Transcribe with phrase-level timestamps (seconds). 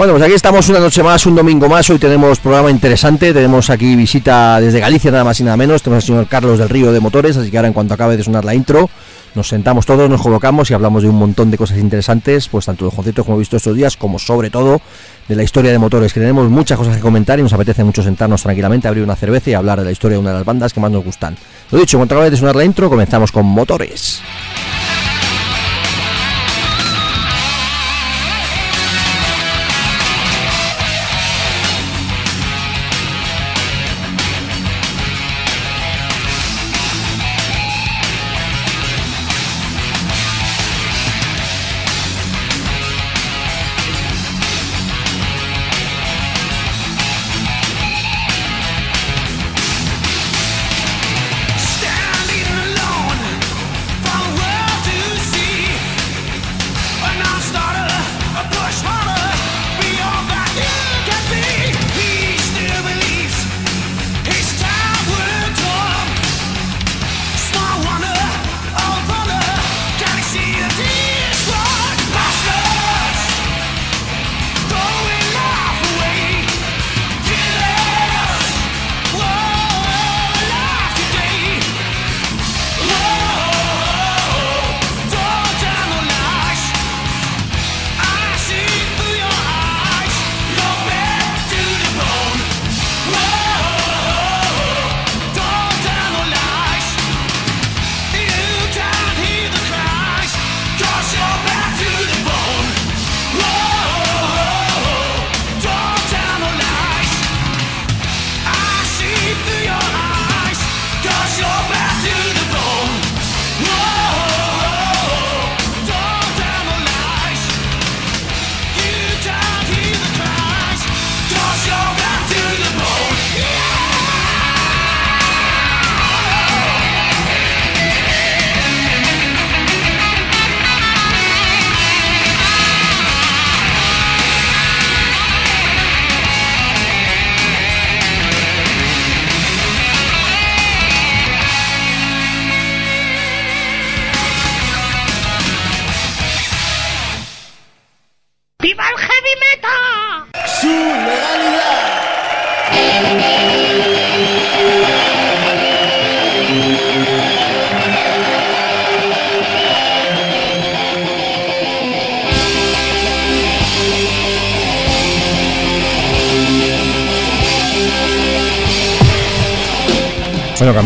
[0.00, 1.90] Bueno, pues aquí estamos una noche más, un domingo más.
[1.90, 3.34] Hoy tenemos programa interesante.
[3.34, 5.82] Tenemos aquí visita desde Galicia, nada más y nada menos.
[5.82, 7.36] Tenemos al señor Carlos del Río de Motores.
[7.36, 8.88] Así que ahora, en cuanto acabe de sonar la intro,
[9.34, 12.86] nos sentamos todos, nos colocamos y hablamos de un montón de cosas interesantes, pues tanto
[12.86, 14.80] de conciertos como he visto estos días, como sobre todo
[15.28, 18.02] de la historia de motores, que tenemos muchas cosas que comentar y nos apetece mucho
[18.02, 20.72] sentarnos tranquilamente, abrir una cerveza y hablar de la historia de una de las bandas
[20.72, 21.36] que más nos gustan.
[21.70, 24.22] Lo dicho, en cuanto acabe de sonar la intro, comenzamos con motores.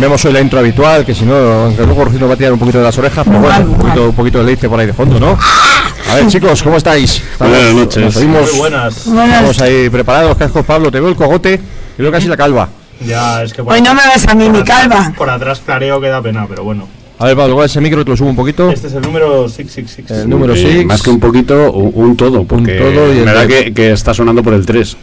[0.05, 2.53] Cambiamos hoy la intro habitual, que si no, aunque luego Rocío nos va a tirar
[2.53, 4.87] un poquito de las orejas, pero bueno, un poquito, un poquito de leite por ahí
[4.87, 5.39] de fondo, ¿no?
[6.11, 7.23] A ver, chicos, ¿cómo estáis?
[7.33, 8.05] Estamos- Buenas noches.
[8.05, 8.97] Nos oímos, Muy buenas.
[8.99, 12.69] estamos ahí preparados, cascos, Pablo, te veo el cogote y luego casi la calva.
[13.01, 15.13] Ya, es que por Hoy no me ves a mí, mi atrás- calva.
[15.17, 16.87] Por atrás clareo que da pena, pero bueno.
[17.19, 18.05] A ver, Pablo, ¿cuál es ese micro?
[18.05, 18.71] Te lo subo un poquito.
[18.71, 20.21] Este es el número 666.
[20.25, 20.85] El número Eh, 6.
[20.87, 23.93] Más que un poquito, un, un todo, porque todo y el me da que, que
[23.93, 24.97] está sonando por el 3.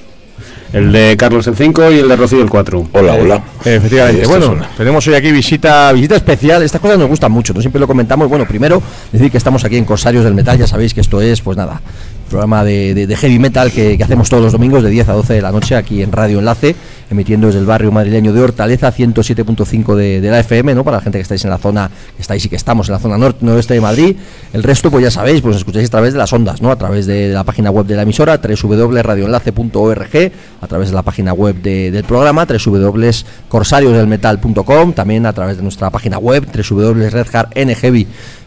[0.73, 2.87] El de Carlos el 5 y el de Rocío el 4.
[2.93, 3.43] Hola, hola.
[3.65, 4.69] Efectivamente, Ahí está, bueno, suena.
[4.77, 6.63] tenemos hoy aquí visita visita especial.
[6.63, 8.29] Estas cosas nos gustan mucho, no siempre lo comentamos.
[8.29, 8.81] Bueno, primero,
[9.11, 11.81] decir que estamos aquí en Corsarios del Metal, ya sabéis que esto es, pues nada,
[12.29, 15.13] programa de, de- de heavy metal que, que hacemos todos los domingos de 10 a
[15.13, 16.73] 12 de la noche aquí en Radio Enlace,
[17.11, 20.83] emitiendo desde el barrio madrileño de Hortaleza, 107.5 de, de la FM, ¿no?
[20.83, 22.99] Para la gente que estáis en la zona, que estáis y que estamos en la
[22.99, 24.15] zona norte, noroeste de Madrid.
[24.53, 26.71] El resto, pues ya sabéis, pues escucháis a través de las ondas, ¿no?
[26.71, 30.31] A través de la página web de la emisora, www.radioenlace.org,
[30.61, 35.89] a través de la página web de- del programa, www.corsariosdelmetal.com, también a través de nuestra
[35.89, 38.40] página web, www.redhardnheavy.com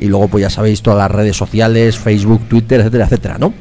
[0.00, 3.52] y luego pues ya sabéis todas las redes sociales, Facebook, Twitter, etcétera, etcétera, ¿no?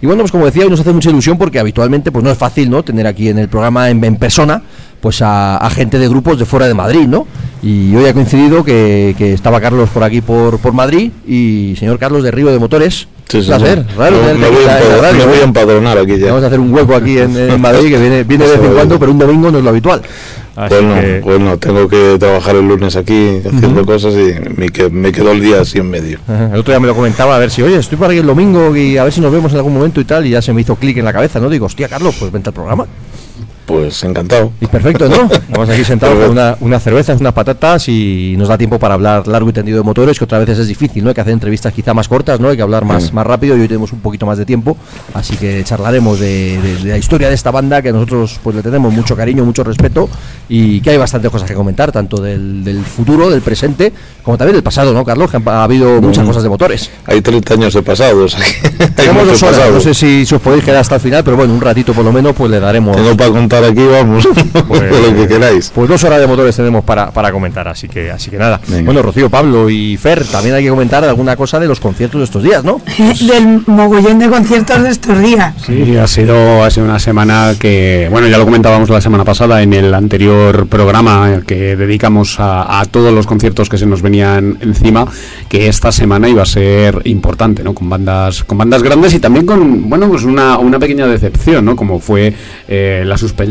[0.00, 2.36] Y bueno, pues como decía, hoy nos hace mucha ilusión porque habitualmente pues no es
[2.38, 2.82] fácil, ¿no?
[2.82, 4.62] Tener aquí en el programa en, en persona
[5.00, 7.26] pues a, a gente de grupos de fuera de Madrid, ¿no?
[7.62, 11.98] Y hoy ha coincidido que, que estaba Carlos por aquí por, por Madrid y señor
[11.98, 13.08] Carlos de Río de Motores.
[13.28, 13.94] Sí, sí, placer, sí.
[13.96, 15.40] raro Me- tenerte me, aquí voy a la- en la empadronar, radio, me voy ¿eh?
[15.40, 16.26] a empadronar aquí ya.
[16.26, 18.74] Vamos a hacer un hueco aquí en, en Madrid que viene, viene de vez en
[18.74, 20.02] cuando, pero un domingo no es lo habitual.
[20.54, 24.90] Así Bueno, que- bueno, tengo que trabajar el lunes aquí haciendo cosas y me, que-
[24.90, 26.18] me quedo el día así en medio.
[26.28, 28.26] Ajá, El otro día me lo comentaba a ver si, oye, estoy por aquí el
[28.26, 30.52] domingo y a ver si nos vemos en algún momento y tal, y ya se
[30.52, 31.48] me hizo clic en la cabeza, ¿no?
[31.48, 32.86] Digo, hostia, Carlos, pues vente al programa.
[33.72, 34.52] Pues encantado.
[34.60, 35.30] Y perfecto, ¿no?
[35.48, 39.26] Vamos aquí sentados con una, una cerveza, unas patatas y nos da tiempo para hablar
[39.26, 41.08] largo y tendido de motores, que otras veces es difícil, ¿no?
[41.08, 42.50] Hay que hacer entrevistas quizá más cortas, ¿no?
[42.50, 44.76] Hay que hablar más, más rápido y hoy tenemos un poquito más de tiempo,
[45.14, 48.62] así que charlaremos de, de- de la historia de esta banda que nosotros pues le
[48.62, 50.06] tenemos mucho cariño, mucho respeto
[50.50, 53.90] y que hay bastantes cosas que comentar, tanto del, del futuro, del presente,
[54.22, 55.30] como también del pasado, ¿no, Carlos?
[55.30, 56.26] Que ha habido muchas Mm.
[56.26, 56.90] cosas de motores.
[57.06, 59.74] Hay 30 años de pasado, o sea que hay Tenemos dos horas, pasado.
[59.76, 62.04] no sé si, si os podéis quedar hasta el final, pero bueno, un ratito por
[62.04, 62.94] lo menos pues le daremos...
[62.96, 64.28] Tengo para contar aquí, vamos,
[64.68, 65.70] Pues, lo que queráis.
[65.74, 68.60] Pues dos horas de motores tenemos para, para comentar, así que así que nada.
[68.68, 68.84] Venga.
[68.84, 72.24] Bueno, Rocío, Pablo y Fer, también hay que comentar alguna cosa de los conciertos de
[72.24, 72.80] estos días, ¿no?
[72.96, 75.54] del mogollón de conciertos de estos días.
[75.66, 79.62] Sí, ha sido, ha sido una semana que, bueno, ya lo comentábamos la semana pasada
[79.62, 84.58] en el anterior programa que dedicamos a, a todos los conciertos que se nos venían
[84.60, 85.06] encima,
[85.48, 87.74] que esta semana iba a ser importante, ¿no?
[87.74, 91.76] Con bandas, con bandas grandes y también con, bueno, pues una, una pequeña decepción, ¿no?
[91.76, 92.34] Como fue
[92.68, 93.41] eh, la suspensión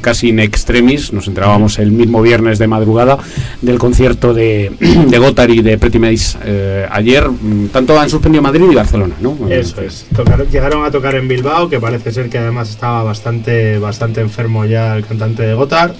[0.00, 3.18] casi in extremis, nos enterábamos el mismo viernes de madrugada
[3.60, 8.42] del concierto de, de Gotthard y de Pretty Maze eh, ayer, mm, tanto han suspendido
[8.42, 9.36] Madrid y Barcelona, ¿no?
[9.48, 10.06] Eso es.
[10.14, 14.64] Tocaron- llegaron a tocar en Bilbao, que parece ser que además estaba bastante, bastante enfermo
[14.64, 15.92] ya el cantante de Gotthard.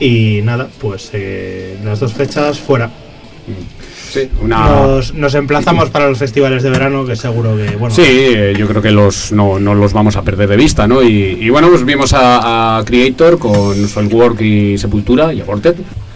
[0.00, 2.90] Y nada, pues eh, las dos fechas fuera.
[4.14, 4.68] Sí, una...
[4.68, 8.68] Nos, nos emplazamos para los festivales de verano, que seguro que, bueno, Sí, eh, yo
[8.68, 11.02] creo que los no, no los vamos a perder de vista, ¿no?
[11.02, 15.74] Y, y bueno, pues vimos a, a Creator con Soilwork y Sepultura y Aborted.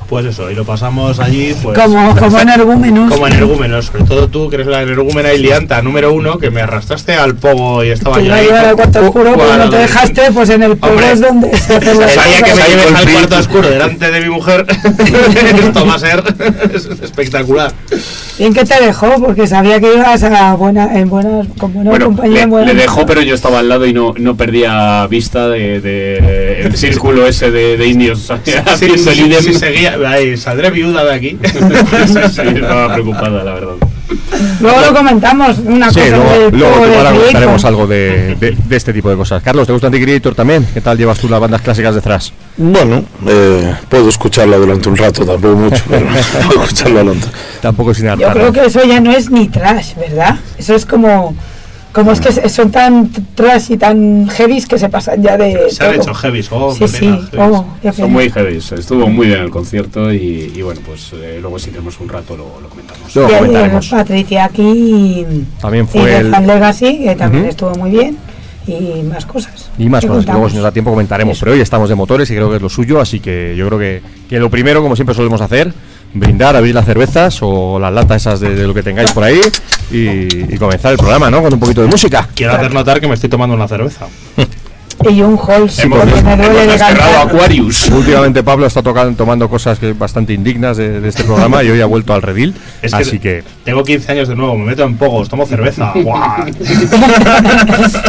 [0.09, 1.79] Pues eso, y lo pasamos allí, pues...
[1.79, 3.13] como, como energúmenos.
[3.13, 6.63] Como energúmenos, sobre todo tú, que eres la energúmena y lianta número uno, que me
[6.63, 8.47] arrastraste al pogo y estaba yo iba a ahí.
[8.47, 11.77] llevar al cuarto oscuro, pero no te dejaste, pues en el Hombre, es donde se
[11.77, 14.67] hacen las Sabía que me lleves al cuarto oscuro delante de mi mujer.
[15.59, 16.23] Esto va a ser
[17.03, 17.73] espectacular.
[18.39, 22.07] Bien que te dejó, porque sabía que ibas a buena, en buenas, con buena Bueno,
[22.07, 22.35] compañía.
[22.37, 25.49] le, en buena le dejó, pero yo estaba al lado y no, no perdía vista
[25.49, 28.33] de, de- el círculo ese de, de indios.
[28.45, 29.43] Sí, haciendo el sí, idem.
[29.43, 31.39] sí, seguía, ahí, saldré viuda de aquí.
[32.07, 33.75] Sí, sí, estaba preocupada, la verdad.
[34.61, 38.93] Luego lo comentamos, una Sí, cosa luego, del luego comentaremos algo de, de- de este
[38.93, 39.43] tipo de cosas.
[39.43, 40.67] Carlos, ¿te gusta Anti-Creator también?
[40.73, 42.31] ¿Qué tal llevas tú las bandas clásicas de thrash?
[42.57, 46.07] Bueno, eh, puedo escucharla durante un rato, tampoco mucho, pero
[46.47, 47.27] puedo escucharla durante.
[47.61, 48.33] Tampoco sin Yo hartar.
[48.33, 50.37] creo que eso ya no es ni trash, ¿verdad?
[50.57, 51.35] Eso es como.
[51.93, 55.71] Como es que se- son tan trash y tan heavies que se pasan ya de.
[55.71, 56.03] Se han todo.
[56.03, 57.35] hecho heavies, oh, Sí, sí, pena, heavies.
[57.39, 58.07] oh, Son pena.
[58.09, 61.99] muy heavy, estuvo muy bien el concierto y, y bueno, pues eh, luego si tenemos
[62.01, 63.15] un rato lo, lo comentamos.
[63.17, 63.89] Luego Y comentaremos.
[63.89, 68.17] Patricia aquí y, También y fue de el- Fan Legacy, que también estuvo muy bien.
[68.67, 69.71] Y más cosas.
[69.79, 71.39] Y más cosas, que luego si nos da tiempo comentaremos.
[71.39, 71.45] Eso.
[71.47, 73.79] Pero hoy estamos de motores y creo que es lo suyo, así que yo creo
[73.79, 75.73] que, que lo primero, como siempre solemos hacer,
[76.15, 79.41] brindar, abrir las cervezas o las latas esas de, de lo que tengáis por ahí
[79.91, 81.43] y, y comenzar el programa, ¿no?
[81.43, 82.29] Con un poquito de música.
[82.35, 84.07] Quiero hacer notar que me estoy tomando una cerveza.
[85.05, 86.83] Y un Halls, Hemos, porque me duele de.
[86.83, 87.89] Aquarius.
[87.91, 91.81] Últimamente Pablo está tocando, tomando cosas que bastante indignas de, de este programa y hoy
[91.81, 92.55] ha vuelto al redil.
[92.83, 95.93] Es que así que, tengo 15 años de nuevo, me meto en pogos, tomo cerveza.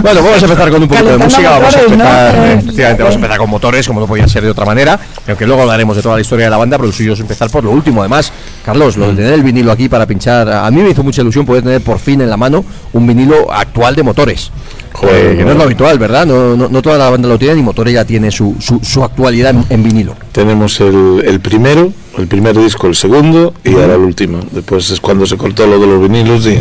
[0.02, 1.50] Bueno, vamos a empezar con un poquito de Calentando música.
[1.52, 1.86] Vamos a ¿no?
[1.86, 4.66] empezar, Eh, eh, efectivamente, vamos a empezar con motores, como no podía ser de otra
[4.66, 5.00] manera.
[5.28, 7.50] Aunque luego hablaremos de toda la historia de la banda, pero lo suyo es empezar
[7.50, 8.02] por lo último.
[8.02, 8.32] Además,
[8.64, 11.46] Carlos, lo de tener el vinilo aquí para pinchar, a mí me hizo mucha ilusión
[11.46, 14.52] poder tener por fin en la mano un vinilo actual de motores.
[14.94, 16.26] Joder, Eh, que no es lo habitual, ¿verdad?
[16.26, 19.04] No, no, no toda la banda lo tiene y Motores ya tiene su, su, su
[19.04, 20.16] actualidad en, en vinilo.
[20.32, 24.40] Tenemos el, el primero, el primer disco, el segundo y ahora el último.
[24.52, 26.52] Después es cuando se cortó lo de los vinilos y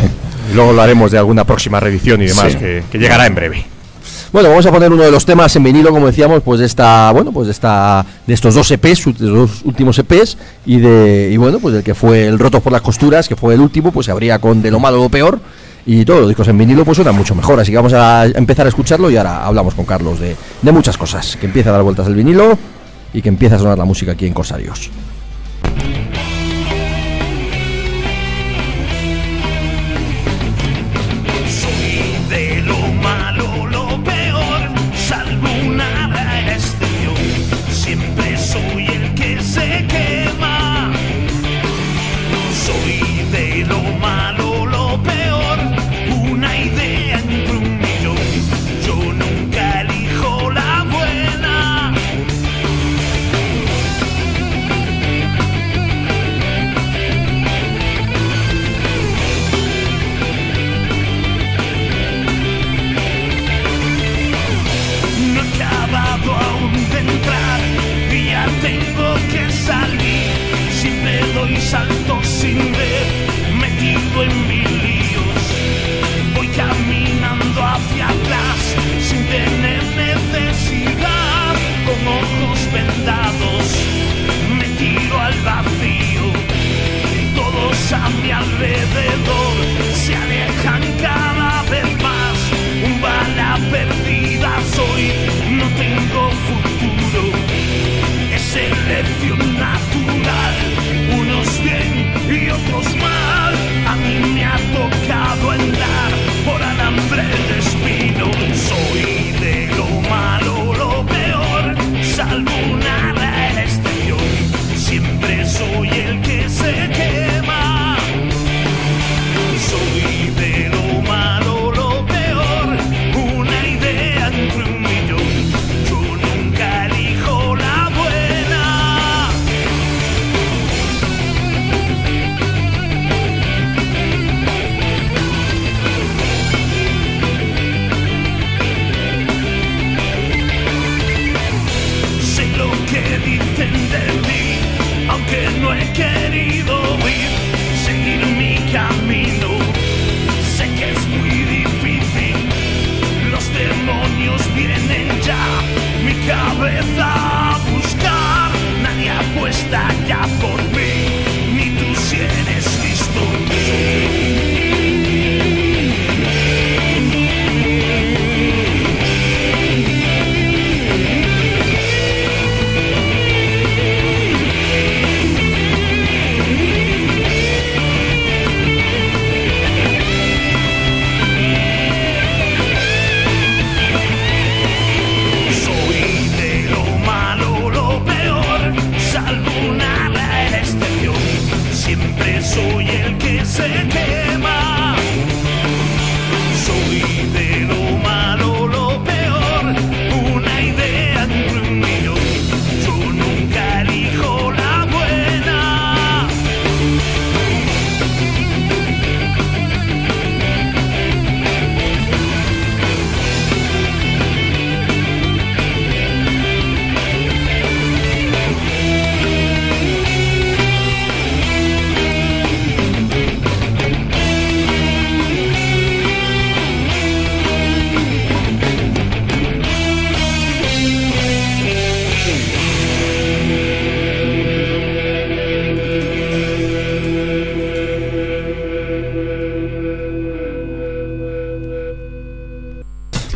[0.51, 2.57] Y luego hablaremos de alguna próxima reedición y demás Sí.
[2.59, 3.65] que, que llegará en breve.
[4.31, 7.11] Bueno, vamos a poner uno de los temas en vinilo, como decíamos, pues de esta,
[7.11, 11.29] bueno, pues de esta, de estos dos EPs, de los dos últimos EPs, y de,
[11.33, 13.91] y bueno, pues el que fue el Rotos por las costuras, que fue el último,
[13.91, 15.39] pues se abría con de lo malo lo peor,
[15.91, 18.67] y todos los discos en vinilo pues suenan mucho mejor, así que vamos a empezar
[18.67, 21.81] a escucharlo y ahora hablamos con Carlos de, de muchas cosas, que empieza a dar
[21.81, 22.55] vueltas el vinilo
[23.11, 24.91] y que empieza a sonar la música aquí en Corsarios.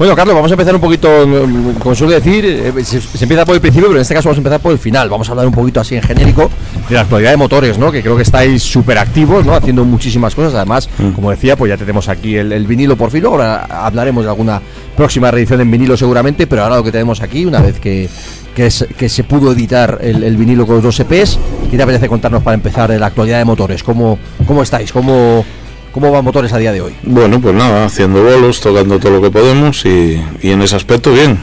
[0.03, 3.45] Bueno, Carlos, vamos a empezar un poquito, mm, como suele decir, eh, se, se empieza
[3.45, 5.07] por el principio, pero en este caso vamos a empezar por el final.
[5.10, 6.50] Vamos a hablar un poquito así en genérico
[6.89, 7.89] de la actualidad de motores, ¿no?
[7.89, 9.55] Que creo que estáis súper activos, ¿no?
[9.55, 10.55] Haciendo muchísimas cosas.
[10.55, 13.24] Además, como decía, pues ya tenemos aquí el, el vinilo por fin.
[13.25, 14.62] Ahora hablaremos de alguna
[14.98, 18.10] próxima reedición en vinilo seguramente, pero ahora lo que tenemos aquí, una vez que,
[18.53, 21.39] que, es- que se pudo editar el, el vinilo con los dos EPs,
[21.72, 23.81] ¿qué te apetece contarnos para empezar de la actualidad de motores?
[23.81, 24.91] ¿Cómo, cómo estáis?
[24.91, 25.45] ¿Cómo,
[25.93, 26.93] ¿Cómo van motores a día de hoy?
[27.03, 31.12] Bueno, pues nada, haciendo bolos, tocando todo lo que podemos y, y en ese aspecto
[31.13, 31.38] bien.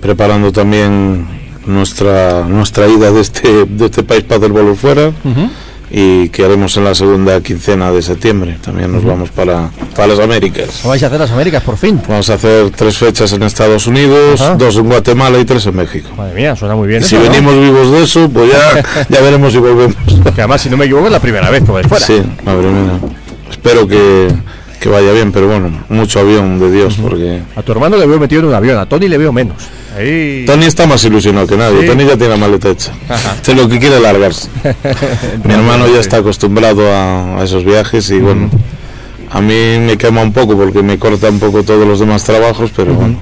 [0.00, 1.26] Preparando también
[1.66, 5.10] nuestra nuestra ida de este, de este país para hacer bolos fuera
[5.90, 8.56] y que haremos en la segunda quincena de septiembre.
[8.62, 10.78] También nos vamos para, para las Américas.
[10.82, 12.00] ¿Cómo vais a hacer las Américas por fin?
[12.06, 14.54] Vamos a hacer tres fechas en Estados Unidos, Ajá.
[14.54, 16.10] dos en Guatemala y tres en México.
[16.16, 17.00] Madre mía, suena muy bien.
[17.02, 17.30] Y si eso, ¿no?
[17.30, 19.96] venimos vivos de eso, pues ya, ya veremos si volvemos.
[20.34, 22.04] Que además, si no me equivoco, es la primera vez que vais fuera.
[22.06, 22.98] Sí, la primera.
[23.50, 24.28] Espero que,
[24.80, 28.18] que vaya bien, pero bueno, mucho avión de Dios, porque A tu hermano le veo
[28.18, 29.56] metido en un avión, a Tony le veo menos.
[29.96, 30.44] Ahí.
[30.46, 31.80] Tony está más ilusionado que nadie.
[31.80, 31.86] Sí.
[31.86, 32.92] Tony ya tiene la maleta hecha.
[33.36, 34.48] Este es lo que quiere largarse.
[35.44, 38.48] Mi hermano ya está acostumbrado a, a esos viajes y bueno,
[39.30, 42.70] a mí me quema un poco porque me corta un poco todos los demás trabajos,
[42.76, 43.20] pero bueno,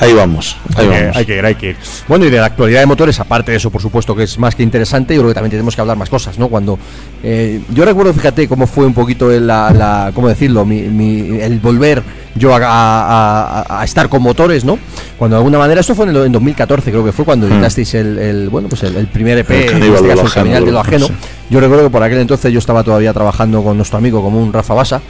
[0.00, 1.16] ahí vamos, ahí Hay que, vamos.
[1.16, 1.76] hay que ir, hay que ir.
[2.08, 4.54] Bueno, y de la actualidad de motores, aparte de eso, por supuesto, que es más
[4.54, 6.48] que interesante, yo creo que también tenemos que hablar más cosas, ¿no?
[6.48, 6.78] Cuando.
[7.22, 10.64] eh, yo recuerdo, fíjate, cómo fue un poquito el, la, la- ¿Cómo decirlo?
[10.64, 12.02] Mi, mi- el volver
[12.34, 14.78] yo a, a- a- estar con motores, ¿no?
[15.18, 15.80] Cuando de alguna manera.
[15.80, 18.82] Esto fue en, el, en 2014, creo que fue cuando editasteis el, el, Bueno, pues
[18.82, 21.08] el, el primer EP, El en Caníbal este caso, de lo ajeno.
[21.48, 24.74] Yo recuerdo que por aquel entonces yo estaba todavía trabajando con nuestro amigo común, Rafa
[24.74, 25.00] Basa.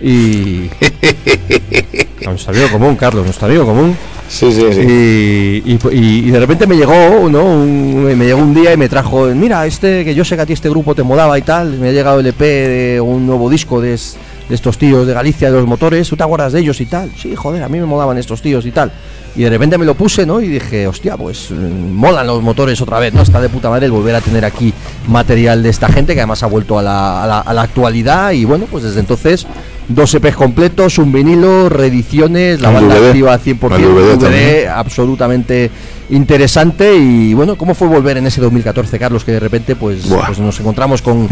[0.00, 0.70] Y.
[2.24, 3.96] nuestro amigo común, Carlos, nuestro amigo común.
[4.28, 4.80] Sí, sí, sí.
[4.80, 7.42] Y, y- y- y de repente me llegó, ¿no?
[7.42, 10.46] Un- me llegó un día y me trajo, mira, este que yo sé que a
[10.46, 13.50] ti este grupo te molaba y tal, me ha llegado el EP de un nuevo
[13.50, 14.16] disco de, es-
[14.48, 17.10] de estos tíos de Galicia de los motores, ¿tú te acuerdas de ellos y tal?
[17.20, 18.92] Sí, joder, a mí me molaban estos tíos y tal.
[19.36, 20.40] Y de repente me lo puse, ¿no?
[20.40, 23.22] Y dije, hostia, pues mm, molan los motores otra vez, ¿no?
[23.22, 24.72] Está de puta madre el volver a tener aquí
[25.08, 28.30] material de esta gente que además ha vuelto a la, a la- a la actualidad
[28.32, 29.46] y bueno, pues desde entonces
[29.90, 33.08] dos EPs completos, un vinilo, reediciones, la banda DVD.
[33.08, 35.70] activa 100%, El DVD DVD, absolutamente
[36.10, 39.24] interesante y bueno, ¿cómo fue volver en ese 2014, Carlos?
[39.24, 41.28] Que de repente pues, pues nos encontramos con,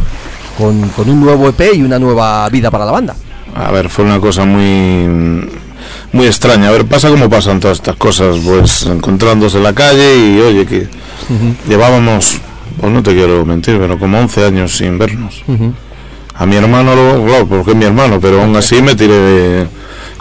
[0.56, 3.14] con, con un nuevo EP y una nueva vida para la banda.
[3.54, 5.48] A ver, fue una cosa muy
[6.12, 6.68] muy extraña.
[6.68, 10.66] A ver, pasa como pasan todas estas cosas, pues encontrándose en la calle y oye
[10.66, 10.88] que
[11.68, 12.40] llevábamos,
[12.80, 15.44] pues no te quiero mentir, pero como 11 años sin vernos.
[16.38, 19.66] A mi hermano, lo, claro, porque es mi hermano, pero aún así me tiré de-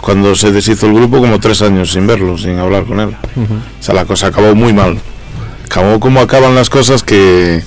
[0.00, 3.08] cuando se deshizo el grupo como tres años sin verlo, sin hablar con él.
[3.08, 4.98] O sea, la cosa acabó muy mal.
[5.64, 7.62] Acabó como acaban las cosas que,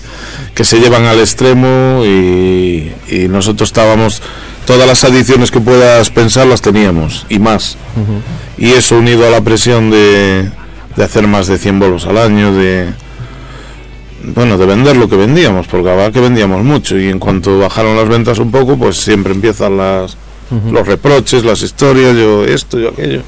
[0.55, 4.21] que se llevan al extremo y, y nosotros estábamos,
[4.65, 7.77] todas las adiciones que puedas pensar las teníamos y más.
[8.57, 10.49] Y eso unido a la presión de,
[10.95, 12.87] de hacer más de 100 bolos al año, de,
[14.23, 17.95] bueno, de vender lo que vendíamos, porque la que vendíamos mucho y en cuanto bajaron
[17.95, 20.17] las ventas un poco, pues siempre empiezan las,
[20.71, 23.21] los reproches, las historias, yo esto, yo aquello.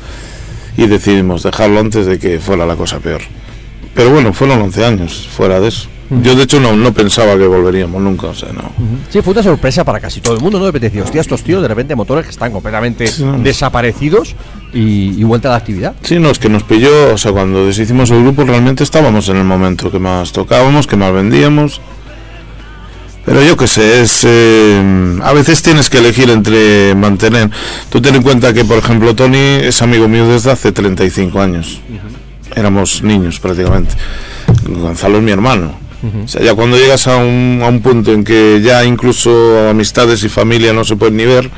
[0.77, 3.21] Y decidimos dejarlo antes de que fuera la cosa peor.
[3.93, 5.87] Pero bueno, fueron 11 años fuera de eso.
[6.21, 8.63] Yo de hecho no, no pensaba que volveríamos nunca, o sea, no.
[9.09, 10.65] Sí, fue una sorpresa para casi todo el mundo, ¿no?
[10.65, 13.37] De repente hostia, estos tíos de repente motores que están completamente Sí, no.
[13.39, 14.35] desaparecidos
[14.73, 15.93] y, y vuelta a la actividad.
[16.03, 19.37] Sí, no, es que nos pilló, o sea, cuando deshicimos el grupo realmente estábamos en
[19.37, 21.81] el momento que más tocábamos, que más vendíamos.
[23.25, 27.49] Pero yo qué sé, es, eh, a veces tienes que elegir entre mantener.
[27.89, 31.79] Tú ten en cuenta que, por ejemplo, Tony es amigo mío desde hace 35 años.
[32.53, 33.95] Éramos niños prácticamente.
[34.67, 35.73] Gonzalo es mi hermano.
[36.03, 40.21] O sea, ya cuando llegas a un, a un punto en que ya incluso amistades
[40.23, 41.49] y familia no se pueden ni ver,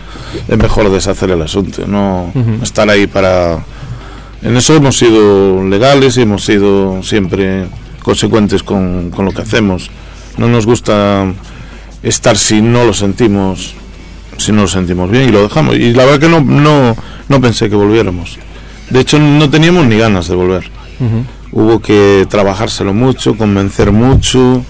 [0.48, 2.32] es mejor deshacer el asunto, no
[2.62, 3.66] estar ahí para...
[4.44, 7.66] En eso hemos sido legales y hemos sido siempre
[8.04, 9.90] consecuentes con, con lo que hacemos.
[10.38, 11.26] No nos gusta
[12.04, 13.74] estar si no lo sentimos
[14.38, 15.76] si no lo sentimos bien y lo dejamos.
[15.76, 16.96] Y la verdad que no, no,
[17.30, 18.38] no pensé que volviéramos.
[18.90, 20.70] De hecho, no teníamos ni ganas de volver.
[21.56, 24.64] Hubo que trabajárselo mucho, convencer mucho.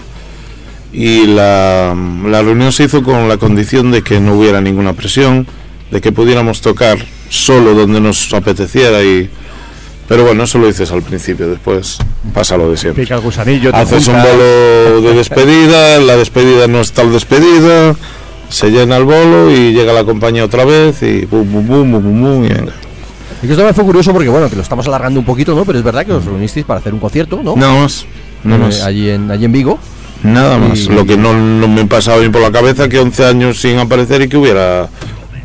[0.92, 1.94] Y la,
[2.24, 5.48] la reunión se hizo con la condición de que no hubiera ninguna presión,
[5.90, 6.96] de que pudiéramos tocar
[7.28, 9.02] solo donde nos apeteciera.
[9.02, 9.28] y
[10.06, 11.98] Pero bueno, eso lo dices al principio, después
[12.32, 13.02] pasa lo de siempre.
[13.02, 17.96] Pica el gusanillo, Haces un bolo de despedida, la despedida no es tal despedida,
[18.48, 22.02] se llena el bolo y llega la compañía otra vez y bum, bum, bum, bum,
[22.02, 22.72] bum, bum, y venga.
[23.42, 25.64] Y que esto me fue curioso porque, bueno, que lo estamos alargando un poquito, ¿no?
[25.64, 27.54] Pero es verdad que os reunisteis para hacer un concierto, ¿no?
[27.56, 28.06] Nada más,
[28.44, 28.82] nada Eh, más.
[28.82, 29.78] allí, en, allí en Vigo.
[30.22, 30.78] Nada más.
[30.80, 33.78] y- Lo que no, no me pasaba bien por la cabeza que 11 años sin
[33.78, 34.88] aparecer y que hubiera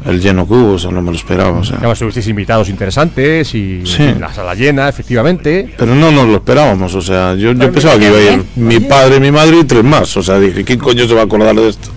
[0.06, 1.60] el lleno cubo, o sea, no me lo esperaba.
[1.60, 1.77] o sea.
[1.77, 4.15] Además, tuvisteis invitados interesantes y Sí.
[4.19, 5.75] la sala llena, efectivamente.
[5.77, 8.80] Pero no nos lo esperábamos, o sea, yo, yo pensaba que iba a ir mi
[8.80, 10.15] padre, mi madre y tres más.
[10.17, 11.89] O sea, dije, ¿quién coño se va a acordar de esto?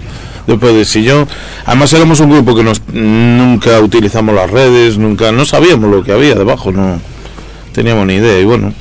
[0.47, 1.27] Después de si yo.
[1.65, 5.33] Además, éramos un grupo que nos, nunca utilizamos las redes, nunca.
[5.33, 7.01] No sabíamos lo que había debajo, no
[7.73, 8.39] teníamos ni idea.
[8.41, 8.73] Y bueno,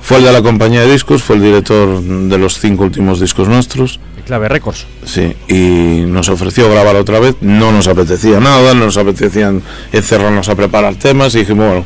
[0.00, 3.48] fue el de la compañía de discos, fue el director de los cinco últimos discos
[3.48, 4.00] nuestros.
[4.26, 4.86] Clave Records.
[5.04, 7.36] Sí, y nos ofreció grabar otra vez.
[7.40, 11.34] No nos apetecía nada, no nos apetecían encerrarnos a preparar temas.
[11.34, 11.84] Y dijimos, bueno,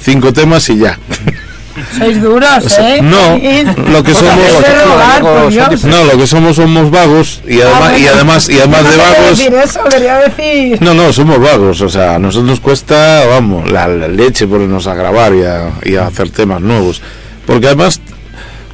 [0.00, 0.98] cinco temas y ya.
[1.96, 3.00] Sois duros, ¿eh?
[3.02, 3.38] no,
[3.92, 5.84] lo que O sea, somos-.
[5.84, 8.14] No, lo que somos somos vagos y además, Ah, y bueno.
[8.16, 9.38] además, y además No de quería vagos.
[9.38, 10.82] decir eso, quería decir.
[10.82, 14.86] No, no, somos vagos, o sea, a nosotros nos cuesta, vamos, la, la leche ponernos
[14.86, 17.00] a grabar y a, y a hacer temas nuevos.
[17.46, 18.00] Porque además,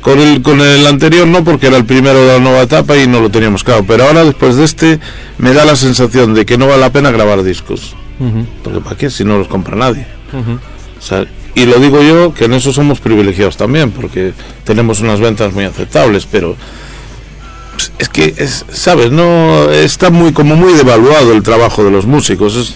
[0.00, 3.06] con el, con el anterior no, porque era el primero de la nueva etapa y
[3.06, 3.84] no lo teníamos claro.
[3.86, 5.00] Pero ahora, después de este,
[5.38, 7.94] me da la sensación de que no vale la pena grabar discos.
[8.62, 10.06] Porque ¿para qué si no los compra nadie?
[10.32, 11.24] O sea,
[11.56, 15.64] y lo digo yo, que en eso somos privilegiados también, porque tenemos unas ventas muy
[15.64, 16.54] aceptables, pero
[17.74, 19.10] pues, es que, es, ¿sabes?
[19.10, 22.54] No está muy como muy devaluado el trabajo de los músicos.
[22.56, 22.74] es-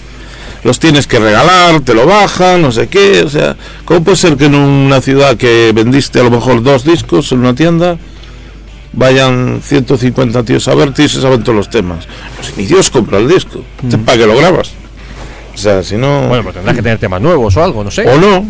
[0.63, 3.23] los tienes que regalar, te lo bajan, no sé qué.
[3.23, 6.85] O sea, ¿cómo puede ser que en una ciudad que vendiste a lo mejor dos
[6.85, 7.97] discos en una tienda
[8.93, 12.07] vayan 150 tíos a verte y se saben todos los temas?
[12.37, 13.63] Pues ni Dios compra el disco.
[14.05, 14.73] ¿Para qué lo grabas?
[15.55, 16.29] O sea, si no...
[16.29, 18.07] Bueno, pues tendrás que tener temas nuevos o algo, no sé.
[18.09, 18.45] O no.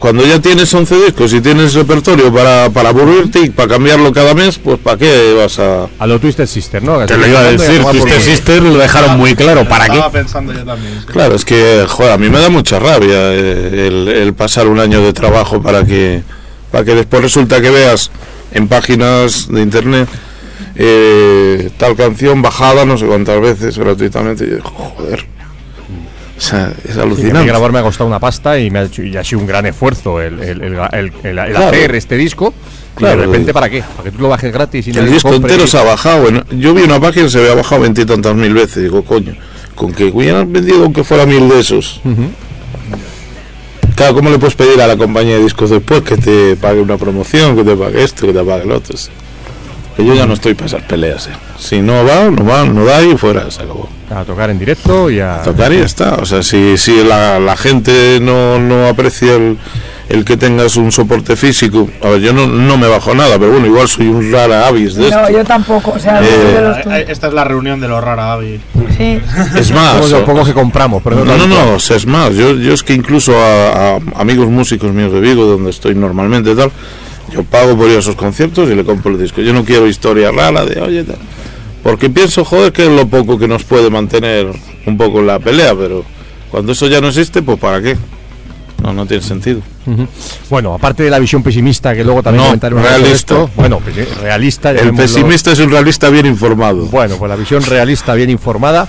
[0.00, 4.32] Cuando ya tienes 11 discos y tienes repertorio para, para aburrirte y para cambiarlo cada
[4.34, 5.88] mes, pues ¿para qué vas a...?
[5.98, 7.04] A lo Twisted Sister, ¿no?
[7.04, 9.68] Te lo iba a decir, Twisted Sister lo dejaron muy claro.
[9.68, 9.92] ¿Para qué?
[9.92, 10.94] Estaba pensando yo también.
[11.00, 11.06] sí.
[11.06, 14.80] Claro, es que, joder, a mí me da mucha rabia eh, el, el pasar un
[14.80, 16.22] año de trabajo para que,
[16.72, 18.10] para que después resulta que veas
[18.52, 20.08] en páginas de internet
[20.76, 24.44] eh, tal canción bajada no sé cuántas veces gratuitamente.
[24.44, 25.26] Y joder.
[26.40, 27.46] O sea, es alucinante.
[27.46, 29.66] grabar me ha costado una pasta y, me ha, hecho, y ha sido un gran
[29.66, 31.68] esfuerzo el, el, el, el- el- el Claro.
[31.68, 32.54] hacer este disco.
[32.96, 33.20] Y Claro.
[33.20, 33.82] de repente, ¿para qué?
[33.82, 36.28] Para que tú lo bajes gratis y el disco entero y- se ha bajado.
[36.28, 38.82] en- yo vi una página y se había bajado veintitantas mil veces.
[38.82, 39.36] Digo, coño,
[39.74, 42.00] con que hubieran vendido aunque fuera mil de esos.
[43.94, 46.96] Claro, ¿cómo le puedes pedir a la compañía de discos después que te pague una
[46.96, 48.96] promoción, que te pague esto, que te pague el otro?
[50.00, 51.26] Que yo ya no estoy para esas peleas.
[51.26, 51.30] eh.
[51.58, 53.88] Si no va, no va, no da y fuera, se acabó.
[54.14, 55.42] A tocar en directo y a.
[55.42, 56.14] Tocar y ya está.
[56.16, 59.56] O sea, si, si la, la gente no, no aprecia el,
[60.08, 63.52] el que tengas un soporte físico, a ver, yo no, no me bajo nada, pero
[63.52, 65.32] bueno, igual soy un rara avis de No, esto.
[65.32, 65.92] yo tampoco.
[65.92, 68.58] O sea, Eh, los Esta es la reunión de los rara Avi.
[68.96, 69.20] Sí.
[69.56, 72.34] Es más, Somos los pocos que compramos, pero No, no, no, o sea, es más,
[72.34, 76.50] yo, yo es que incluso a, a amigos músicos míos de Vigo, donde estoy normalmente
[76.50, 76.72] y tal,
[77.30, 79.40] yo pago por ir a esos conciertos y le compro el disco.
[79.40, 81.18] Yo no quiero historia rara de, oye, tal.
[81.82, 84.48] Porque pienso, joder, que es lo poco que nos puede mantener
[84.86, 86.04] un poco en la pelea, pero
[86.50, 87.96] cuando eso ya no existe, pues ¿para qué?
[88.82, 89.62] No, no tiene sentido.
[90.48, 93.12] Bueno, aparte de la visión pesimista que luego también No, comentaremos realista.
[93.14, 94.70] esto, bueno, pues, eh, realista.
[94.72, 96.86] El pesimista es un realista bien informado.
[96.86, 98.88] Bueno, pues la visión realista, bien informada.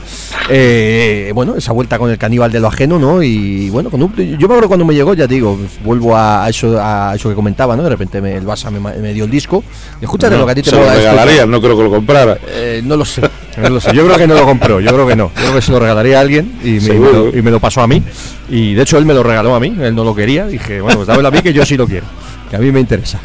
[0.50, 3.24] Eh, bueno, esa vuelta con el caníbal de lo ajeno, ¿no?
[3.24, 6.48] Y bueno, con un- yo me acuerdo cuando me llegó, ya te digo, vuelvo a
[6.50, 7.84] eso, a eso que comentaba, ¿no?
[7.84, 9.64] De repente me- el Barça me, dio el disco.
[10.02, 12.38] Escúchate No, lo que a ti te lo regalaría, no creo que lo comprara.
[12.48, 13.22] eh, no lo sé,
[13.62, 13.94] no lo sé.
[13.96, 15.32] Yo creo que no lo compró, yo creo que no.
[15.36, 17.52] Yo creo que se lo regalaría a alguien y me, y me lo, y me
[17.52, 18.02] lo pasó a mí.
[18.50, 20.46] Y de hecho él me lo regaló a mí, él no lo quería.
[20.46, 22.06] Dije, bueno, pues dámelo a mí que yo sí lo quiero,
[22.50, 23.20] que a mí me interesa.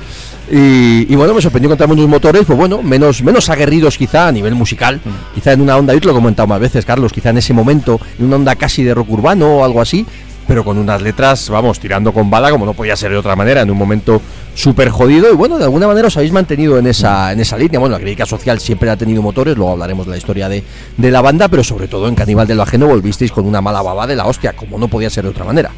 [0.50, 4.32] Y, y bueno, me sorprendió encontrarme unos motores, pues bueno, menos, menos aguerridos quizá a
[4.32, 5.00] nivel musical,
[5.34, 7.52] quizá en una onda, yo te lo he comentado más veces, Carlos, quizá en ese
[7.52, 10.06] momento, en una onda casi de rock urbano o algo así,
[10.46, 13.62] pero con unas letras, vamos, tirando con bala, como no podía ser de otra manera,
[13.62, 14.22] en un momento
[14.54, 15.30] súper jodido.
[15.32, 17.80] Y bueno, de alguna manera os habéis mantenido en esa, en esa línea.
[17.80, 20.62] Bueno, la crítica social siempre ha tenido motores, luego hablaremos de la historia de,
[20.96, 23.82] de la banda, pero sobre todo en Caníbal de lo Ajeno volvisteis con una mala
[23.82, 25.72] baba de la hostia, como no podía ser de otra manera.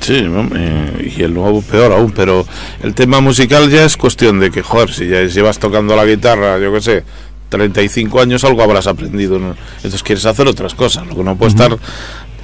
[0.00, 2.46] Sí, hombre, y el nuevo peor aún, pero
[2.82, 6.58] el tema musical ya es cuestión de que, joder, si ya llevas tocando la guitarra,
[6.58, 7.04] yo qué sé,
[7.50, 9.56] 35 años, algo habrás aprendido, ¿no?
[9.76, 11.76] Entonces quieres hacer otras cosas, lo que no puedes estar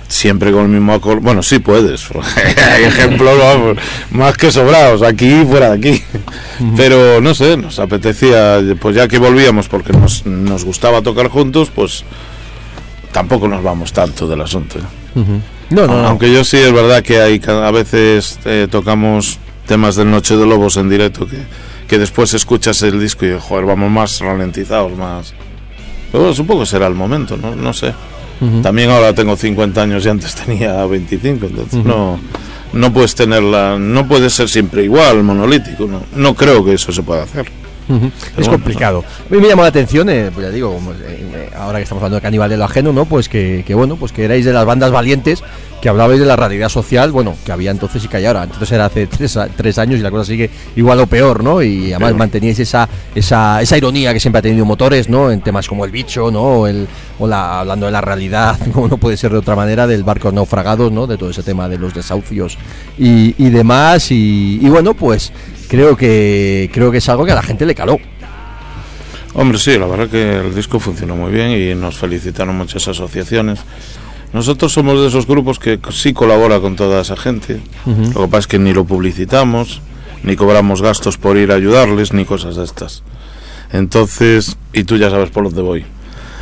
[0.09, 1.21] siempre con el mismo acorde.
[1.21, 2.09] Bueno, sí puedes,
[2.73, 3.79] hay ejemplos vamos,
[4.11, 6.03] más que sobrados, aquí y fuera de aquí.
[6.77, 11.71] Pero no sé, nos apetecía, pues ya que volvíamos porque nos, nos gustaba tocar juntos,
[11.75, 12.05] pues
[13.13, 14.79] tampoco nos vamos tanto del asunto.
[14.79, 15.23] ¿eh?
[15.71, 16.07] No, no.
[16.07, 20.47] Aunque yo sí es verdad que hay a veces eh, tocamos temas del Noche de
[20.47, 21.39] Lobos en directo que,
[21.89, 25.35] que después escuchas el disco y joder, vamos más ralentizados, más.
[26.13, 27.93] Pero bueno, supongo que será el momento, no, no sé.
[28.63, 32.21] También ahora tengo 50 años y antes tenía 25, entonces no
[32.73, 37.03] no puedes tenerla, no puede ser siempre igual, monolítico, no, no creo que eso se
[37.03, 37.47] pueda hacer.
[37.89, 39.05] Es bueno, complicado.
[39.31, 41.85] A mí me llamó la atención, eh, pues ya digo, como, eh, eh, ahora que
[41.85, 43.05] estamos hablando de Caníbal de lo ajeno, ¿no?
[43.05, 45.43] Pues que, que, bueno, pues que erais de las bandas valientes,
[45.81, 48.45] que hablabais de la realidad social, bueno, que había entonces y que hay ahora.
[48.45, 51.63] Entonces era hace tres, años y la cosa sigue igual o peor, ¿no?
[51.63, 52.19] Y además Peor.
[52.19, 55.31] manteníais esa, esa, esa ironía que siempre ha tenido motores, ¿no?
[55.31, 56.43] En temas como el bicho, ¿no?
[56.43, 59.87] O, el, o la, hablando de la realidad, como no puede ser de otra manera,
[59.87, 61.07] del barco naufragados, ¿no?
[61.07, 62.57] De todo ese tema de los desahucios
[62.99, 64.11] y, y demás.
[64.11, 65.33] Y, y bueno, pues
[65.69, 67.99] creo que creo que es algo que a la gente le caló.
[69.35, 73.61] Hombre, sí, la verdad que el disco funcionó muy bien y nos felicitaron muchas asociaciones.
[74.33, 77.61] Nosotros somos de esos grupos que sí colabora con toda esa gente.
[78.15, 79.83] Lo que pasa es que ni lo publicitamos,
[80.23, 83.03] ni cobramos gastos por ir a ayudarles, ni cosas de estas.
[83.73, 85.81] Entonces, y tú ya sabes por dónde voy.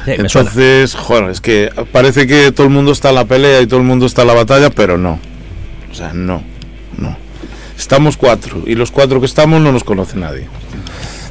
[0.05, 0.13] Sí.
[0.13, 3.81] Entonces, joder, es que parece que todo el mundo está en la pelea y todo
[3.81, 5.19] el mundo está en la batalla, pero no.
[5.91, 6.43] O sea, no,
[6.99, 7.24] no.
[7.79, 10.47] Estamos cuatro y los cuatro que estamos no nos conoce nadie.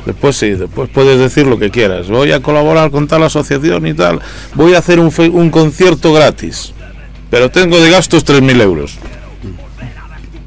[0.06, 2.10] Después sí, después puedes decir lo que quieras.
[2.10, 4.20] Voy a colaborar con tal asociación y tal.
[4.54, 6.74] Voy a hacer un, fe- un concierto gratis.
[7.30, 8.98] Pero tengo de gastos 3.000 euros.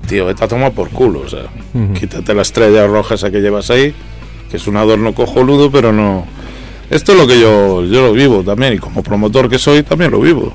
[0.06, 1.20] Tío, vete a tomar por culo.
[1.20, 1.46] O sea,
[1.98, 3.92] quítate la estrella roja esa que llevas ahí,
[4.50, 6.26] que es un adorno cojonudo, pero no.
[6.90, 10.12] Esto es lo que yo, yo lo vivo también, y como promotor que soy, también
[10.12, 10.52] lo vivo.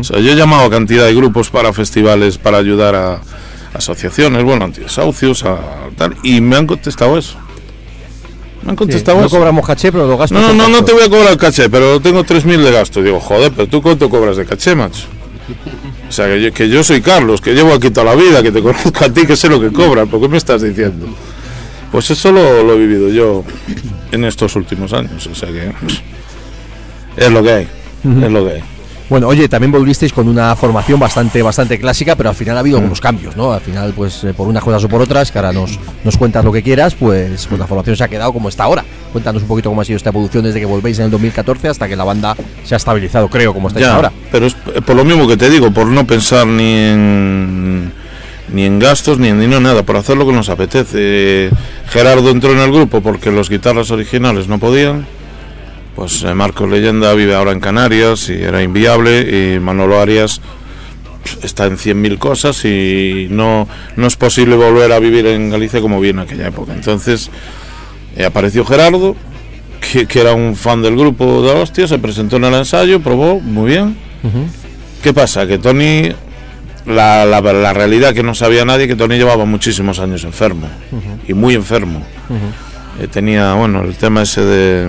[0.00, 3.20] O sea, yo he llamado a cantidad de grupos para festivales para ayudar a
[3.74, 5.58] asociaciones, bueno, antidesahucios, a
[5.96, 7.36] tal, y me han contestado eso.
[8.62, 9.36] Me han Sí, contestado no eso.
[9.36, 10.40] cobramos caché, pero los gastos.
[10.40, 10.84] No, no, no gastos.
[10.86, 13.02] te voy a cobrar el caché, pero tengo 3.000 de gasto.
[13.02, 15.04] Digo, joder, pero tú cuánto cobras de caché, macho.
[16.08, 18.50] O sea, que yo, que yo soy Carlos, que llevo aquí toda la vida, que
[18.52, 20.08] te conozco a ti, que sé lo que cobras.
[20.08, 21.06] ¿Por qué me estás diciendo?
[21.92, 23.44] Pues eso lo, lo he vivido yo
[24.12, 25.26] en estos últimos años.
[25.26, 25.72] O sea que
[27.16, 27.68] es lo que hay.
[28.04, 28.62] Es lo que hay.
[29.08, 32.76] Bueno, oye, también volvisteis con una formación bastante bastante clásica, pero al final ha habido
[32.76, 33.52] algunos cambios, ¿no?
[33.52, 36.44] Al final, pues eh, por unas cosas o por otras, que ahora nos, nos cuentas
[36.44, 38.84] lo que quieras, pues, pues la formación se ha quedado como está ahora.
[39.12, 41.88] Cuéntanos un poquito cómo ha sido esta evolución desde que volvéis en el 2014 hasta
[41.88, 44.12] que la banda se ha estabilizado, creo, como estáis Ya, ahora.
[44.30, 47.92] Pero es por lo mismo que te digo, por no pensar ni en
[48.52, 51.50] ni en gastos ni en dinero nada, por hacer lo que nos apetece.
[51.88, 55.06] Gerardo entró en el grupo porque los guitarras originales no podían.
[55.98, 60.40] Pues eh, Marcos Leyenda vive ahora en Canarias y era inviable y Manolo Arias
[61.24, 65.80] pf, está en 100.000 cosas y no, no es posible volver a vivir en Galicia
[65.80, 66.72] como vi en aquella época.
[66.72, 67.32] Entonces
[68.16, 69.16] eh, apareció Gerardo,
[69.80, 73.00] que, que era un fan del grupo de la hostia, se presentó en el ensayo,
[73.00, 73.96] probó, muy bien.
[75.02, 75.48] ¿Qué pasa?
[75.48, 76.12] Que Tony,
[76.86, 80.68] la, la, la realidad que no sabía nadie, que Tony llevaba muchísimos años enfermo,
[81.26, 82.06] y muy enfermo.
[83.00, 84.88] Eh, tenía, bueno, el tema ese de,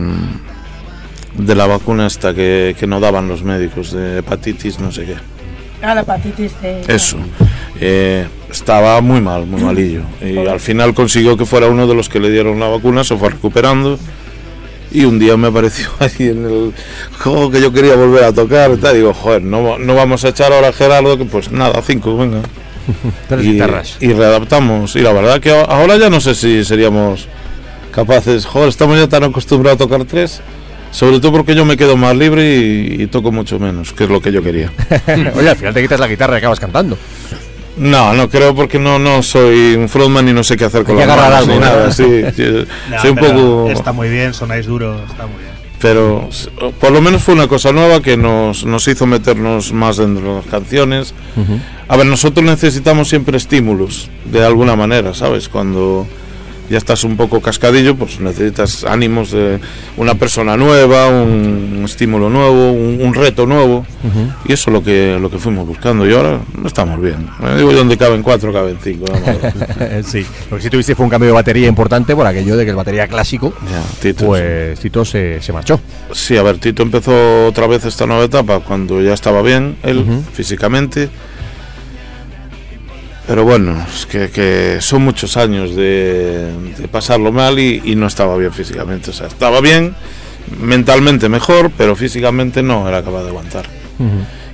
[1.39, 5.15] de la vacuna esta que, que no daban los médicos, de hepatitis, no sé qué.
[5.81, 6.81] Ah, la hepatitis de...
[6.87, 7.17] Eso.
[7.79, 10.01] Eh, estaba muy mal, muy malillo.
[10.21, 13.15] Y al final consiguió que fuera uno de los que le dieron la vacuna, se
[13.15, 13.97] fue recuperando.
[14.91, 16.73] Y un día me apareció ahí en el
[17.19, 18.71] juego que yo quería volver a tocar.
[18.71, 18.95] y tal.
[18.95, 22.41] Digo, joder, no, no vamos a echar ahora a Gerardo, que pues nada, cinco, venga.
[23.29, 23.97] Tres y, guitarras.
[24.01, 24.95] y readaptamos.
[24.95, 27.27] Y la verdad que ahora ya no sé si seríamos
[27.91, 28.45] capaces.
[28.45, 30.41] Joder, estamos ya tan acostumbrados a tocar tres.
[30.91, 34.09] Sobre todo porque yo me quedo más libre y, y toco mucho menos, que es
[34.09, 34.71] lo que yo quería.
[35.35, 36.97] oye, al final te quitas la guitarra y acabas cantando.
[37.77, 40.99] No, no creo porque no, no soy un frontman y no sé qué hacer con
[40.99, 41.71] Hay las que agarrar manos ni algo, ¿no?
[41.77, 41.91] nada.
[41.91, 42.03] Sí,
[42.35, 43.69] sí, Nah, soy un poco.
[43.69, 45.49] Está muy bien, sonáis duro, está muy bien.
[45.81, 46.27] Pero
[46.81, 50.35] por lo menos fue una cosa nueva que nos, nos hizo meternos más dentro de
[50.41, 51.13] las canciones.
[51.87, 55.47] A ver, nosotros necesitamos siempre estímulos, de alguna manera, ¿sabes?
[55.47, 56.05] Cuando
[56.69, 59.59] ya estás un poco cascadillo, pues necesitas ánimos de
[59.97, 63.85] una persona nueva, un estímulo nuevo, un, un reto nuevo.
[64.45, 66.07] Y eso es lo que, lo que fuimos buscando.
[66.07, 67.27] Y ahora estamos bien.
[67.43, 69.05] Eh, Digo, donde caben cuatro, caben cinco.
[69.11, 70.05] vamos.
[70.05, 72.69] sí, lo que sí tuviste fue un cambio de batería importante por aquello de que
[72.71, 75.79] el batería clásico, Ya, Tito, pues Tito se, se marchó.
[76.13, 79.99] Sí, a ver, Tito empezó otra vez esta nueva etapa cuando ya estaba bien él
[79.99, 80.23] Ujú.
[80.33, 81.09] físicamente.
[83.29, 88.07] Pero bueno, es que, que son muchos años de, de pasarlo mal y, y no
[88.07, 89.11] estaba bien físicamente.
[89.11, 89.93] O sea, estaba bien,
[90.59, 93.65] mentalmente mejor, pero físicamente no era capaz de aguantar.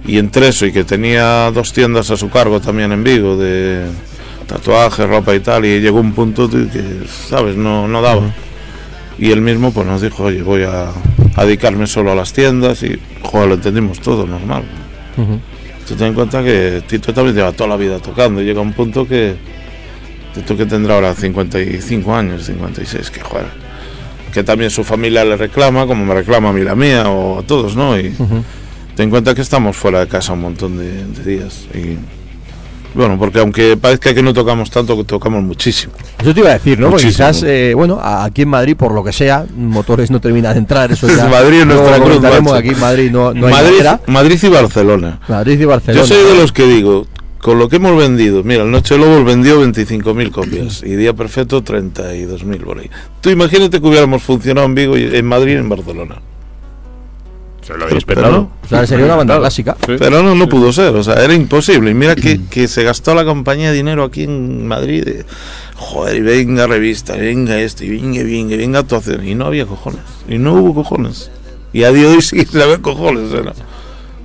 [0.05, 3.85] Y entre eso y que tenía dos tiendas a su cargo también en Vigo de
[4.45, 6.67] tatuajes, ropa y tal, y llegó un punto que,
[7.29, 7.55] ¿sabes?
[7.55, 8.23] No, no daba.
[9.17, 10.89] Y él mismo pues nos dijo, oye, voy a,
[11.35, 14.63] a dedicarme solo a las tiendas y, joder, lo entendimos todo, normal.
[15.87, 18.41] Tú ten en cuenta que Tito también lleva toda la vida tocando.
[18.41, 19.35] Llega un punto que
[20.33, 23.45] Tito que tendrá ahora 55 años, 56, que joder,
[24.33, 27.43] que también su familia le reclama, como me reclama a mí la mía o a
[27.43, 27.97] todos, ¿no?
[27.97, 28.09] Y
[28.95, 31.67] ten en cuenta que estamos fuera de casa un montón de, de días.
[31.73, 31.97] Y
[32.95, 35.93] Bueno, porque aunque parezca que no tocamos tanto, tocamos muchísimo.
[36.17, 36.89] Eso te iba a decir, ¿no?
[36.89, 40.59] Porque quizás, eh, bueno, aquí en Madrid, por lo que sea, motores no terminan de
[40.59, 40.91] entrar.
[40.91, 42.23] Eso ya Madrid es nuestra cruz.
[42.53, 44.01] Aquí en Madrid no, no hay Madrid, manera.
[44.07, 45.19] Madrid y Barcelona.
[45.27, 46.01] Madrid y Barcelona.
[46.01, 47.05] Yo soy de los que digo,
[47.39, 51.63] con lo que hemos vendido, mira, el Noche Lobos vendió 25.000 copias y Día Perfecto
[51.63, 52.89] 32.000 por ahí.
[53.21, 56.15] Tú imagínate que hubiéramos funcionado en Vigo, y en Madrid y en Barcelona.
[57.65, 58.31] Se lo habéis petado.
[58.31, 58.51] no.
[58.63, 59.41] O sea, sería una banda Claro.
[59.41, 59.75] clásica.
[59.85, 59.93] Sí.
[59.97, 61.91] Pero no, no pudo ser, o sea, era imposible.
[61.91, 65.03] Y mira que, que se gastó la compañía dinero aquí en Madrid.
[65.03, 65.25] de,
[65.75, 69.27] joder, y venga revista, y venga esto, y venga, venga, venga actuación.
[69.27, 71.31] Y no había cojones, y no hubo cojones.
[71.73, 73.31] Y a día de hoy sí se ve cojones.
[73.33, 73.53] o sea,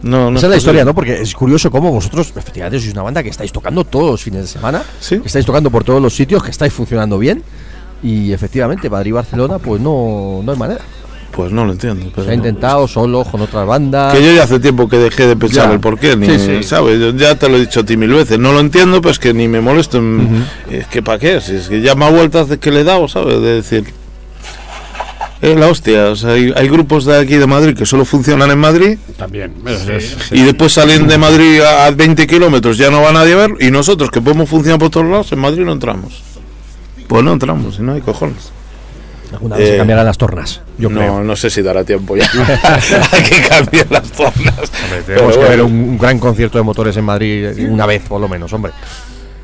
[0.03, 0.57] No, no, Esa es la posible.
[0.59, 0.95] historia, ¿no?
[0.95, 4.43] Porque es curioso cómo vosotros, efectivamente, sois una banda que estáis tocando todos los fines
[4.43, 5.19] de semana, Sí.
[5.19, 7.43] que estáis tocando por todos los sitios, que estáis funcionando bien.
[8.03, 10.81] Y efectivamente, Madrid y Barcelona, pues no, no hay manera.
[11.41, 12.07] Pues no lo entiendo.
[12.15, 12.39] pero Se ha no.
[12.39, 14.15] intentado solo, con otras bandas.
[14.15, 15.73] Que yo ya hace tiempo que dejé de pensar Ya.
[15.73, 16.63] el por qué, ni, Sí, sí.
[16.63, 17.01] ¿sabes?
[17.01, 18.39] Yo ya te lo he dicho a ti mil veces.
[18.39, 19.97] No lo entiendo, pues que ni me molesto.
[19.99, 22.85] en- Es que para qué, si es que ya más vueltas de que le he
[22.85, 23.41] dado, ¿sabes?
[23.41, 23.85] De decir.
[25.41, 28.51] Es la hostia, o sea, hay, hay grupos de aquí de Madrid que solo funcionan
[28.51, 29.55] en Madrid También.
[29.67, 33.33] Es- es- y después salen de Madrid a, a 20 kilómetros, ya no va nadie
[33.33, 36.23] a ver, y nosotros que podemos funcionar por todos lados, en Madrid no entramos.
[37.09, 38.53] Pues no entramos, y no hay cojones.
[39.33, 41.21] Alguna vez se Eh, cambiarán las tornas, yo no, creo.
[41.23, 42.29] no sé si dará tiempo ya.
[43.13, 44.33] hay que cambiar las zonas.
[44.35, 48.03] Hombre, Pero tenemos que ver un, un gran concierto de motores en Madrid una vez,
[48.09, 48.73] por lo menos, hombre.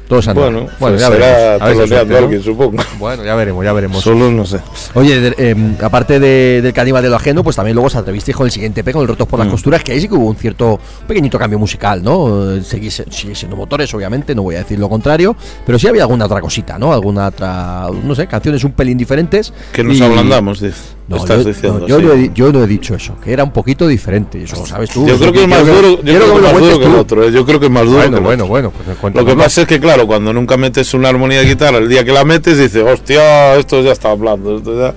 [0.09, 0.45] Todos andan.
[0.45, 1.27] Bueno, bueno pues ya será
[1.59, 1.63] veremos.
[1.83, 2.17] A suerte, ¿no?
[2.19, 2.83] alguien, supongo.
[2.99, 4.03] Bueno, ya veremos, ya veremos.
[4.03, 4.61] Solo no sé.
[4.95, 8.37] Oye, de- em, aparte de- del caníbal de lo ajeno, pues también luego os atrevisteis
[8.37, 9.51] con el siguiente P, con el Rotos por las Mm.
[9.51, 12.53] Costuras, que ahí sí que hubo un cierto, pequeñito cambio musical, ¿no?
[12.55, 15.35] Eh, Seguís, sigue siendo motores, obviamente, no voy a decir lo contrario,
[15.67, 16.93] pero sí había alguna otra cosita, ¿no?
[16.93, 19.53] Alguna otra, no sé, canciones un pelín diferentes.
[19.73, 20.95] Que nos y- ablandamos, dice.
[21.09, 21.79] No, Estás yo, diciendo.
[21.81, 22.05] no, yo, sí.
[22.05, 24.67] no he, di- yo no he dicho eso, que era un poquito diferente, eso lo
[24.67, 25.07] sabes tú.
[25.07, 27.23] Yo creo que es más duro, yo quiero creo que el otro.
[27.25, 27.31] ¿eh?
[27.31, 28.49] Yo creo que es más duro que Bueno, el bueno, otro.
[28.49, 31.79] bueno, pues Lo que pasa es que, claro, cuando nunca metes una armonía de guitarra,
[31.79, 34.57] el día que la metes, dices, hostia, esto ya está hablando.
[34.57, 34.95] Esto ya...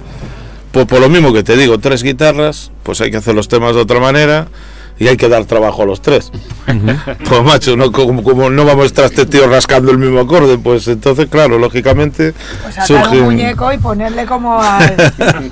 [0.72, 3.76] Pues por lo mismo que te digo, tres guitarras, pues hay que hacer los temas
[3.76, 4.48] de otra manera
[5.00, 6.32] y hay que dar trabajo a los tres.
[7.28, 10.58] pues macho, no, como, como no vamos a estar este tío rascando el mismo acorde,
[10.58, 12.34] pues entonces, claro, lógicamente
[12.64, 14.96] Pues surge un un- muñeco y ponerle como al,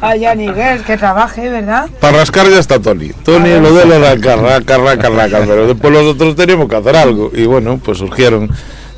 [0.02, 1.90] a Yanni Guess que trabaje, ¿verdad?
[2.00, 3.10] Para rascar ya está Tony.
[3.24, 6.96] Tony lo de lo raca, raca, raca, raca, pero después los otros teníamos que hacer
[6.96, 7.32] algo.
[7.34, 8.50] Y bueno, pues surgieron.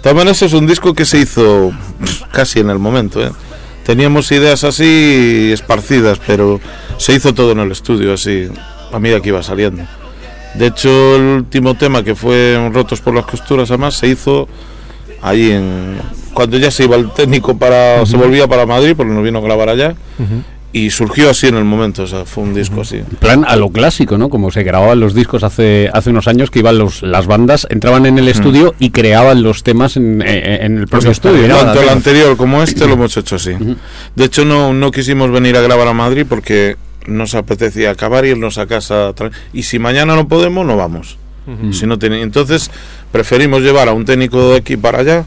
[0.02, 1.72] También ese es un disco que se hizo
[2.32, 3.22] casi en el momento.
[3.22, 3.32] ¿eh?
[3.86, 6.60] Teníamos ideas así esparcidas, pero
[6.98, 8.48] se hizo todo en el estudio, así,
[8.94, 9.84] a medida que iba saliendo.
[10.56, 14.48] De hecho, el último tema que fue Rotos por las costuras, además, se hizo
[15.22, 15.98] allí en.
[16.34, 18.06] Cuando ya se iba el técnico para.
[18.06, 19.96] se volvía para Madrid, porque nos vino a grabar allá.
[20.72, 23.02] Y surgió así en el momento, o sea, fue un disco así.
[23.20, 24.30] Plan a lo clásico, ¿no?
[24.30, 28.06] Como se grababan los discos hace, hace unos años, que iban los, las bandas, entraban
[28.06, 31.48] en el estudio y creaban los temas en, en el propio estudio.
[31.48, 31.58] ¿no?
[31.58, 33.54] Tanto el anterior como este lo hemos hecho así.
[34.16, 36.76] De hecho, no, no quisimos venir a grabar a Madrid porque
[37.08, 39.14] nos apetecía acabar y irnos a casa.
[39.54, 41.18] Y si mañana no podemos, no vamos.
[41.72, 42.70] si no tiene, entonces,
[43.12, 45.26] preferimos llevar a un técnico de aquí para allá,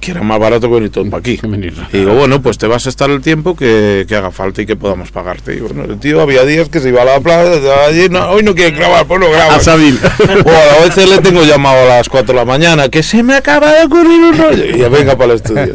[0.00, 1.38] que era más barato que venir todo para aquí.
[1.92, 4.66] Y digo, bueno, pues te vas a estar el tiempo que, que haga falta y
[4.66, 5.54] que podamos pagarte.
[5.54, 8.42] Y bueno, el tío había días que se iba a la plaza, allí, no, hoy
[8.42, 9.56] no quiere grabar, pues no graba.
[9.56, 9.98] A Sabil.
[10.44, 13.34] O a veces le tengo llamado a las 4 de la mañana, que se me
[13.34, 14.64] acaba de ocurrir un rollo.
[14.64, 15.74] Y ya venga para el estudio.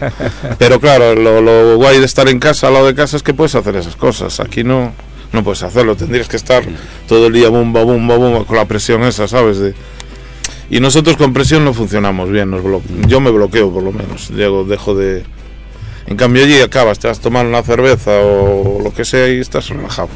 [0.58, 3.34] Pero claro, lo, lo guay de estar en casa, al lado de casa, es que
[3.34, 4.40] puedes hacer esas cosas.
[4.40, 4.94] Aquí no,
[5.32, 5.96] no puedes hacerlo.
[5.96, 6.64] Tendrías que estar
[7.08, 9.60] todo el día bumba, bumba, bumba, con la presión esa, ¿sabes?
[9.60, 9.76] De...
[10.69, 12.49] Y nosotros con presión no funcionamos bien.
[12.51, 12.62] Nos
[13.08, 14.30] Yo me bloqueo, por lo menos.
[14.30, 15.23] Llego, dejo de.
[16.08, 19.39] En cambio, allí acabas, te vas a tomar una cerveza o lo que sea y
[19.39, 20.10] estás relajado.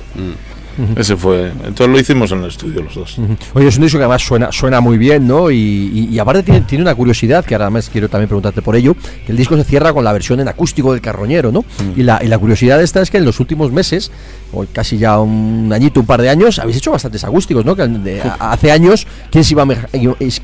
[0.96, 1.50] Ese fue.
[1.50, 3.18] Entonces lo hicimos en el estudio los dos.
[3.54, 5.52] Oye, es un disco que además suena, suena muy bien, ¿no?
[5.52, 8.76] Y, y- y aparte tiene, tiene una curiosidad, que ahora además quiero también preguntarte por
[8.76, 11.66] ello, que el disco se cierra con la versión en acústico del Carroñero, ¿no?
[11.96, 14.12] Y, la, y la curiosidad esta es que en los últimos meses,
[14.54, 17.76] o casi ya un añito, un par de años, habéis hecho bastantes acústicos, ¿no?
[17.76, 19.68] Que de- a- hace años, ¿quién se, iba a,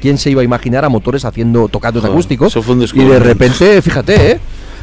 [0.02, 2.46] quién se iba a imaginar a motores haciendo, tocando en Joder, acústico?
[2.48, 4.40] eso fue un y de repente, fíjate, ¿eh?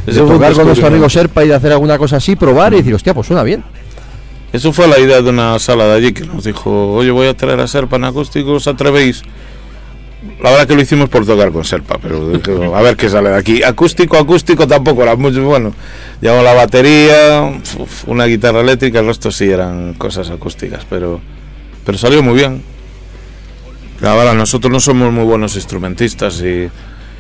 [0.07, 1.09] De tocar con nuestro amigo.
[1.09, 3.63] Serpa y de hacer alguna cosa así, probar y decir, hostia, pues suena bien.
[4.53, 7.37] Eso fue la idea de una sala de allí que nos dijo, oye, voy a
[7.37, 9.23] traer a Serpa en acústico, ¿os atrevéis?
[10.41, 13.37] La verdad que lo hicimos por tocar con Serpa, pero a ver qué sale de
[13.37, 13.63] aquí.
[13.63, 15.75] Acústico, acústico tampoco era mucho, bueno.
[16.21, 17.61] Llevamos la batería,
[18.07, 21.21] una guitarra eléctrica, el resto sí eran cosas acústicas, pero,
[21.85, 22.63] pero salió muy bien.
[24.01, 26.69] Verdad, nosotros no somos muy buenos instrumentistas y,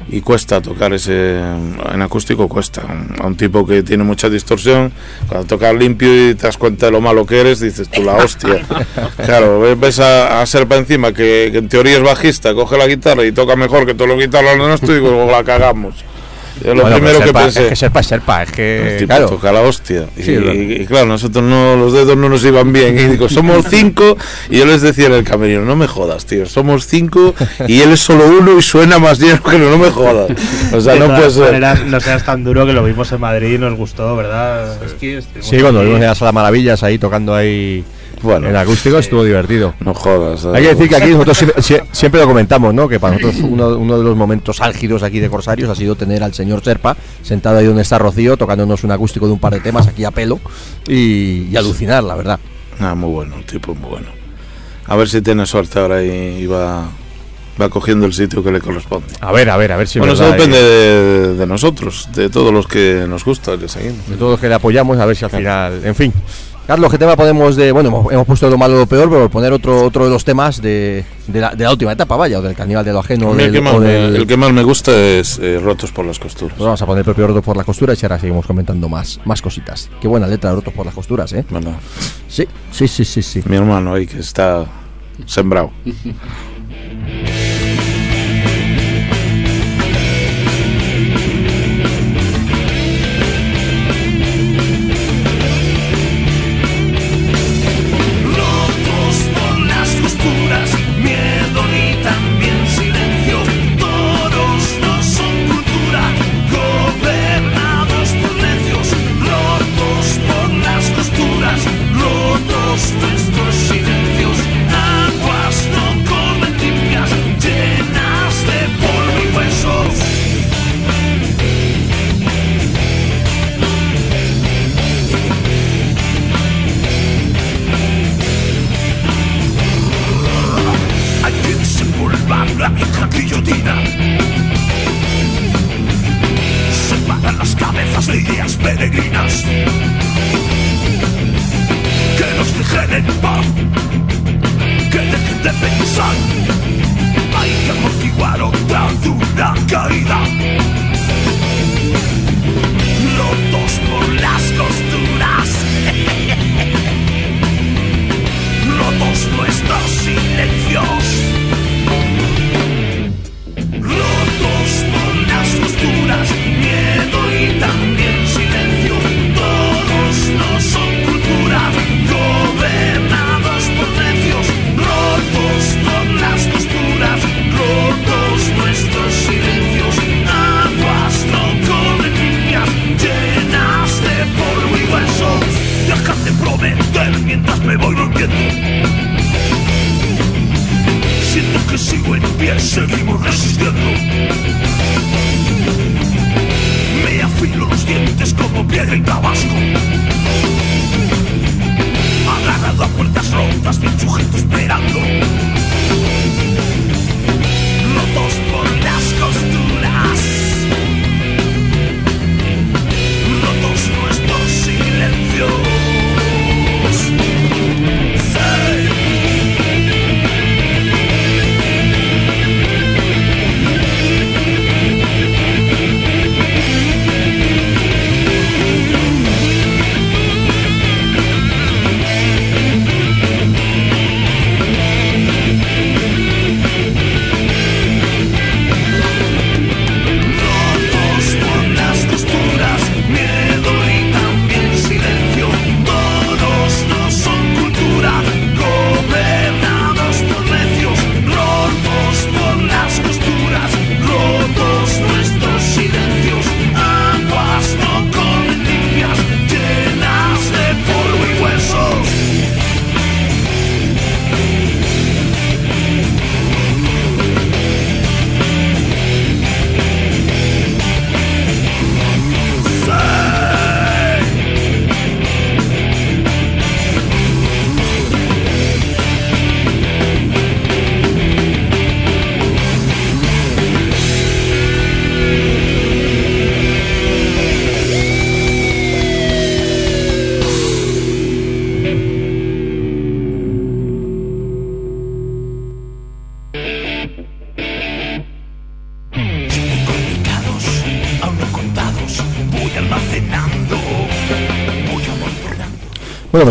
[0.09, 2.83] y cuesta tocar ese en acústico cuesta.
[3.21, 4.93] A un tipo que tiene mucha distorsión
[5.29, 8.17] cuando tocas limpio y te das cuenta de lo malo que eres dices tú la
[8.17, 8.61] hostia.
[9.25, 13.25] Claro ves- a, a Serpa encima que, que en teoría es bajista coge la guitarra
[13.25, 15.95] y toca mejor que todos los guitarras nuestros y digo la cagamos
[16.63, 18.97] es lo Bueno, primero pero que Serpa- pensé Es que Serpa es Serpa, es que.
[18.99, 19.29] tipo Claro.
[19.29, 20.07] toca la hostia.
[20.17, 20.55] Y, Sí, es verdad.
[20.55, 22.99] y- y claro, nosotros no, los dedos no nos iban bien.
[22.99, 24.17] Y digo, somos cinco.
[24.51, 26.47] Y yo les decía en el camerino, no me jodas, tío.
[26.47, 27.35] Somos cinco
[27.69, 30.31] y él es solo uno y suena más lleno que no, no me jodas.
[30.73, 31.43] O sea, de no puede ser.
[31.45, 34.83] maneras, no seas tan duro que lo vimos en Madrid y nos gustó, ¿verdad?
[34.85, 37.85] Esquí, estuvimos Sí, cuando vimos en la sala Maravillas ahí tocando ahí
[38.23, 39.75] Bueno, en acústico estuvo divertido.
[39.81, 40.45] no jodas.
[40.47, 42.89] Hay que decir que aquí nosotros siempre, sie- siempre lo comentamos, ¿no?
[42.89, 46.23] Que para nosotros uno, uno de los momentos álgidos aquí de Corsarios ha sido tener
[46.23, 49.61] al señor Serpa sentado ahí donde está Rocío, tocándonos un acústico de un par de
[49.61, 50.39] temas aquí a pelo
[50.87, 52.39] y, y alucinar, la verdad.
[52.81, 54.07] Ah, muy bueno, un tipo muy bueno.
[54.87, 56.09] A ver si tiene suerte ahora y,
[56.43, 56.85] y va,
[57.61, 59.07] va cogiendo el sitio que le corresponde.
[59.21, 60.63] A ver, a ver, a ver si bueno, eso depende eh,
[61.29, 64.09] de, de nosotros, de todos los que nos gusta, le seguimos.
[64.09, 66.13] de todos los que le apoyamos, a ver si al final, en fin.
[66.67, 69.29] Carlos, ¿qué tema podemos de, bueno, hemos, hemos puesto lo malo o lo peor, pero
[69.29, 72.43] poner otro otro de los temas de, de, la, de la última etapa, vaya, o
[72.43, 74.63] del caníbal de lo ajeno, el, del- que más o del- el que más me
[74.63, 76.55] gusta es eh, Rotos por las costuras.
[76.57, 79.19] Pues vamos a poner el propio Rotos por las costuras y ahora seguimos comentando más,
[79.25, 79.91] más cositas.
[80.01, 81.45] Qué buena letra de Rotos por las costuras, ¿eh?
[81.51, 81.75] Bueno,
[82.29, 83.43] Sí, sí, sí, sí, sí.
[83.45, 84.65] mi hermano ahí que está
[85.27, 85.73] sembrado.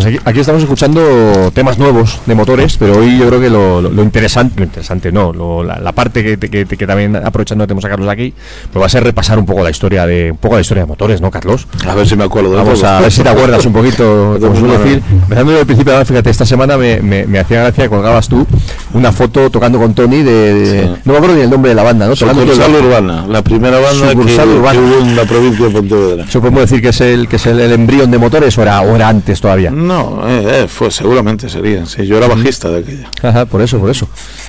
[0.03, 3.81] pues aquí, aquí estamos escuchando temas nuevos de motores, pero hoy yo creo que lo,
[3.81, 7.65] lo- lo interesante, lo interesante no, lo- la, la parte que, que- que también aprovechando
[7.67, 8.33] tenemos a Carlos aquí,
[8.71, 10.87] pues va a ser repasar un poco la historia de un poco la historia de
[10.87, 11.67] motores, ¿no, Carlos?
[11.87, 14.55] A ver si me acuerdo de Vamos a ver si te acuerdas un poquito, como
[14.55, 15.01] suelo decir.
[15.11, 18.27] Empezando desde el principio, ahora, fíjate, esta semana me, me, me hacía gracia que colgabas
[18.27, 18.45] tú
[18.93, 21.01] una foto tocando con Tony de, de- Sí.
[21.05, 22.15] no me acuerdo ni el nombre de la banda, ¿no?
[22.15, 22.71] Sucursal.
[22.75, 24.79] Urbana, la primera banda que, Sucursal que Urbana.
[24.79, 26.23] hubo en la provincia de Pontevedra.
[26.25, 28.81] ¿Eso podemos decir que es el que es el, el embrión de motores o era,
[28.81, 29.71] o era antes todavía?
[29.71, 31.85] No, eh, eh, fue, seguramente sería.
[31.85, 33.09] Sí, yo era bajista de aquella.
[33.23, 34.07] Ajá, por eso, por eso.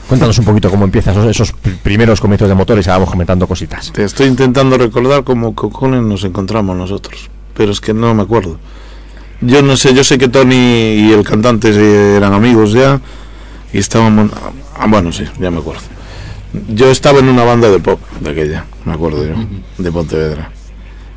[0.09, 3.93] Cuéntanos un poquito cómo empiezan esos, esos pr- primeros comienzos de motores vamos comentando cositas.
[3.93, 8.59] Te estoy intentando recordar cómo cojones nos encontramos nosotros, pero es que no me acuerdo.
[9.41, 11.71] Yo no sé, yo sé que Tony y el cantante
[12.17, 13.01] eran amigos ya
[13.73, 14.31] y estábamos...
[14.77, 15.83] Ah, bueno, sí, ya me acuerdo.
[16.69, 19.35] Yo estaba en una banda de pop de aquella, me acuerdo yo,
[19.79, 20.51] de Pontevedra.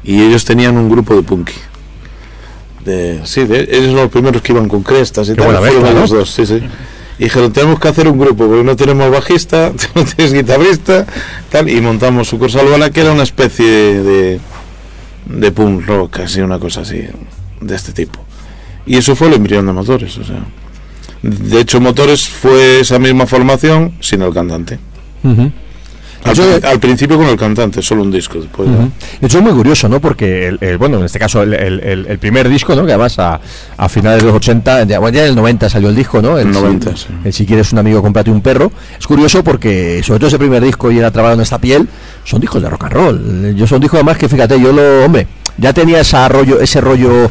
[0.04, 1.54] Y ellos tenían un grupo de punky.
[2.86, 5.58] De, sí, de, ellos eran los primeros que iban con crestas y Qué tal.
[5.58, 6.08] fueron ¿no?
[6.08, 6.62] dos, sí, sí.
[7.18, 11.06] Y dijeron, tenemos que hacer un grupo, porque no tenemos bajista, no tienes guitarrista,
[11.50, 14.40] tal, y montamos Sucursal Urbana, que era una especie de,
[15.26, 17.04] de punk rock, así, una cosa así,
[17.62, 18.20] de este tipo.
[18.86, 20.44] Y eso fue el embrión de Motores, o sea.
[21.22, 24.80] De hecho, Motores fue esa misma formación sin el cantante.
[26.64, 28.68] Al, principio con el cantante, solo un disco, después.
[29.22, 30.00] De hecho es muy curioso, ¿no?
[30.00, 32.84] Porque, el, el- bueno, en este caso el, primer disco, ¿no?
[32.84, 33.40] Que además a,
[33.78, 36.40] a finales de los 80, ya, bueno, ya en el 90 salió el disco, ¿no?
[36.40, 37.06] El, El si- 90, sí.
[37.26, 38.72] el si quieres un amigo, cómprate un perro.
[39.00, 41.88] Es curioso porque, sobre todo ese primer disco y era trabajado en esta piel,
[42.24, 43.56] son discos de rock and roll.
[43.56, 45.28] Yo son discos además que, fíjate, yo lo, hombre,
[45.60, 47.30] ya tenía ese rollo, ese rollo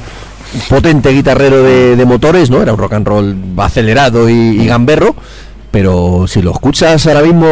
[0.68, 2.62] potente guitarrero de, de motores, ¿no?
[2.62, 5.14] Era un rock and roll acelerado y, y gamberro.
[5.70, 7.48] Pero si lo escuchas ahora mismo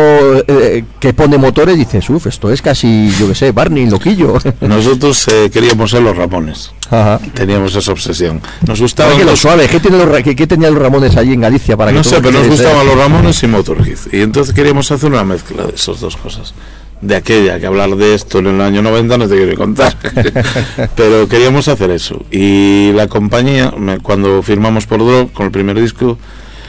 [0.46, 4.34] eh, que pone motores, dices, uff, esto es casi, yo qué sé, Barney, loquillo.
[4.60, 6.70] Nosotros eh, queríamos ser los Ramones.
[6.88, 7.18] Ajá.
[7.34, 8.40] Teníamos esa obsesión.
[8.64, 8.86] Nos lo
[9.24, 11.96] los- suave, ¿qué, tiene los, qué, qué tenían los Ramones allí en Galicia para que
[11.98, 13.98] No sé, pero nos quieres, gustaban eh, los Ramones y Motorhead.
[14.12, 16.54] Y entonces queríamos hacer una mezcla de esas dos cosas.
[17.02, 19.96] De aquella, que hablar de esto en el año 90 no te quiero contar.
[20.96, 22.24] pero queríamos hacer eso.
[22.30, 26.16] Y la compañía, cuando firmamos por Drop con el primer disco,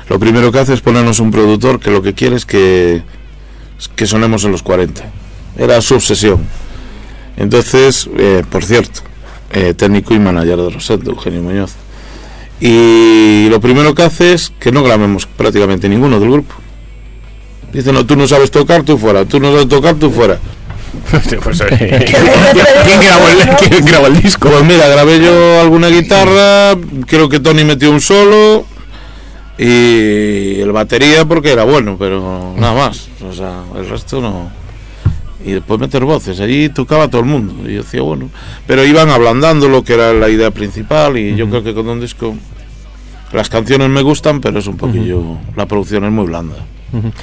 [0.09, 3.03] lo primero que hace es ponernos un productor que lo que quiere es que,
[3.95, 5.03] que sonemos en los 40.
[5.55, 6.39] Era su obsesión.
[7.37, 9.01] Entonces, eh, por cierto,
[9.51, 11.73] eh, técnico y manager de Rosette, Eugenio Muñoz.
[12.59, 16.55] Y lo primero que hace es que no grabemos prácticamente ninguno del grupo.
[17.73, 19.25] Dice, no, tú no sabes tocar, tú fuera.
[19.25, 20.39] Tú no sabes tocar, tú fuera.
[21.43, 22.05] Pues, eh,
[22.85, 24.49] ¿quién, grabó el, quién grabó el disco?
[24.49, 28.65] Pues mira, grabé yo alguna guitarra, creo que Tony metió un solo
[29.57, 33.07] y el batería porque era bueno, pero nada más.
[33.27, 34.51] O sea, el resto no.
[35.45, 37.69] Y después meter voces, allí tocaba todo el mundo.
[37.69, 38.29] Y yo decía, bueno,
[38.65, 41.99] pero iban ablandando lo que era la idea principal y yo creo que con un
[41.99, 42.35] disco
[43.31, 46.55] las canciones me gustan, pero es un poquillo, la producción es muy blanda.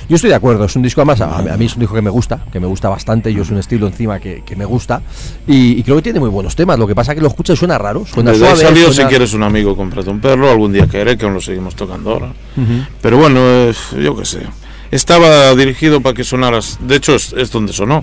[0.09, 2.03] Yo estoy de acuerdo, es un disco además, a, a mí es un disco que
[2.03, 5.01] me gusta, que me gusta bastante, yo es un estilo encima que, que me gusta
[5.47, 7.59] y, y creo que tiene muy buenos temas, lo que pasa que lo escuchas y
[7.59, 8.61] suena raro, suena Desde suave.
[8.61, 11.41] salió, suena- si quieres un amigo, cómprate un perro, algún día caeré, que aún lo
[11.41, 12.27] seguimos tocando ahora.
[12.57, 12.85] Ujú.
[13.01, 14.41] Pero bueno, eh, yo qué sé.
[14.91, 16.79] Estaba dirigido para que sonaras.
[16.81, 17.99] De hecho, es, es donde sonó.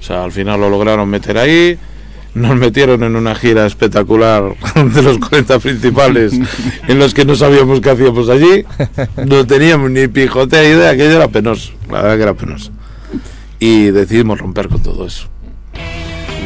[0.00, 1.78] O sea, al final lo lograron meter ahí.
[2.34, 4.54] Nos metieron en una gira espectacular
[4.94, 6.32] de los 40 principales
[6.86, 8.64] en los que no sabíamos qué hacíamos allí.
[9.26, 11.72] No teníamos ni pijotea idea, aquello era penoso.
[11.90, 12.70] La verdad que era penoso.
[13.58, 15.28] Y decidimos romper con todo eso.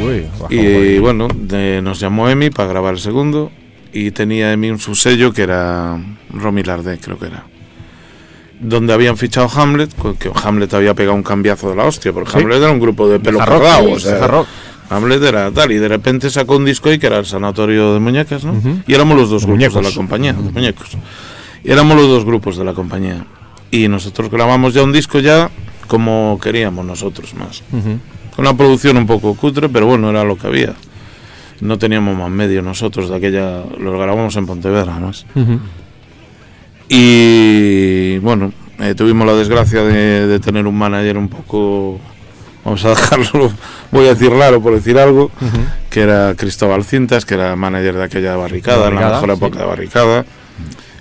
[0.05, 3.53] Uy, Y bueno, de- nos llamó Emi para grabar el segundo
[3.93, 5.99] y tenía Emi un subsello que era
[6.32, 7.45] Romy Lardé, creo que era.
[8.59, 12.39] Donde habían fichado Hamlet, que Hamlet había pegado un cambiazo de la hostia, porque Sí.
[12.39, 13.62] Hamlet era un grupo de pelo rock,
[13.93, 14.47] o sea, rock.
[14.91, 18.01] Hamlet era tal, y de repente sacó un disco ahí que era el Sanatorio de
[18.01, 18.55] Muñecas, ¿no?
[18.87, 19.82] Y éramos los dos De grupos de muñecos.
[19.91, 20.89] la compañía, de muñecos.
[21.64, 23.24] Y éramos los dos grupos de la compañía.
[23.70, 25.51] Y nosotros grabamos ya un disco ya
[25.89, 27.62] como queríamos nosotros más.
[27.70, 30.74] Con una producción un poco cutre, pero bueno, era lo que había.
[31.61, 33.62] No teníamos más medio nosotros de aquella.
[33.78, 35.24] Lo grabamos en Pontevedra, además.
[35.35, 35.59] Ujú.
[36.89, 41.99] Y bueno, eh, tuvimos la desgracia de, de tener un manager un poco.
[42.65, 43.53] Vamos a dejarlo,
[43.91, 45.31] voy a decir raro por decir algo,
[45.91, 49.45] que era Cristóbal Cintas, que era manager de aquella barricada, en la Barricada, mejor sí.
[49.45, 50.25] época de barricada.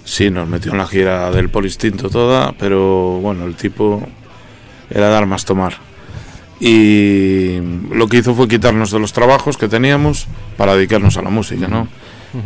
[0.05, 4.05] Sí, nos metió en la gira del Polistinto toda, pero bueno, el tipo
[4.89, 5.75] era dar más tomar.
[6.59, 7.59] Y
[7.91, 11.67] lo que hizo fue quitarnos de los trabajos que teníamos para dedicarnos a la música,
[11.67, 11.87] ¿no?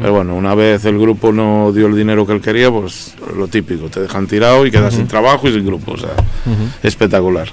[0.01, 3.47] Pero bueno, una vez el grupo no dio el dinero que él quería, pues lo
[3.47, 6.11] típico, te dejan tirado y quedas sin trabajo y sin grupo, o sea,
[6.84, 7.47] espectacular.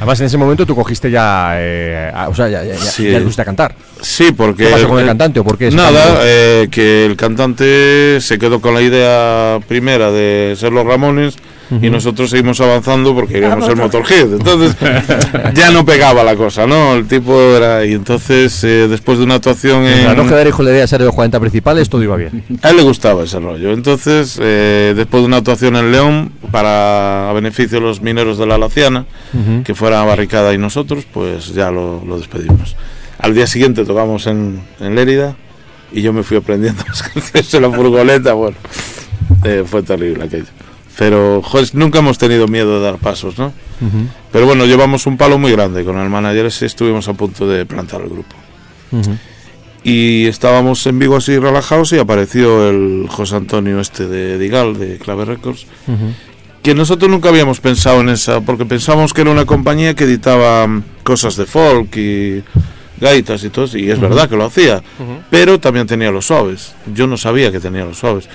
[0.00, 1.52] Además, en ese momento tú cogiste ya.
[1.56, 3.10] eh, a- o sea, ya, ya, Sí.
[3.10, 3.74] ya a cantar.
[4.00, 4.64] Sí, porque...
[4.64, 8.60] ¿Qué pasó con el cantante o por qué Nada, eh, que el cantante se quedó
[8.62, 11.36] con la idea primera de ser los Ramones
[11.80, 14.32] y nosotros seguimos avanzando porque queríamos ser Motorhead.
[14.32, 14.76] Entonces
[15.54, 16.94] ya no pegaba la cosa, ¿no?
[16.94, 17.84] El tipo era...
[17.84, 20.28] Y entonces, eh, después de una actuación Para no en...
[20.28, 22.44] quedar hijo de ser de los 40 principales, todo iba bien.
[22.62, 23.72] A él le gustaba ese rollo.
[23.72, 28.46] Entonces, eh, después de una actuación en León, para a beneficio de los mineros de
[28.46, 29.06] la Laciana,
[29.64, 32.76] que fuera Barricada y nosotros, pues ya lo, lo despedimos.
[33.18, 35.36] Al día siguiente tocamos en, en Lérida
[35.92, 38.32] y yo me fui aprendiendo las canciones en la furgoneta.
[38.32, 38.56] Bueno,
[39.44, 40.46] eh, fue terrible aquello.
[40.98, 43.52] Pero, joder, nunca hemos tenido miedo de dar pasos, ¿no?
[44.32, 47.64] Pero bueno, llevamos un palo muy grande con el manager, ese estuvimos a punto de
[47.64, 48.36] plantar el grupo.
[49.82, 54.98] Y estábamos en Vigo así relajados y apareció el José Antonio este de Digal, de
[54.98, 55.66] Clave Records,
[56.62, 60.68] que nosotros nunca habíamos pensado en esa, porque pensábamos que era una compañía que editaba
[61.02, 62.44] cosas de folk y
[63.00, 64.82] gaitas y todo, y es verdad que lo hacía,
[65.30, 66.74] pero también tenía los suaves.
[66.92, 68.28] Yo no sabía que tenía los suaves.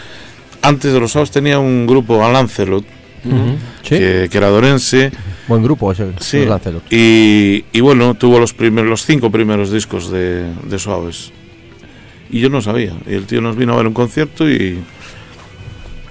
[0.68, 2.84] Antes de los suaves tenía un grupo, Al Lancelot,
[3.24, 3.98] Sí.
[3.98, 5.12] que, que era dorense,
[5.48, 6.08] Buen grupo ese.
[6.20, 6.46] Sí.
[6.46, 6.92] Lancelot.
[6.92, 11.32] Y, y bueno, tuvo los primeros, los cinco primeros discos de, de Suaves.
[12.32, 12.94] Y yo no sabía.
[13.08, 14.80] Y el tío nos vino a ver un concierto y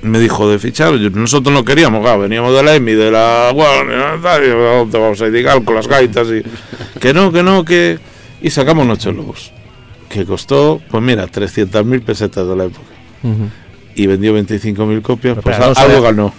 [0.03, 0.95] me dijo de fichar.
[0.97, 4.55] Yo- nosotros no queríamos, claro, veníamos de la EMI, de la Warner, tal, y, ¿a
[4.79, 6.29] dónde vamos a dedicar con las gaitas?
[6.29, 6.43] Y,
[7.01, 7.99] que no, que no, que...
[8.43, 9.53] Y sacamos Noche Lobos,
[10.09, 12.87] que costó, pues mira, 300.000 pesetas de la época.
[13.23, 13.49] Ujú.
[13.97, 16.35] Y vendió 25.000 copias, pues no algo ganó.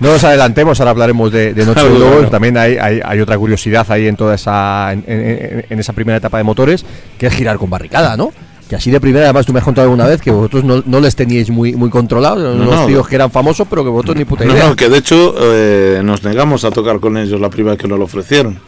[0.00, 2.26] No, nos adelantemos, ahora hablaremos de, de Noche de.
[2.26, 6.18] También hay, hay, hay otra curiosidad ahí en toda esa en, en- en esa primera
[6.18, 6.84] etapa de motores,
[7.18, 8.30] que es girar con barricada, ¿no?
[8.68, 11.00] Que así de primera, además tú me has contado alguna vez que vosotros no, no
[11.00, 12.86] les teníais muy, muy controlados, no.
[12.86, 14.68] tíos que eran famosos, pero que vosotros ni puta idea.
[14.68, 17.88] no, que de hecho eh, nos negamos a tocar con ellos la primera vez que
[17.88, 18.58] nos lo ofrecieron.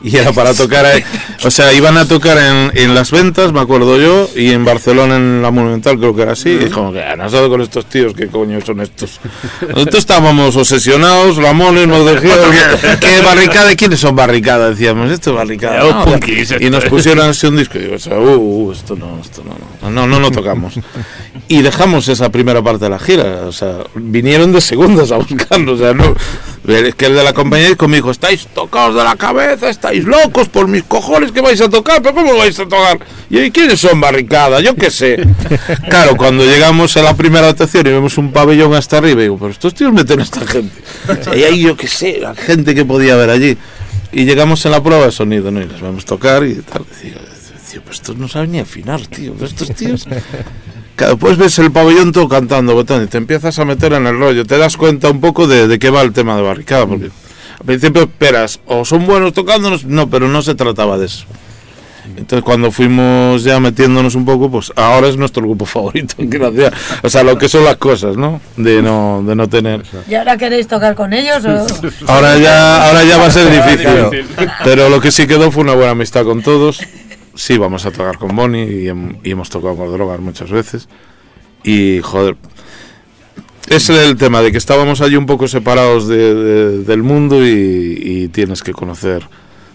[0.04, 1.04] Y era para tocar ahí.
[1.44, 5.16] O sea, iban a tocar en, en las ventas, me acuerdo yo, y en Barcelona
[5.16, 6.58] en la Monumental, creo que era así.
[6.66, 9.20] Y como que "Ah, has dado con estos tíos, ¿qué coño son estos?
[9.60, 12.50] Nosotros estábamos obsesionados, Ramones, nos dijeron,
[13.00, 13.74] ¿qué barricada?
[13.76, 14.70] ¿Quiénes son barricada?
[14.70, 15.84] Decíamos, esto es barricada.
[15.84, 16.18] Oh, No,
[16.60, 18.36] y nos pusieron así un disco y digo, uh,
[18.68, 20.74] uh, esto no, esto no, no, no, no, no tocamos.
[21.48, 25.78] Y dejamos esa primera parte de la gira, o sea, vinieron de segundos a buscarnos,
[25.80, 26.14] o sea, no,
[26.68, 30.48] es que el de la compañía dijo, conmigo, estáis tocados de la cabeza, estáis locos
[30.48, 32.98] por mis cojones que vais a tocar, pero ¿cómo vais a tocar?
[33.30, 34.62] Y yo, ¿y quiénes son barricadas?
[34.62, 35.26] Yo qué sé.
[35.88, 39.50] Claro, cuando llegamos a la primera actuación y vemos un pabellón hasta arriba, digo, pero
[39.50, 40.74] estos tíos meten a esta gente.
[41.36, 43.56] Y ahí yo qué sé, la gente que podía haber allí.
[44.12, 45.60] Y llegamos en la prueba de sonido, ¿no?
[45.60, 46.84] Y les vamos a tocar y tal.
[47.02, 47.20] Y digo,
[47.70, 49.34] tío, pues estos no saben ni afinar, tío.
[49.34, 50.06] pero Estos tíos.
[51.08, 54.44] Después ves el pabellón todo cantando, botón, y te empiezas a meter en el rollo.
[54.44, 56.86] Te das cuenta un poco de, de qué va el tema de barricada.
[56.86, 61.24] Porque al principio esperas, o son buenos tocándonos, no, pero no se trataba de eso.
[62.16, 66.14] Entonces cuando fuimos ya metiéndonos un poco, pues ahora es nuestro grupo favorito.
[66.18, 66.72] gracias.
[67.02, 68.40] O sea, lo que son las cosas, ¿no?
[68.56, 69.82] De no, de no tener.
[70.08, 71.44] ¿Y ahora queréis tocar con ellos?
[71.44, 71.66] O...
[72.08, 74.24] Ahora ya, ahora ya va a ser difícil.
[74.64, 76.80] Pero lo que sí quedó fue una buena amistad con todos.
[77.40, 80.88] Sí, vamos a tocar con Bonnie y, hem- y hemos tocado con drogas muchas veces.
[81.64, 82.36] Y joder,
[83.68, 87.98] es el tema de que estábamos allí un poco separados de- de- del mundo y,
[88.04, 89.26] y tienes que conocer.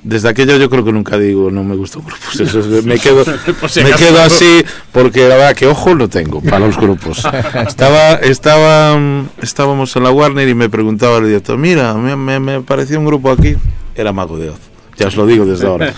[0.03, 2.39] Desde aquello yo creo que nunca digo no me gustan grupos.
[2.39, 3.25] Eso es- me quedo,
[3.83, 7.23] me quedo así porque la verdad que ojo no tengo para los grupos.
[7.67, 8.95] Estaba, estaba,
[9.41, 13.07] estábamos en la Warner y me preguntaba el director, mira, me, me, me pareció un
[13.07, 13.55] grupo aquí.
[13.95, 14.59] Era Mago de Oz.
[14.97, 15.93] Ya os lo digo desde ahora.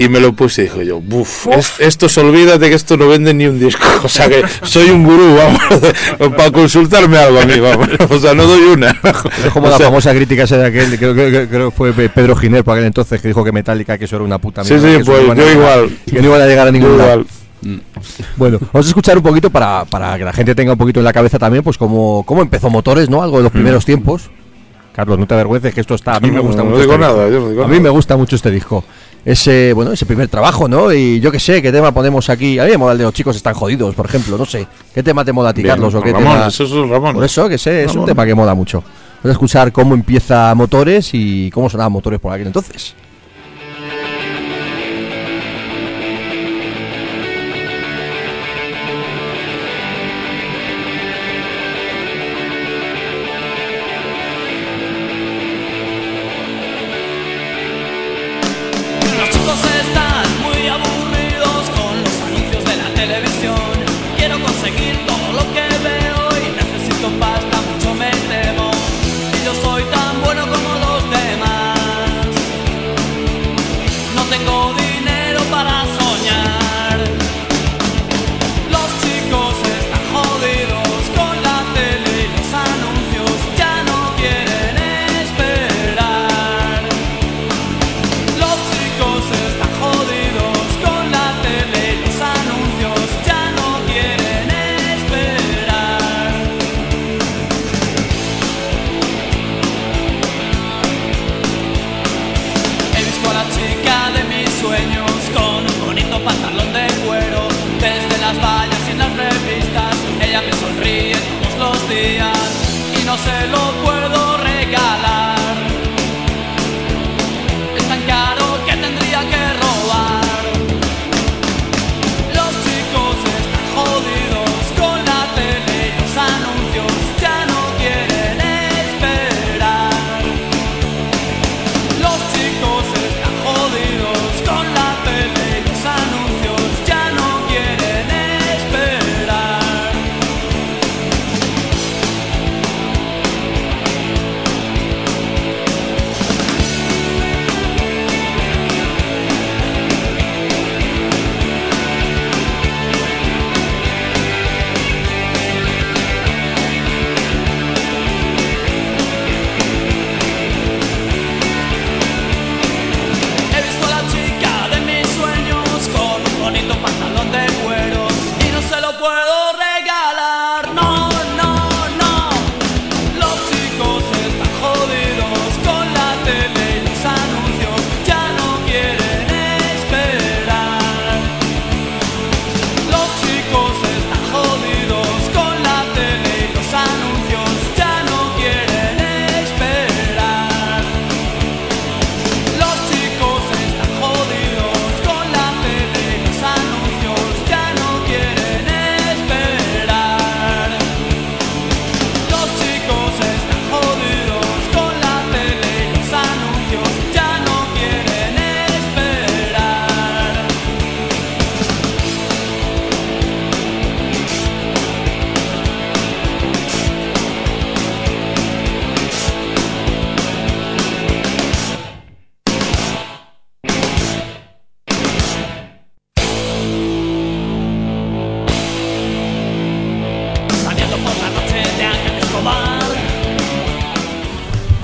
[0.00, 2.96] Y me lo puse y dijo yo, buf, es- esto se olvida de que esto
[2.96, 3.82] no vende ni un disco.
[4.04, 5.60] O sea que soy un gurú, vamos,
[6.36, 7.88] para consultarme algo a mí, vamos.
[8.10, 8.90] O sea, no doy una.
[9.44, 11.92] Es como O la sea, famosa crítica esa de aquel, creo, creo- creo que fue
[12.08, 14.74] Pedro Giner por aquel entonces, que dijo que Metallica que eso era una puta Sí,
[14.74, 15.98] mierda, sí, que eso pues no yo llegar- igual.
[16.06, 17.10] Que no iban a llegar a ningún Yo lado.
[17.10, 17.26] igual.
[18.36, 21.04] Bueno, vamos a escuchar un poquito para, para que la gente tenga un poquito en
[21.04, 23.20] la cabeza también, pues cómo, cómo empezó Motores, ¿no?
[23.22, 24.30] Algo de los primeros tiempos.
[24.92, 26.16] Carlos, no te avergüences que esto está.
[26.16, 26.80] A mí me No, gusta no mucho.
[26.80, 27.30] digo este nada, disco.
[27.32, 27.82] yo no digo a mí nada.
[27.84, 28.84] me gusta mucho este disco.
[29.24, 30.92] Ese, bueno, ese primer trabajo, ¿no?
[30.92, 32.58] Y yo qué sé, qué tema ponemos aquí.
[32.58, 34.66] A mí me mola el de los chicos están jodidos, por ejemplo, no sé.
[34.94, 35.94] ¿Qué tema te mola a ti, Bien, Carlos?
[35.94, 37.14] O qué tema- eso es Ramones.
[37.14, 38.78] Por eso, que sé, es un tema que mola mucho.
[38.80, 42.94] Vamos a escuchar cómo empieza Motores y cómo sonaban Motores por aquel entonces.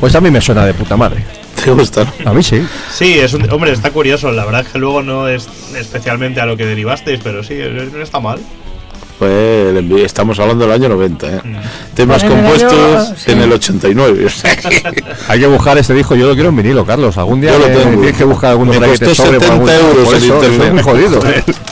[0.04, 1.24] Pues a mí me suena de puta madre.
[1.64, 2.06] ¿Te gusta?
[2.26, 2.62] A mí sí.
[2.92, 4.30] Sí, es un, hombre, está curioso.
[4.32, 7.54] La verdad es que luego no es especialmente a lo que derivasteis, pero sí,
[7.90, 8.38] no está mal.
[9.18, 11.40] Envi- estamos hablando del año 90, ¿eh?
[11.94, 13.30] Temas Bueno, en el compuestos año- sí.
[13.32, 14.26] en el 89.
[14.26, 14.82] o sea que-
[15.28, 17.16] Hay que buscar este disco, yo lo quiero en vinilo, Carlos.
[17.16, 17.90] Algún día Yo lo me- tengo.
[18.02, 20.04] tienes que buscar alguno Me por ahí que te costó sobre por 70 algún- euros
[20.04, 20.66] por en eso, eso internet.
[20.66, 21.20] es muy jodido.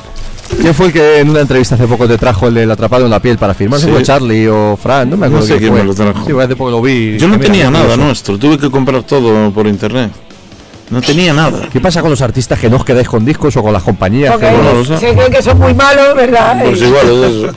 [0.63, 3.11] ¿Quién fue el que en una entrevista hace poco te trajo el del atrapado en
[3.11, 3.81] la piel para firmar?
[3.81, 3.89] Sí.
[3.89, 5.11] ¿Fue Charlie o Fran?
[5.11, 5.81] No me No acuerdo sé quién fue.
[5.81, 6.25] me lo trajo.
[6.25, 7.19] Sí, hace poco lo vi.
[7.19, 10.13] Yo no tenía nada nuestro, tuve que comprar todo por internet.
[10.91, 11.69] No tenía nada.
[11.73, 14.33] ¿Qué pasa con los artistas que no os quedáis con discos o con las compañías?
[14.33, 14.99] Porque que- no lo sé.
[14.99, 16.63] se creen que son muy malos, ¿verdad?
[16.65, 17.55] Pues igual es eso.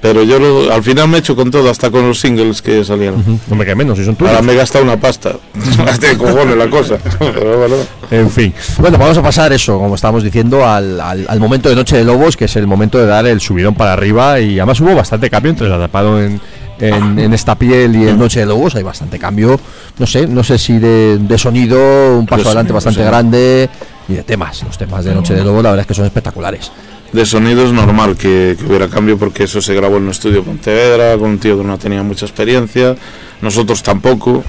[0.00, 2.84] Pero yo lo- al final me he hecho con todo, hasta con los singles que
[2.84, 3.40] salieron.
[3.48, 4.32] No me quede menos, si son tuyos.
[4.32, 5.32] Ahora me he gastado una pasta.
[6.00, 6.98] de cojones la cosa.
[7.18, 7.76] Pero bueno.
[8.10, 8.54] En fin.
[8.78, 12.04] Bueno, vamos a pasar eso, como estábamos diciendo, al, al- al momento de Noche de
[12.04, 14.40] Lobos, que es el momento de dar el subidón para arriba.
[14.40, 16.40] Y además hubo bastante cambio entre el atrapado en,
[16.80, 18.74] en, en esta piel y el Noche de Lobos.
[18.76, 19.60] Hay bastante cambio,
[19.98, 23.06] no sé, no sé si de, de sonido, un paso De adelante sonido, bastante sí.
[23.06, 23.70] grande.
[24.08, 26.72] Y de temas, los temas de Noche de Lobos, la verdad es que son espectaculares.
[27.12, 30.42] De sonido es normal que, que hubiera cambio porque eso se grabó en un estudio
[30.42, 32.94] Pontevedra, con un tío que no tenía mucha experiencia,
[33.42, 34.42] nosotros tampoco.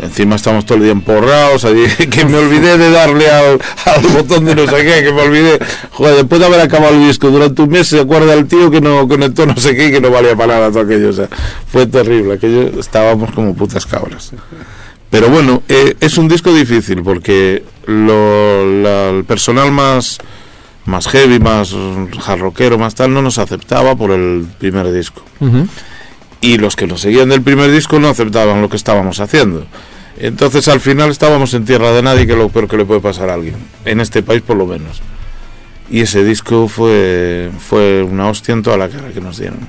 [0.00, 1.64] Encima estamos todo el día emporrados,
[2.10, 5.58] que me olvidé de darle al, al botón de no sé qué, que me olvidé.
[5.92, 8.80] Joder, después de haber acabado el disco durante un mes, se acuerda el tío que
[8.80, 11.10] no conectó no sé qué que no valía para nada todo aquello.
[11.10, 11.28] O sea,
[11.70, 14.32] fue terrible, aquello estábamos como putas cabras.
[15.10, 20.18] Pero bueno, eh, es un disco difícil porque lo- el personal más,
[20.86, 21.74] más heavy, más
[22.18, 25.22] jarroquero, más tal, no nos aceptaba por el primer disco.
[26.42, 29.64] Y los que nos seguían del primer disco no aceptaban lo que estábamos haciendo.
[30.18, 33.00] Entonces al final estábamos en tierra de nadie, que es lo peor que le puede
[33.00, 35.00] pasar a alguien, en este país por lo menos.
[35.90, 39.68] Y ese disco fue, fue una hostia en toda la cara que nos dieron.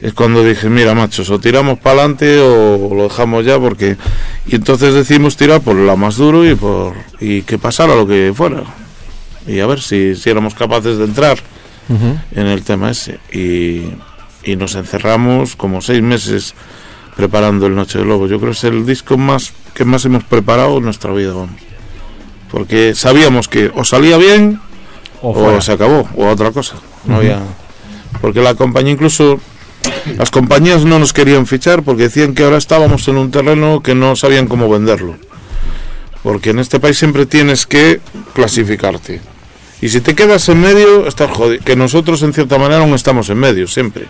[0.00, 3.96] Es cuando dije, mira machos, o tiramos para adelante o lo dejamos ya porque...
[4.46, 8.32] Y entonces decidimos tirar por la más duro y por y que pasara lo que
[8.34, 8.62] fuera.
[9.46, 11.38] Y a ver si, si éramos capaces de entrar
[12.34, 13.18] en el tema ese.
[13.32, 13.90] Y,
[14.48, 16.54] y nos encerramos como seis meses
[17.16, 18.26] preparando el Noche de Lobo.
[18.26, 21.60] Yo creo que es el disco más que más hemos preparado en nuestra vida, vamos.
[22.50, 24.60] Porque sabíamos que o salía bien
[25.20, 26.76] O se acabó, o otra cosa.
[27.04, 27.40] No había...
[28.20, 29.38] Porque la compañía incluso...
[30.16, 33.94] Las compañías no nos querían fichar porque decían que ahora estábamos en un terreno que
[33.94, 35.16] no sabían cómo venderlo.
[36.22, 38.00] Porque en este país siempre tienes que
[38.34, 39.20] clasificarte.
[39.80, 41.62] Y si te quedas en medio, estás jodido.
[41.62, 44.06] Que nosotros, en cierta manera, aún estamos en medio, siempre.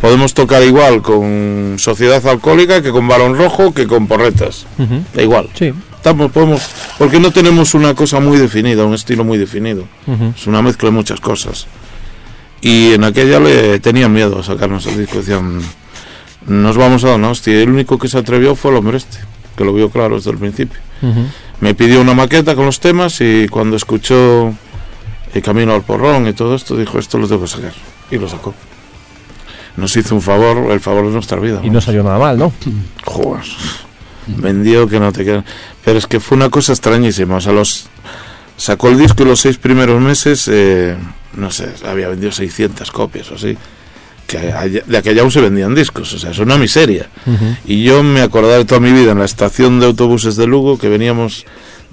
[0.00, 4.66] Podemos tocar igual con Sociedad Alcohólica que con Balón Rojo que con Porretas.
[4.78, 5.02] Ujú.
[5.14, 5.48] Da igual.
[5.54, 5.72] Sí.
[5.96, 6.62] Estamos, podemos,
[6.98, 9.88] porque no tenemos una cosa muy definida, un estilo muy definido.
[10.06, 10.34] Ujú.
[10.36, 11.66] Es una mezcla de muchas cosas.
[12.60, 15.18] Y en aquella le tenían miedo a sacarnos el disco.
[15.18, 15.62] Decían,
[16.46, 17.16] nos vamos a.
[17.50, 19.18] Y el único que se atrevió fue el hombre este,
[19.56, 20.78] que lo vio claro desde el principio.
[21.02, 21.22] Ujú.
[21.60, 24.54] Me pidió una maqueta con los temas y cuando escuchó
[25.34, 27.72] El Camino al Porrón y todo esto, dijo, esto lo tengo que sacar.
[28.10, 28.54] Y lo sacó.
[29.76, 31.60] Nos hizo un favor, el favor de nuestra vida.
[31.62, 32.52] Y no salió nada mal, ¿no?
[33.04, 33.44] Joder.
[34.26, 35.44] Vendió que no te queda.
[35.84, 37.36] Pero es que fue una cosa extrañísima.
[37.36, 37.86] O sea, los
[38.56, 40.96] sacó el disco y los seis primeros meses, eh,
[41.34, 43.56] no sé, había vendido 600 copias o así.
[44.26, 46.12] Que allá- de aquella aún se vendían discos.
[46.14, 47.08] O sea, es una miseria.
[47.66, 50.78] Y yo me acordaba de toda mi vida en la estación de autobuses de Lugo
[50.78, 51.44] que veníamos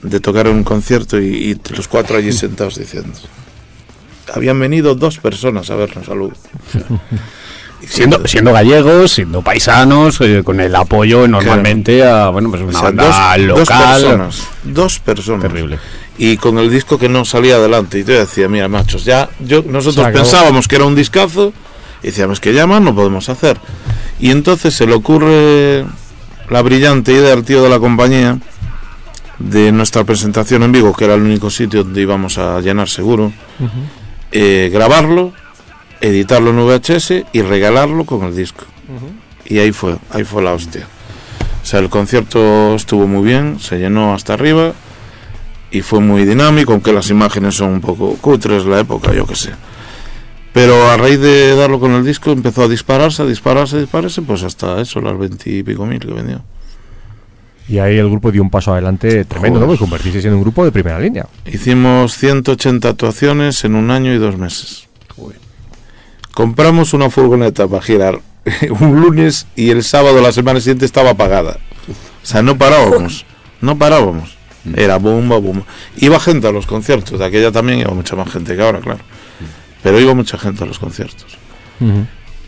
[0.03, 3.11] de tocar en un concierto y, y los cuatro allí sentados diciendo.
[4.33, 6.33] Habían venido dos personas a vernos a Lugo.
[7.81, 12.65] Y Siendo, siendo gallegos, siendo paisanos, eh, con el apoyo normalmente a bueno pues O
[12.65, 14.01] una sea, banda dos, dos local.
[14.01, 14.47] personas.
[14.63, 15.41] Dos personas.
[15.41, 15.79] Terrible.
[16.17, 17.99] Y con el disco que no salía adelante.
[17.99, 21.51] Y yo decía, mira, machos, ya yo nosotros pensábamos que era un discazo.
[22.01, 23.57] Y decíamos que ya más no podemos hacer.
[24.19, 25.85] Y entonces se le ocurre
[26.49, 28.37] la brillante idea al tío de la compañía
[29.39, 33.31] de nuestra presentación en Vigo, que era el único sitio donde íbamos a llenar seguro,
[34.31, 35.33] eh, grabarlo,
[36.01, 38.65] editarlo en VHS y regalarlo con el disco.
[39.45, 40.87] Y ahí fue, ahí fue la hostia.
[41.61, 44.73] O sea, el concierto estuvo muy bien, se llenó hasta arriba
[45.71, 49.35] y fue muy dinámico, aunque las imágenes son un poco cutres la época, yo qué
[49.35, 49.51] sé.
[50.53, 54.21] Pero a raíz de darlo con el disco empezó a dispararse, a dispararse, a dispararse,
[54.21, 56.43] pues hasta eso, las veintipico mil que vendió.
[57.67, 59.67] Y ahí el grupo dio un paso adelante tremendo, ¿no?
[59.67, 61.27] Porque convertirse en un grupo de primera línea.
[61.45, 64.87] Hicimos 180 actuaciones en un año y dos meses.
[66.33, 68.19] Compramos una furgoneta para girar
[68.79, 71.57] un lunes y el sábado la semana siguiente estaba apagada.
[72.21, 73.25] O sea, no parábamos,
[73.61, 74.37] no parábamos.
[74.75, 75.65] Era bomba, bomba.
[75.97, 79.01] Iba gente a los conciertos, de aquella también iba mucha más gente que ahora, claro.
[79.83, 81.37] Pero iba mucha gente a los conciertos.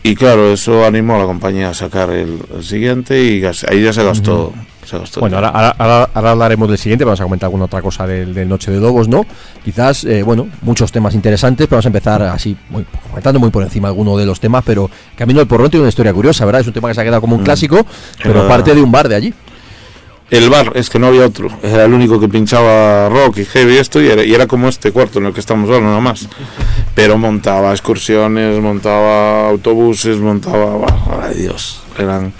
[0.06, 3.92] Y claro, eso animó a la compañía a sacar el, el siguiente y ahí ya
[3.92, 4.52] se gastó.
[4.84, 8.32] se gastó Bueno, ahora, ahora, hablaremos del siguiente, vamos a comentar alguna otra cosa del,
[8.32, 9.26] del Noche de Lobos, ¿no?
[9.64, 13.64] Quizás, eh, bueno, muchos temas interesantes, pero vamos a empezar así, muy, comentando muy por
[13.64, 16.60] encima alguno de los temas, pero Camino del Porrón tiene una historia curiosa, ¿verdad?
[16.60, 17.84] Es un tema que se ha quedado como un clásico,
[18.22, 19.34] pero parte de un bar de allí.
[20.28, 21.48] El bar, es que no había otro.
[21.62, 24.90] Era el único que pinchaba rock y heavy esto, y era, y era como este
[24.90, 26.26] cuarto en el que estamos ahora, nada más.
[26.96, 30.84] Pero montaba excursiones, montaba autobuses, montaba.
[31.22, 32.32] Ay Dios, eran,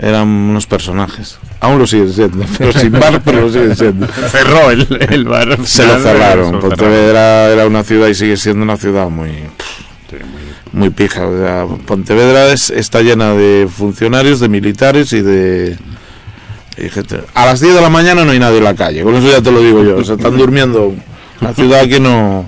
[0.00, 1.38] eran unos personajes.
[1.60, 4.06] Aún lo siguen siendo, pero sin bar, pero lo siguen siendo.
[4.08, 5.56] Cerró el, el bar.
[5.64, 6.58] Se lo cerraron.
[6.58, 9.30] Pontevedra era una ciudad y sigue siendo una ciudad muy.
[10.72, 11.26] Muy pija.
[11.26, 15.78] o sea, Pontevedra es- está llena de funcionarios, de militares y de.
[17.34, 19.40] A las 10 de la mañana no hay nadie en la calle, con eso ya
[19.40, 19.96] te lo digo yo.
[19.96, 20.94] O sea, están durmiendo.
[21.40, 22.46] Una ciudad que no,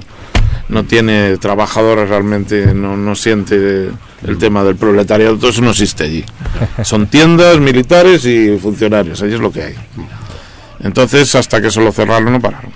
[0.68, 3.90] no tiene trabajadores realmente, no, no siente
[4.26, 6.24] el tema del proletariado, todo eso no existe allí.
[6.82, 9.74] Son tiendas, militares y funcionarios, ahí es lo que hay.
[10.80, 12.72] Entonces, hasta que se lo cerraron, no pararon.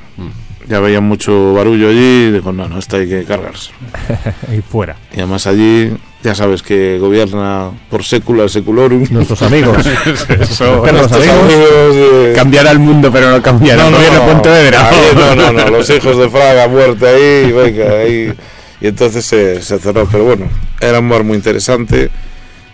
[0.69, 3.71] Ya veían mucho barullo allí y digo, no, no, esto hay que cargarse.
[4.57, 4.97] Y fuera.
[5.13, 5.93] Y además allí,
[6.27, 9.07] ya sabes que gobierna por sécula seculorum.
[9.11, 9.77] Nuestros amigos.
[10.41, 13.99] Eso, Pero los Estos amigos- amigos de- cambiará el mundo, pero no cambiará no, no,
[13.99, 14.91] no, Pontevedra.
[15.14, 18.33] no, no, no, los hijos de Fraga muerte ahí, venga, ahí.
[18.81, 20.49] Y entonces se, se cerró, pero bueno,
[20.81, 22.11] era un bar muy interesante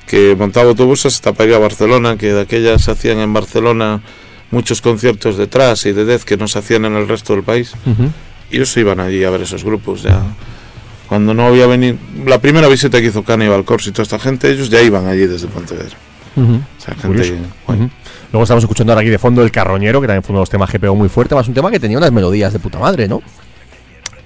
[0.07, 4.01] que montaba autobuses hasta para ir a Barcelona, que de aquellas se hacían en Barcelona
[4.51, 7.43] muchos conciertos de trash y de death que no se hacían en el resto del
[7.45, 7.73] país.
[7.87, 8.11] Ujú.
[8.51, 10.21] Y ellos iban allí a ver esos grupos ya.
[11.13, 14.51] Cuando no había venido, la primera visita que hizo Cannibal Corpse y toda esta gente,
[14.51, 15.95] ellos ya iban allí desde Pontevedra.
[16.35, 17.37] O sea, gente.
[18.33, 20.49] Luego estamos escuchando ahora aquí de fondo el Carroñero, que también fue uno de los
[20.49, 23.09] temas que pegó muy fuerte, más un tema que tenía unas melodías de puta madre,
[23.09, 23.21] ¿no?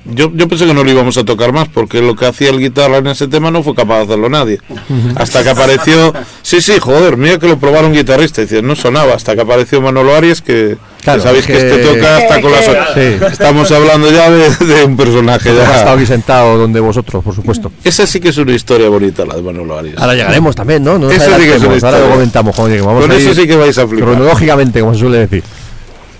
[0.09, 2.59] Yo, yo pensé que no lo íbamos a tocar más porque lo que hacía el
[2.61, 4.61] guitarra en ese tema no fue capaz de hacerlo nadie.
[5.17, 6.13] Hasta que apareció.
[6.43, 8.41] Sí, sí, joder, mira que lo probaron guitarrista.
[8.43, 9.15] Decía, no sonaba.
[9.15, 12.53] Hasta que apareció Manolo Arias, que, Claro, que sabéis que, que- este toca hasta con
[12.53, 12.65] las.
[12.65, 13.17] Sí.
[13.33, 15.51] Estamos hablando ya de, de un personaje.
[15.51, 15.93] Ha estado Ya.
[15.93, 17.73] aquí sentado donde vosotros, por supuesto.
[17.83, 19.97] Esa sí que es una historia bonita, la de Manolo Arias.
[19.99, 20.99] Ahora llegaremos también, ¿no?
[20.99, 22.15] No Eso sí que es una adelantemos, ahora lo historia.
[22.15, 24.09] comentamos, digo, vamos Con a eso sí que vais a flipar.
[24.11, 25.43] cronológicamente, como se suele decir.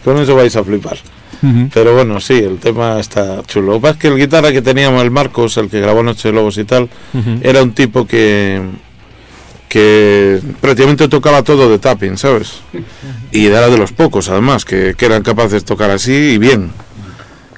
[0.05, 0.97] Con eso vais a flipar.
[1.73, 3.73] Pero bueno, sí, el tema está chulo.
[3.73, 6.29] Lo que pasa es que el guitarra que teníamos, el Marcos, el que grabó Noche
[6.29, 6.89] de Lobos y tal,
[7.43, 8.61] era un tipo que
[9.69, 12.61] que prácticamente tocaba todo de tapping, ¿sabes?
[13.33, 16.71] Y era de los pocos, además, que, que eran capaces de tocar así y bien.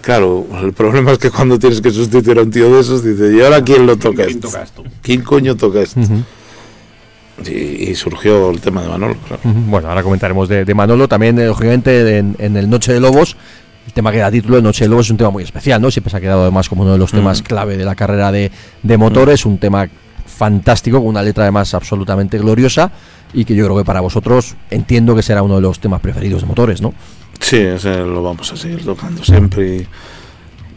[0.01, 3.35] Claro, el problema es que cuando tienes que sustituir a un tío de esos, dices,
[3.35, 4.49] ¿y ahora quién lo toca ¿Quién esto?
[4.49, 4.85] toca esto?
[5.03, 6.01] ¿Quién coño toca esto?
[7.47, 9.43] Y, y surgió el tema de Manolo, claro.
[9.45, 11.07] Bueno, ahora comentaremos de, de Manolo.
[11.09, 13.37] También, eh, lógicamente, en, en el Noche de Lobos,
[13.89, 15.91] el tema que da título de Noche de Lobos es un tema muy especial, ¿no?
[15.91, 18.53] Siempre se ha quedado además como uno de los temas clave de la carrera de,
[18.83, 19.89] de motores, un tema
[20.27, 22.93] fantástico, con una letra además absolutamente gloriosa
[23.33, 26.43] y que yo creo que para vosotros entiendo que será uno de los temas preferidos
[26.43, 26.93] de motores, ¿no?
[27.41, 29.77] Sí, ese lo vamos a seguir tocando siempre.
[29.79, 29.87] y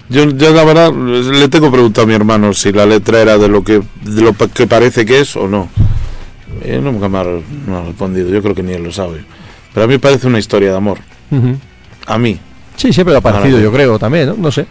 [0.09, 3.49] Yo, yo la verdad le tengo preguntado a mi hermano si la letra era de
[3.49, 5.68] lo que de lo que parece que es o no.
[6.66, 8.30] Y nunca me ha, re- me ha respondido.
[8.30, 9.24] Yo creo que ni él lo sabe.
[9.74, 10.99] Pero a mí parece una historia de amor.
[12.07, 12.39] A mí.
[12.82, 14.36] Sí, siempre lo ha parecido, yo creo, también, ¿no?
[14.38, 14.65] No sé.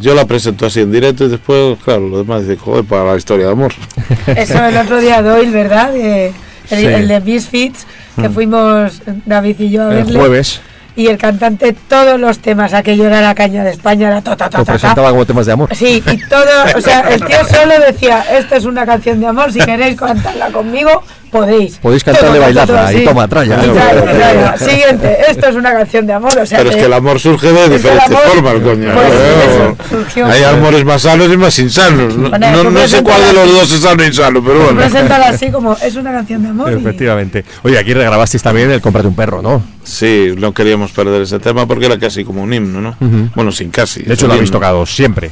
[0.00, 3.16] Yo la presento así en directo y después, claro, los demás dicen, joder, para la
[3.16, 3.72] historia de amor.
[4.26, 5.92] Eso el otro día Doyle, ¿verdad?
[5.92, 6.32] De-
[6.70, 6.84] el, Sí.
[6.86, 7.86] el de Misfits,
[8.20, 10.18] que fuimos David y yo a El verle.
[10.18, 10.60] jueves
[10.96, 14.50] Y el cantante, todos los temas, aquello era la caña de España, era ta ta
[14.50, 14.78] ta lo ta, ta.
[14.78, 15.68] presentaba como temas de amor.
[15.74, 16.42] Sí, y todo,
[16.76, 20.48] o sea, el tío solo decía, esta es una canción de amor, si queréis cantarla
[20.50, 21.76] conmigo, podéis.
[21.78, 23.64] Podéis cantarle, bailarla, toma, y toma, tralla.
[23.64, 24.56] Y tralla, tralla.
[24.58, 27.52] Siguiente, esto es una canción de amor, o sea, Pero es que el amor surge
[27.52, 28.88] de el diferentes amor, formas, coño.
[28.94, 30.26] pues, surgió.
[30.26, 32.16] Hay amores más sanos y más insanos.
[32.16, 34.80] No, Bueno, no- no sé cuál de los dos es sano y insano, pero bueno.
[34.80, 36.72] Preséntala así como, es una canción de amor.
[36.72, 37.44] y- Efectivamente.
[37.62, 39.62] Oye, aquí regrabasteis también el Cómprate un perro, ¿no?
[39.84, 42.90] Sí, no queríamos perder ese tema porque era casi como un himno, ¿no?
[43.00, 43.30] Ujú.
[43.34, 44.02] Bueno, sin casi.
[44.02, 45.30] De hecho, lo habéis tocado siempre.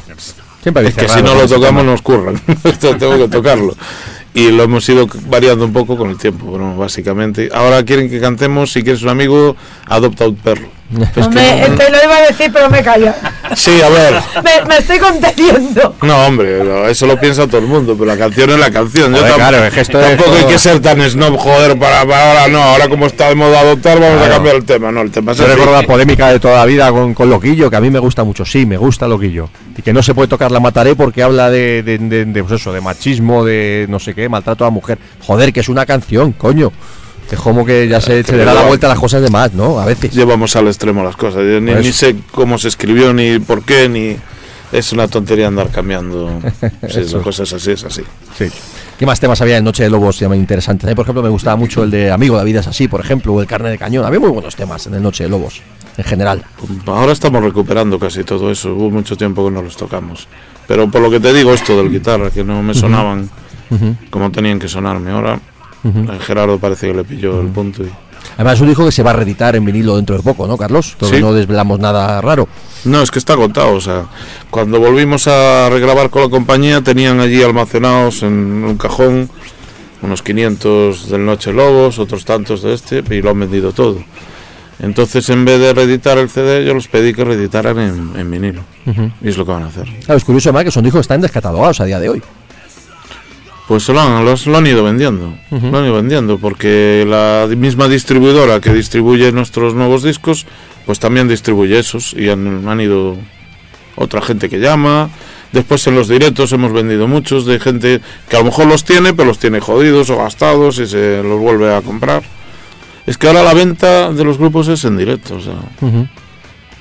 [0.63, 2.41] Siempre Es que si no lo tocamos nos curran.
[2.65, 3.75] Esto tengo que tocarlo.
[4.37, 7.49] Y lo hemos ido variando un poco con el tiempo, bueno, básicamente.
[7.55, 9.57] Ahora quieren que cantemos, si quieres un amigo,
[9.87, 10.76] adopta un perro.
[10.89, 13.13] Es que Hombre, no- te lo iba a decir, pero me callo.
[13.57, 14.15] Sí, a ver.
[14.45, 15.97] Me, me estoy conteniendo.
[16.03, 19.13] No, hombre, no, eso lo piensa todo el mundo, pero la canción es la canción.
[19.13, 22.49] Yo Joder, claro, es que tampoco hay que ser tan snob, joder, para, para ahora
[22.49, 22.63] no.
[22.63, 24.33] Ahora como está de moda adoptar, vamos Claro.
[24.33, 24.93] a cambiar el tema.
[24.93, 27.69] No, el tema es Yo recuerdo la polémica de toda la vida con, con Loquillo,
[27.69, 29.49] que a mí me gusta mucho, sí, me gusta Loquillo.
[29.77, 32.61] Y que no se puede tocar la mataré porque habla de, de, de- de, pues
[32.61, 34.99] eso, de machismo, de no sé qué, maltrato a la mujer.
[35.21, 36.73] Joder, que es una canción, coño.
[37.31, 39.53] Es como que ya se, se le da la vuelta a las cosas de más,
[39.53, 39.81] ¿no?
[39.81, 40.13] A veces.
[40.13, 41.43] Llevamos al extremo las cosas.
[41.43, 44.17] Yo ni, ni sé cómo se escribió, ni por qué, ni.
[44.73, 46.41] Es una tontería andar cambiando.
[46.89, 47.19] Si Eso.
[47.19, 48.03] la cosa es así, es así.
[48.37, 48.47] Sí.
[48.99, 50.87] ¿Qué más temas había en Noche de Lobos también interesantes?
[50.87, 53.01] A mí, por ejemplo, me gustaba mucho el de Amigo, la vida es así, por
[53.01, 54.05] ejemplo, o el Carne de Cañón.
[54.05, 55.61] Había muy buenos temas en el Noche de Lobos,
[55.97, 56.45] en general.
[56.87, 58.75] Ahora estamos recuperando casi todo eso.
[58.75, 60.27] Hubo mucho tiempo que no los tocamos.
[60.67, 63.29] Pero por lo que te digo, esto del guitarra, que no me sonaban
[64.11, 65.11] como tenían que sonarme.
[65.11, 65.39] Ahora
[66.21, 67.83] Gerardo parece que le pilló el punto.
[67.83, 67.91] Y...
[68.35, 70.97] Además, un dijo que se va a reeditar en vinilo dentro de poco, ¿no, Carlos?
[71.01, 71.21] Sí.
[71.21, 72.49] no desvelamos nada raro.
[72.85, 73.75] No, es que está agotado.
[73.75, 74.07] O sea,
[74.51, 79.31] cuando volvimos a regrabar con la compañía, tenían allí almacenados en un cajón
[80.03, 83.99] unos 500 del Noche Lobos, otros tantos de este, y lo han vendido todo.
[84.79, 88.61] Entonces, en vez de reeditar el CD, yo los pedí que reeditaran en, en vinilo.
[89.23, 89.87] Y es lo que van a hacer.
[90.05, 92.23] Claro, es curioso además que son discos que están descatalogados a día de hoy.
[93.69, 95.35] Pues lo han, los- lo han ido vendiendo.
[95.51, 100.47] Lo han ido vendiendo porque la misma distribuidora que distribuye nuestros nuevos discos,
[100.87, 102.13] pues también distribuye esos.
[102.15, 103.17] Y han, han ido
[103.97, 105.11] otra gente que llama.
[105.53, 109.15] Después en los directos hemos vendido muchos de gente que a lo mejor los tiene,
[109.15, 112.23] pero los tiene jodidos o gastados y se los vuelve a comprar.
[113.07, 115.37] Es que ahora la venta de los grupos es en directo.
[115.37, 115.55] O sea,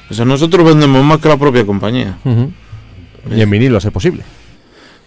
[0.09, 2.17] o sea nosotros vendemos más que la propia compañía.
[3.35, 4.23] Y en vinilo, ser posible.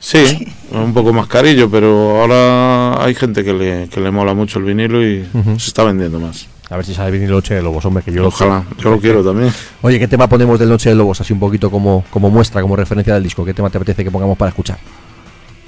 [0.01, 4.59] Sí, un poco más carillo, pero ahora hay gente que le, que le mola mucho
[4.59, 5.27] el vinilo y
[5.59, 6.47] se está vendiendo más.
[6.71, 9.01] A ver si sale vinilo Noche de Lobos, hombre, que yo lo Ojalá, yo lo
[9.01, 9.53] quiero también.
[9.81, 11.21] Oye, ¿qué tema ponemos del Noche de Lobos?
[11.21, 13.45] Así un poquito como, como muestra, como referencia del disco.
[13.45, 14.79] ¿Qué tema te apetece que pongamos para escuchar?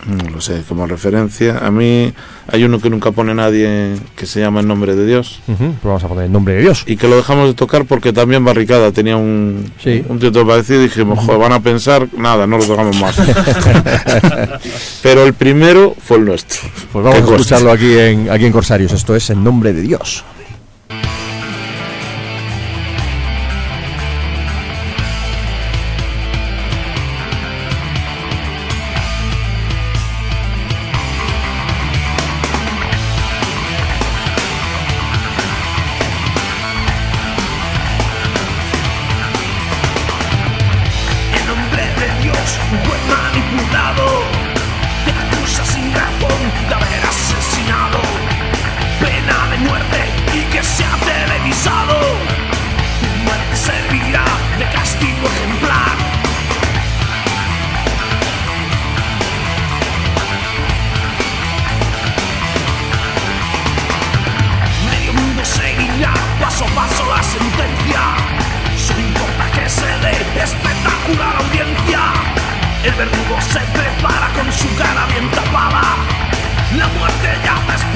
[0.06, 1.58] No lo sé, como referencia.
[1.58, 2.12] A mí
[2.48, 6.02] hay uno que nunca pone nadie que se llama El Nombre de Dios pues vamos
[6.04, 6.84] a poner el nombre de Dios.
[6.86, 10.02] y que lo dejamos de tocar porque también Barricada tenía un, Sí.
[10.08, 13.16] un título parecido y dijimos, joder, van a pensar, nada, no lo tocamos más.
[15.02, 16.60] pero el primero fue el nuestro.
[16.92, 18.92] Pues vamos a escucharlo aquí en, aquí en Corsarios.
[18.92, 20.24] Esto es En Nombre de Dios.
[73.00, 75.80] verdugo se prepara con su cara bien tapada.
[76.76, 77.89] La muerte ya está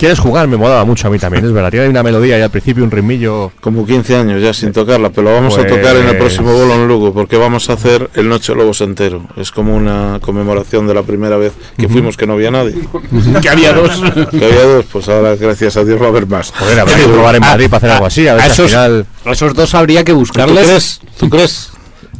[0.00, 0.48] ¿Quieres jugar?
[0.48, 1.70] Me molaba mucho a mí también, es verdad.
[1.70, 3.52] Tiene una melodía y al principio un ritmillo.
[3.60, 6.54] Como 15 años ya sin tocarla, pero lo vamos a Pues- tocar en el próximo
[6.54, 9.26] bolo en Lugo, porque vamos a hacer el Noche Lobos entero.
[9.36, 12.76] Es como una conmemoración de la primera vez que fuimos que no había nadie.
[13.42, 14.00] que había dos.
[14.30, 16.50] Que había dos, pues ahora gracias a Dios va a haber más.
[16.58, 18.26] Joder, habrá que probar en Madrid para hacer algo así.
[18.26, 19.06] A ver a si al esos, final.
[19.26, 20.66] a esos dos habría que ¿Tú buscarles.
[20.66, 21.00] crees?
[21.18, 21.69] ¿Tú crees?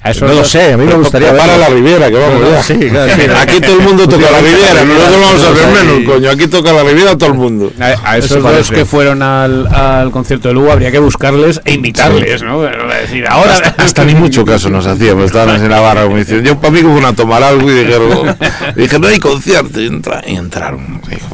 [0.03, 2.62] A esos No lo sé, a mí me gustaría Para la Riviera, que vamos ya.
[2.62, 3.22] Sí, claro, sí.
[3.38, 5.86] Aquí todo el mundo toca la Riviera, nosotros vamos a hacer Sí.
[5.86, 6.30] menos, coño.
[6.30, 7.72] Aquí toca la Riviera todo el mundo.
[7.78, 11.61] A, a esos Eso dos que fueron al, al concierto de Lugo habría que buscarles
[11.66, 12.62] e invitarles, ¿no?
[12.62, 13.53] Decir, ahora.
[13.53, 16.72] Hasta, hasta ni mucho caso nos hacíamos, estábamos en la barra como diciendo, yo para
[16.72, 18.36] mí como a tomar algo y dijeron,
[18.76, 21.01] dije, no hay concierto, y, entra- y entraron.
[21.11, 21.26] dijo.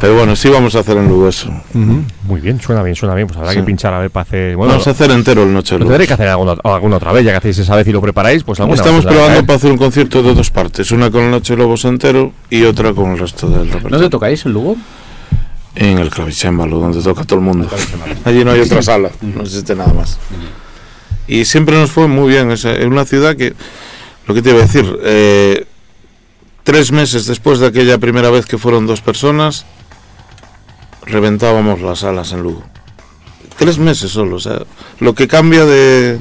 [0.00, 1.48] Pero bueno, sí vamos a hacer en Lugo eso.
[1.74, 2.04] Ujú.
[2.28, 3.26] Muy bien, suena bien, suena bien.
[3.26, 3.56] Pues habrá Sí.
[3.58, 4.54] que pinchar a ver para hacer.
[4.54, 5.92] Bueno, vamos a hacer entero el Noche de lo Lobos.
[5.94, 8.44] tendré que hacer alguna, alguna otra vez, ya que hacéis esa vez y lo preparáis.
[8.44, 9.46] Pues alguna Estamos probando traer.
[9.46, 12.64] para hacer un concierto de dos partes, una con el Noche de Lobos entero y
[12.64, 13.96] otra con el resto del repertorio.
[13.96, 14.76] ¿Dónde tocáis en Lugo?
[15.74, 17.66] En el clavicémbalo, donde toca todo el mundo.
[18.24, 20.18] Allí no hay otra sala, no existe nada más.
[21.26, 22.50] Y siempre nos fue muy bien.
[22.50, 23.54] Es es una ciudad que,
[24.26, 25.64] lo que te iba a decir, eh,
[26.64, 29.64] tres meses después de aquella primera vez que fueron dos personas,
[31.08, 32.62] reventábamos las salas en Lugo.
[33.58, 34.60] Tres meses solo, o sea,
[35.00, 36.18] lo que cambia de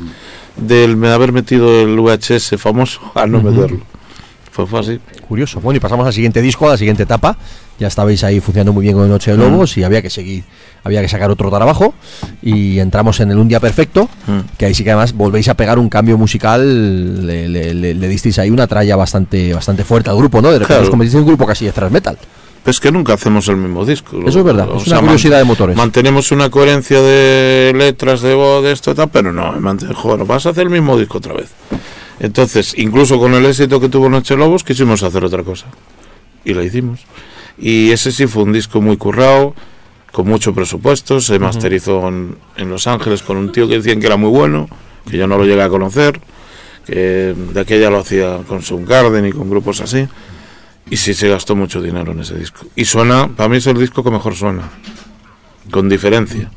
[0.55, 3.81] del haber metido el VHS famoso a no meterlo.
[4.51, 4.99] Fue, así.
[5.27, 5.59] Curioso.
[5.61, 7.37] Bueno, y pasamos al siguiente disco, a la siguiente etapa.
[7.79, 10.43] Ya estabais ahí funcionando muy bien con Noche de Lobos y había que seguir,
[10.83, 11.93] había que sacar otro trabajo.
[12.41, 14.39] Y entramos en el Un Día Perfecto, Mm.
[14.57, 17.27] que ahí sí que además volvéis a pegar un cambio musical.
[17.27, 20.47] Le, le- le- le disteis ahí una tralla bastante, bastante fuerte al grupo, ¿no?
[20.47, 20.83] De repente Claro.
[20.85, 22.17] os convertís en un grupo casi de thrash metal.
[22.67, 24.19] Es que nunca hacemos el mismo disco.
[24.27, 25.77] Eso es verdad, O es sea, una curiosidad de motores.
[25.77, 29.53] Mantenemos una coherencia de letras, de voz, de esto y tal, pero no,
[29.95, 31.49] joder, vas a hacer el mismo disco otra vez.
[32.19, 35.67] Entonces, incluso con el éxito que tuvo Noche Lobos, quisimos hacer otra cosa.
[36.43, 37.05] Y la hicimos.
[37.57, 39.55] Y ese sí fue un disco muy currado,
[40.11, 44.07] con mucho presupuesto, se masterizó en, en Los Ángeles con un tío que decían que
[44.07, 44.67] era muy bueno,
[45.09, 46.19] que yo no lo llegué a conocer,
[46.85, 50.05] que de aquella lo hacía con Soundgarden y con grupos así.
[50.89, 52.65] Y sí se gastó mucho dinero en ese disco.
[52.75, 54.69] Y suena, para mí es el disco que mejor suena,
[55.71, 56.49] con diferencia.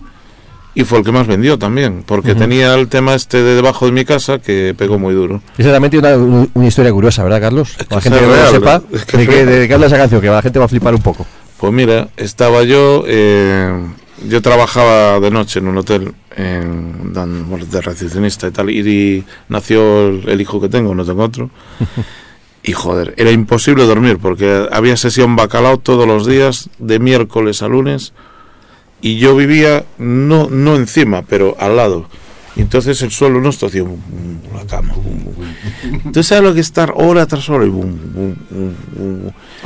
[0.73, 3.93] Y fue el que más vendió también, porque tenía el tema este de debajo de
[3.93, 5.43] mi casa que pegó muy duro.
[5.59, 7.77] Esa también tiene una, una historia curiosa, ¿verdad, Carlos?
[7.77, 9.47] que Para la gente que no lo sepa, es que de, es qué, real.
[9.61, 11.27] de qué habla esa canción, que la gente va a flipar un poco.
[11.59, 13.85] Pues mira, estaba yo, eh,
[14.29, 20.09] yo trabajaba de noche en un hotel en, de recepcionista y tal, y, y nació
[20.09, 21.51] el, el hijo que tengo, no tengo otro.
[22.63, 27.69] Y joder, era imposible dormir porque había sesión bacalao todos los días, de miércoles a
[27.69, 28.13] lunes,
[29.01, 32.07] y yo vivía no, no encima, pero al lado.
[32.57, 33.85] Entonces el suelo nuestro hacía
[34.55, 34.95] la cama.
[35.83, 37.97] Entonces sabes lo que es estar hora tras hora y bum.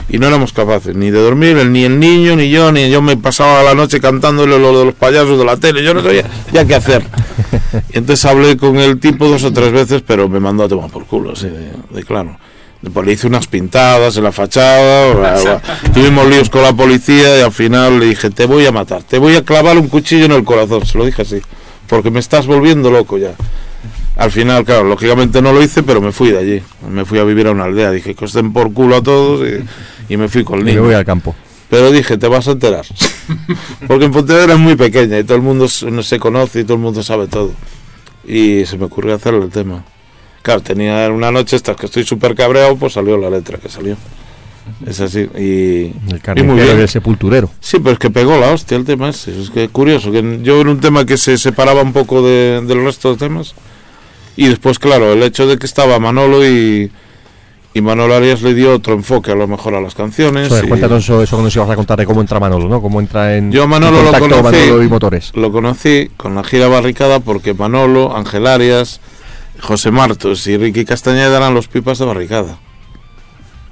[0.09, 3.17] Y no éramos capaces ni de dormir, ni el niño, ni yo, ni yo me
[3.17, 6.65] pasaba la noche cantándole lo de los payasos de la tele, yo no sabía ya
[6.65, 7.05] qué hacer.
[7.93, 10.91] Y entonces hablé con el tipo dos o tres veces, pero me mandó a tomar
[10.91, 12.39] por culo, así de claro.
[12.85, 15.63] Después le hice unas pintadas en la fachada, bla, bla.
[15.95, 19.19] tuvimos líos con la policía y al final le dije, te voy a matar, te
[19.19, 21.41] voy a clavar un cuchillo en el corazón, se lo dije así,
[21.89, 23.33] porque me estás volviendo loco ya.
[24.17, 27.25] Al final, claro, lógicamente no lo hice, pero me fui de allí, me fui a
[27.25, 30.29] vivir a una aldea, dije que os den por culo a todos y, y me
[30.29, 30.83] fui con el Y me niño.
[30.85, 31.35] voy al campo.
[31.71, 32.85] Pero dije, te vas a enterar.
[33.89, 36.65] Porque en Pontevedra es muy pequeña y todo el mundo se no se conoce y
[36.65, 37.53] todo el mundo sabe todo.
[38.27, 39.83] Y se me ocurrió hacerle el tema.
[40.45, 43.97] Claro, tenía una noche estas que estoy súper cabreado, pues salió la letra que salió.
[44.87, 45.21] Es así.
[45.39, 46.89] Y, El y muy carnicero bien.
[46.89, 47.51] sepulturero.
[47.61, 49.41] Sí, pero es que pegó la hostia el tema ese.
[49.41, 52.85] Es que curioso, que yo era un tema que se separaba un poco de, del
[52.85, 53.55] resto de temas.
[54.37, 56.91] Y después, claro, el hecho de que estaba Manolo y,
[57.73, 60.49] y Manolo Arias le dio otro enfoque a lo mejor a las canciones.
[60.51, 62.83] Joder, y- cuéntanos eso, eso que nos ibas a contar de cómo entra Manolo, ¿no?
[62.83, 64.57] Cómo entra en, Yo Manolo en lo contacto conocí.
[64.67, 65.33] Manolo y Motores.
[65.35, 69.01] Lo conocí con la gira barricada porque Manolo, Ángel Arias,
[69.61, 72.59] José Martos y Ricky Castañeda eran los pipas de barricada.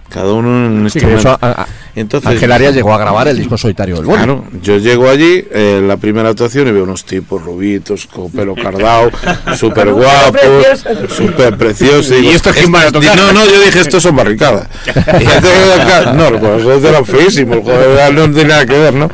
[0.09, 1.21] Cada uno en un Sí, que instrumento.
[1.31, 4.05] eso, a- a- Entonces, Ángel Arias llegó a grabar el disco solitario del.
[4.05, 8.55] Claro, yo llego allí, eh, la primera actuación, y veo unos tipos rubitos, con pelo
[8.55, 9.11] cardado,
[9.57, 10.85] súper guapos,
[11.17, 12.15] súper preciosos.
[12.21, 13.17] ¿Y estos quién van a tocar?
[13.17, 14.69] No, no, yo dije, estos son barricadas.
[14.87, 19.11] Y ya te- acá- no, pues eran feísimos, joder, no tiene nada que ver, ¿no?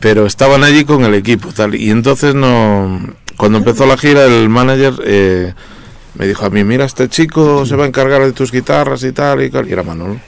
[0.00, 1.74] Pero estaban allí con el equipo, tal.
[1.74, 2.98] Y entonces, no
[3.36, 5.52] cuando empezó la gira, el manager eh,
[6.14, 9.12] me dijo a mí, mira, este chico se va a encargar de tus guitarras y
[9.12, 10.18] tal, y, tal", y era Manolo.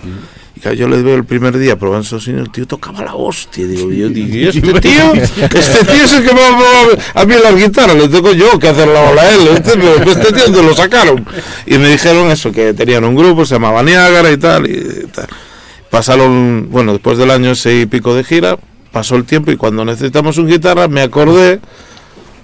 [0.56, 3.66] Y claro, yo le veo el primer día probando esos el tío tocaba la hostia.
[3.66, 5.12] Digo, yo digo, ¿y este tío?
[5.14, 6.48] Este tío es el que me va
[7.14, 9.48] a, a mí las guitarras, le tengo yo que hacer la bola a él.
[9.48, 9.72] Este,
[10.10, 11.26] este tío ¿dónde lo sacaron.
[11.66, 14.68] Y me dijeron eso, que tenían un grupo, se llamaba Niágara y tal.
[14.68, 15.28] Y tal.
[15.90, 18.58] Pasaron, bueno, después del año ese y pico de gira,
[18.92, 21.60] pasó el tiempo y cuando necesitamos un guitarra me acordé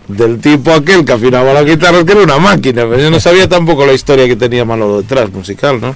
[0.09, 2.85] del tipo aquel que afinaba la guitarra, que era una máquina.
[2.97, 5.95] Yo no sabía tampoco la historia que tenía Manolo detrás, musical, ¿no?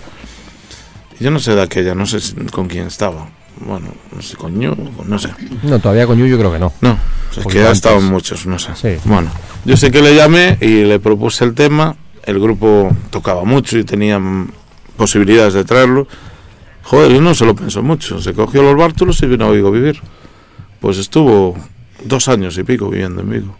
[1.18, 2.18] Yo no sé de aquella, no sé
[2.50, 3.28] con quién estaba.
[3.64, 4.74] Bueno, no sé, con Ñu,
[5.06, 5.30] no sé.
[5.62, 6.72] No, todavía con Yu yo creo que no.
[6.82, 6.98] No,
[7.36, 8.72] es que ha estado muchos, no sé.
[8.74, 9.00] Sí.
[9.04, 9.30] Bueno,
[9.64, 11.96] yo sé que le llamé y le propuse el tema.
[12.24, 14.50] El grupo tocaba mucho y tenía mm,
[14.96, 16.06] posibilidades de traerlo.
[16.82, 18.20] Joder, y no se lo pensó mucho.
[18.20, 20.02] Se cogió los bártulos y vino a Vigo a vivir.
[20.80, 21.56] Pues estuvo
[22.04, 23.56] dos años y pico viviendo en Vigo.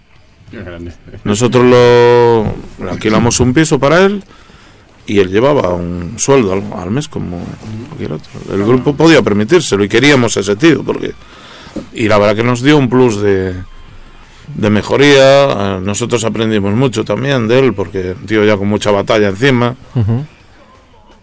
[1.25, 4.23] Nosotros lo alquilamos un piso para él
[5.07, 7.43] y él llevaba un sueldo al, al mes como
[7.89, 8.31] cualquier otro.
[8.53, 11.13] El grupo podía permitírselo y queríamos ese tío porque
[11.93, 13.55] y la verdad que nos dio un plus de,
[14.55, 15.77] de mejoría.
[15.77, 19.75] Eh, Nosotros aprendimos mucho también de él porque un tío ya con mucha batalla encima.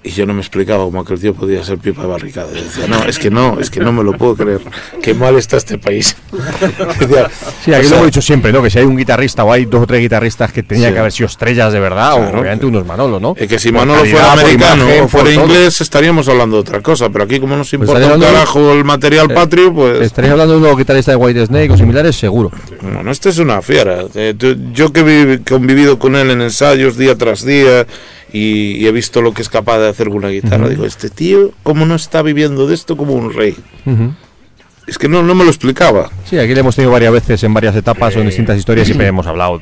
[0.05, 2.49] Y yo no me explicaba cómo aquel tío podía ser pipa de barricada.
[2.53, 4.59] Yo decía, no, es que no, es que no me lo puedo creer.
[5.01, 6.17] Qué mal está este país.
[6.99, 7.29] Decía,
[7.63, 8.61] Sí, aquí lo sea, hemos dicho siempre, ¿no?
[8.61, 10.93] Que si hay un guitarrista o hay dos o tres guitarristas que tenían Sí.
[10.93, 12.37] que haber sido estrellas de verdad, Claro.
[12.37, 13.33] o obviamente unos Manolo, ¿no?
[13.37, 15.45] Es que si Por Manolo calidad, fuera americano imagen, o fuera por todo.
[15.45, 17.09] inglés, estaríamos hablando de otra cosa.
[17.09, 20.01] Pero aquí, como nos importa un estaría hablando- carajo el material Eh, patrio, pues.
[20.01, 22.51] Estaréis hablando de un nuevo guitarrista de White Snake o similares, seguro.
[22.81, 24.03] Bueno, este es una fiera.
[24.15, 24.99] Eh, tú- Yo que
[25.33, 27.85] he convivido con él en ensayos día tras día
[28.33, 31.09] y, y he visto lo que es capaz de hacer con una guitarra, digo, este
[31.09, 33.55] tío, ¿cómo no está viviendo de esto como un rey?
[34.85, 36.09] Es que no, no me lo explicaba.
[36.25, 39.07] Sí, aquí le hemos tenido varias veces en varias etapas o en distintas historias, siempre
[39.07, 39.61] hemos hablado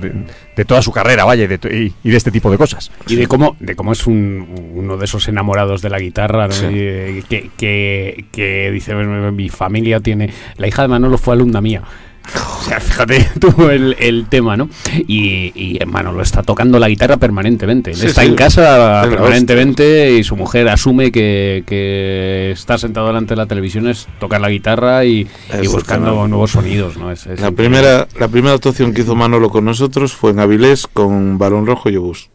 [0.00, 0.12] de,
[0.56, 2.90] de toda su carrera, vaya, y de, y, y de este tipo de cosas.
[3.06, 6.54] Y de cómo, de cómo es un, uno de esos enamorados de la guitarra, ¿no?
[6.54, 6.64] Sí.
[6.64, 10.30] Y, eh, que, que, que dice, "Bueno, mi familia tiene...
[10.56, 11.82] La hija de Manolo fue alumna mía.
[12.62, 14.68] O sea, fíjate tú el, el tema, ¿no?
[15.08, 17.92] Y, y Manolo está tocando la guitarra permanentemente.
[17.92, 18.28] Sí, está sí.
[18.28, 23.88] en casa permanentemente y su mujer asume que, que estar sentado delante de la televisión
[23.88, 25.26] es tocar la guitarra y,
[25.72, 27.10] buscando nuevos sonidos, ¿no?
[27.10, 30.86] Es, es La primera, la primera actuación que hizo Manolo con nosotros fue en Avilés
[30.86, 32.30] con Barón Rojo y Obús.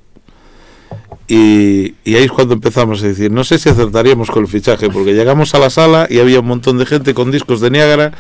[1.29, 4.89] Y, y ahí es cuando empezamos a decir, no sé si acertaríamos con el fichaje,
[4.89, 8.13] porque llegamos a la sala y había un montón de gente con discos de Niágara.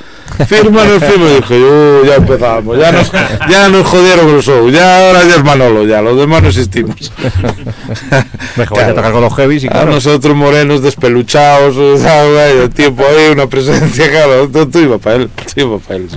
[0.45, 3.09] Firman el firma y dije, "Uh, ya empezamos, ya nos,
[3.49, 6.95] ya nos jodieron el show, ya ahora ya es Manolo, ya, los demás no existimos.
[8.57, 9.91] Mejor vaya a tocar con los heavies y A claro.
[9.91, 15.65] nosotros morenos despeluchados, el tiempo ahí, una presencia, claro, todo, todo iba para él, todo
[15.65, 16.09] iba para él.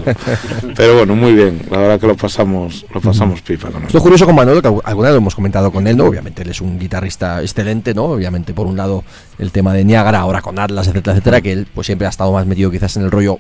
[0.77, 4.03] Pero bueno, muy bien, la verdad que lo pasamos, lo pasamos pipa con nosotros.
[4.03, 6.05] curioso con Manolo, que algu- alguna vez lo hemos comentado con él, ¿no?
[6.07, 8.05] Obviamente él es un guitarrista excelente, ¿no?
[8.07, 9.05] Obviamente, por un lado,
[9.39, 12.33] el tema de Niágara, ahora con Atlas, etcétera, etcétera, que él pues siempre ha estado
[12.33, 13.39] más metido quizás en el rollo,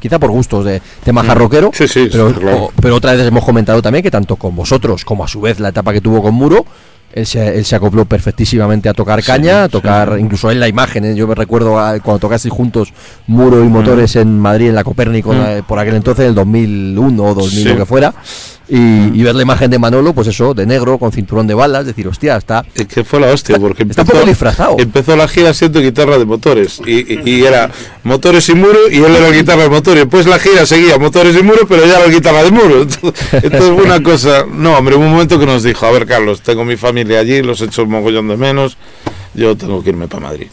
[0.00, 1.70] quizá por gustos de tema jarroquero.
[1.74, 2.56] Sí, sí, pero, claro.
[2.64, 5.60] o- pero otra vez hemos comentado también que tanto con vosotros como a su vez
[5.60, 6.64] la etapa que tuvo con Muro,
[7.12, 11.04] él se, él se acopló perfectísimamente a tocar caña, a tocar, incluso él la imagen,
[11.04, 11.14] ¿eh?
[11.14, 11.70] yo me recuerdo
[12.02, 12.92] cuando tocasteis juntos
[13.26, 15.40] Muro y Motores en Madrid, en la Copérnico, Mm.
[15.46, 17.68] eh, por aquel entonces, el 2001 o 2000, Sí.
[17.70, 18.12] lo que fuera,
[18.68, 18.76] y,
[19.18, 22.08] y ver la imagen de Manolo, pues eso, de negro, con cinturón de balas, decir,
[22.08, 22.64] hostia, está...
[22.74, 24.76] Es que fue la hostia, porque Está poco disfrazado.
[24.78, 26.80] empezó la gira siendo guitarra de motores.
[26.84, 27.70] Y, y- y era
[28.02, 30.02] motores y muro, y él era guitarra de motores.
[30.04, 32.82] Después la gira seguía motores y muro, pero ya era guitarra de muro.
[32.82, 34.44] Entonces, entonces fue una cosa.
[34.50, 37.42] No, hombre, hubo un momento que nos dijo: A ver, Carlos, tengo mi familia allí,
[37.42, 38.76] los he hecho un mogollón de menos,
[39.34, 40.48] yo tengo que irme para Madrid.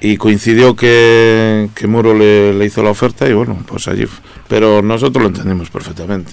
[0.00, 4.04] Y coincidió que, que Muro le, le hizo la oferta, y bueno, pues allí.
[4.46, 6.32] Pero nosotros lo entendimos perfectamente.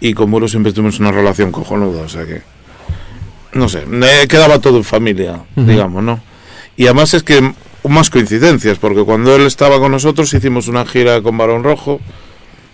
[0.00, 2.42] Y con Muro siempre tuvimos una relación cojonuda, o sea que
[3.54, 6.20] no sé, eh, quedaba todo en familia, digamos, ¿no?
[6.76, 7.54] Y además es que
[7.88, 12.00] más coincidencias, porque cuando él estaba con nosotros hicimos una gira con Barón Rojo,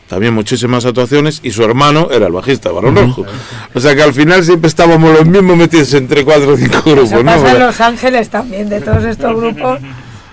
[0.09, 3.27] también muchísimas actuaciones, y su hermano era el bajista de Barón Rojo.
[3.75, 7.13] O sea que al final siempre estábamos los mismos metidos entre cuatro o cinco grupos,
[7.13, 7.33] Eso ¿no?
[7.33, 9.81] pasa en Los Ángeles también, de todos estos grupos.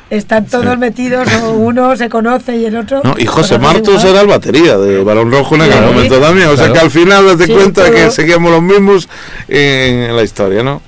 [0.10, 3.02] Están todos metidos, o uno se conoce y el otro.
[3.04, 3.84] No, y José igual.
[4.10, 5.86] era el batería de Barón Rojo en aquel Sí.
[5.86, 6.48] momento también.
[6.48, 7.94] O sea que al final date Sí, cuenta todo.
[7.94, 9.10] que seguíamos los mismos
[9.48, 10.82] en la historia, ¿no?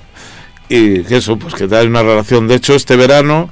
[0.72, 2.46] y que eso, pues que hay una relación.
[2.46, 3.50] De hecho, este verano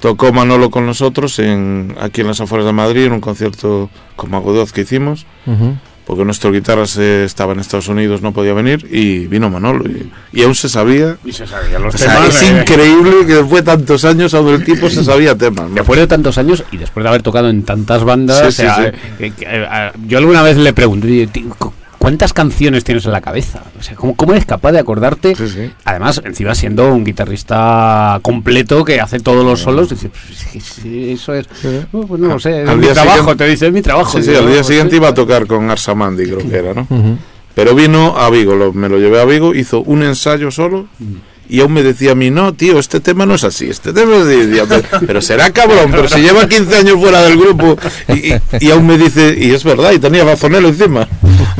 [0.00, 4.30] tocó Manolo con nosotros en, aquí en las afueras de Madrid en un concierto con
[4.30, 5.74] Mago de Oz que hicimos, Ujú.
[6.06, 9.84] Porque nuestro guitarra se, estaba en Estados Unidos, no podía venir, y vino Manolo.
[9.88, 11.16] Y, y aún se sabía.
[11.24, 12.28] Y se sabían los O sea, temas.
[12.42, 15.68] es eh, increíble que después de tantos años, aún el tipo se sabía temas.
[15.68, 15.74] ¿no?
[15.76, 18.56] Después de tantos años y después de haber tocado en tantas bandas, Sí, o sí,
[18.62, 18.82] sea, sí.
[19.20, 23.04] eh, que, eh, eh, yo alguna vez le pregunté, "Oye, tío, cu- ¿cuántas canciones tienes
[23.06, 23.62] en la cabeza?
[23.78, 25.36] O sea, ¿cómo, cómo eres capaz de acordarte?
[25.36, 25.70] Sí, sí.
[25.84, 31.12] Además, encima siendo un guitarrista completo que hace todos los solos, dices, "Pues, sí, sí,
[31.12, 31.46] eso es,
[31.92, 33.82] "No, pues no lo sé, es Al mi día trabajo, siguiente- te dice, es mi
[33.82, 34.18] trabajo.
[34.18, 34.96] Sí, sí, al "No, día pues siguiente sí".
[34.96, 36.86] iba a tocar con Arsamandi, creo que era, ¿no?
[37.54, 40.86] Pero vino a Vigo, lo- me lo llevé a Vigo, hizo un ensayo solo
[41.48, 44.16] y aún me decía a mí, no, tío, este tema no es así, este tema
[44.18, 44.24] es.
[44.26, 47.76] Decía, pero, pero será cabrón, pero si lleva 15 años fuera del grupo
[48.08, 51.08] y, y- y aún me dice, y es verdad, y tenía razón él encima.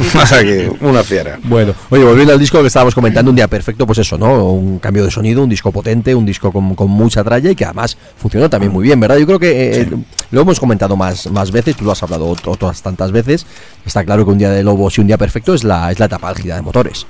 [0.22, 1.39] o sea que, una fiera.
[1.44, 4.47] Bueno, oye, volviendo al disco que estábamos comentando, un día perfecto, pues eso, ¿no?
[4.52, 7.64] Un cambio de sonido, un disco potente, un disco con, con mucha tralla y que
[7.64, 9.16] además funcionó también muy bien, ¿verdad?
[9.18, 9.89] Yo creo que eh,
[10.31, 13.47] lo hemos comentado más, más veces, tú lo has hablado ot- otras tantas veces.
[13.85, 16.06] Está claro que un día de Lobos y un día perfecto es la, es la
[16.06, 17.06] etapa álgida de motores.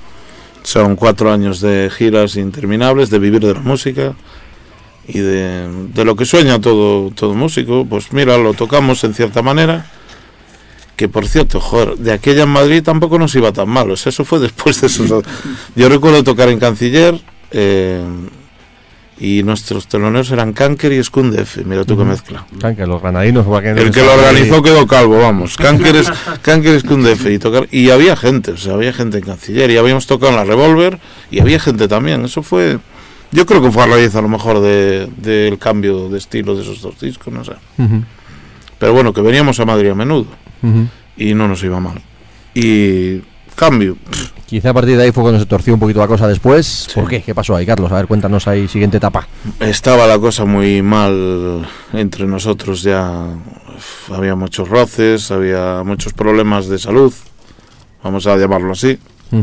[0.63, 4.13] Son cuatro años de giras interminables, de vivir de la música
[5.09, 7.87] y de, de lo que sueña todo, todo músico.
[7.89, 9.87] Pues mira, lo tocamos en cierta manera.
[11.01, 13.91] Que por cierto, joder, de aquella en Madrid tampoco nos iba tan mal.
[13.91, 15.09] o sea, eso fue después de esos.
[15.75, 17.19] Yo recuerdo tocar en Canciller
[17.53, 18.05] eh,
[19.19, 21.57] y nuestros teloneros eran Kanker y Skundef.
[21.65, 22.45] Mira tú qué mezcla.
[22.77, 25.57] Que los granadinos, El que lo organizó quedó calvo, vamos.
[25.57, 26.11] Kanker es,
[26.43, 27.67] Kanker es Skundef y tocar.
[27.71, 29.71] Y había gente, o sea, había gente en Canciller.
[29.71, 30.99] Y habíamos tocado en la Revolver
[31.31, 32.27] y había gente también.
[32.27, 32.79] Eso fue.
[33.33, 36.63] Yo creo que fue a raíz a lo mejor de- del cambio de estilo de
[36.63, 37.53] esos dos discos, no sé.
[37.79, 38.03] Ujú,
[38.81, 40.27] Pero bueno, que veníamos a Madrid a menudo
[41.17, 42.01] y no nos iba mal.
[42.55, 43.21] Y
[43.55, 43.97] cambio.
[44.47, 46.89] Quizá a partir de ahí fue cuando se torció un poquito la cosa después.
[46.93, 47.23] ¿Por qué?
[47.23, 47.93] ¿Qué pasó ahí, Carlos?
[47.93, 49.29] A ver, cuéntanos ahí, siguiente etapa.
[49.61, 53.27] Estaba la cosa muy mal entre nosotros ya.
[54.13, 57.13] Había muchos roces, había muchos problemas de salud,
[58.03, 58.99] vamos a llamarlo así.
[59.31, 59.39] La,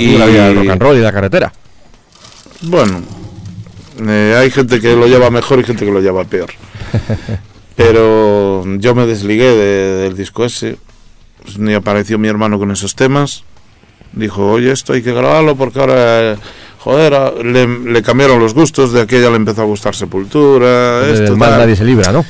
[0.00, 1.52] Y- la vida del rock and roll y la carretera.
[2.62, 3.02] Bueno,
[4.08, 6.50] eh, hay gente que lo lleva mejor y gente que lo lleva peor.
[7.78, 10.76] Pero yo me desligué de- del disco ese.
[11.44, 13.44] Pues ni apareció mi hermano con esos temas.
[14.12, 16.36] Dijo, oye, esto hay que grabarlo porque ahora,
[16.80, 18.92] joder, le, le cambiaron los gustos.
[18.92, 21.06] De aquella le empezó a gustar Sepultura.
[21.08, 21.58] Esto, tal.
[21.58, 22.24] nadie se libra, ¿no?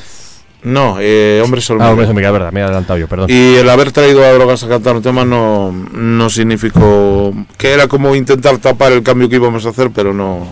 [0.64, 1.78] No, eh, Hombre Sol.
[1.80, 3.30] Ah, hombre, eso me queda verdad, me he adelantado yo, perdón.
[3.30, 7.86] Y el haber traído a Drogas a cantar un tema no, no significó que era
[7.88, 10.46] como intentar tapar el cambio que íbamos a hacer, pero no,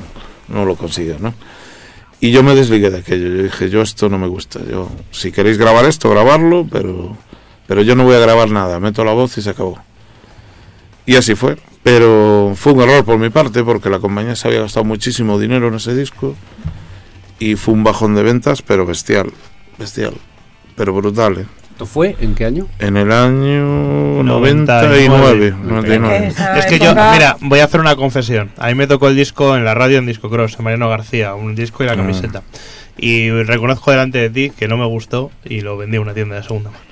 [0.48, 1.34] no lo consiguió, ¿no?
[2.20, 3.28] Y yo me desligué de aquello.
[3.28, 4.60] Yo dije, yo esto no me gusta.
[4.64, 7.16] Yo, si queréis grabar esto, grabarlo, pero,
[7.66, 8.80] pero yo no voy a grabar nada.
[8.80, 9.78] Meto la voz y se acabó.
[11.04, 11.56] Y así fue.
[11.82, 15.68] Pero fue un error por mi parte, porque la compañía se había gastado muchísimo dinero
[15.68, 16.34] en ese disco.
[17.38, 19.32] Y fue un bajón de ventas, pero bestial.
[19.78, 20.14] Bestial.
[20.74, 21.46] Pero brutal, ¿eh?
[21.76, 22.68] ¿Esto fue en qué año?
[22.78, 25.08] En el año 99.
[25.10, 25.50] 99.
[25.50, 26.26] Que 99.
[26.28, 28.50] esa Es que yo, mira, voy a hacer una confesión.
[28.56, 31.34] A mí me tocó el disco en la radio en Disco Cross, en Mariano García,
[31.34, 32.42] un disco y la camiseta.
[32.96, 36.36] Y reconozco delante de ti que no me gustó y lo vendí a una tienda
[36.36, 36.85] de segunda mano.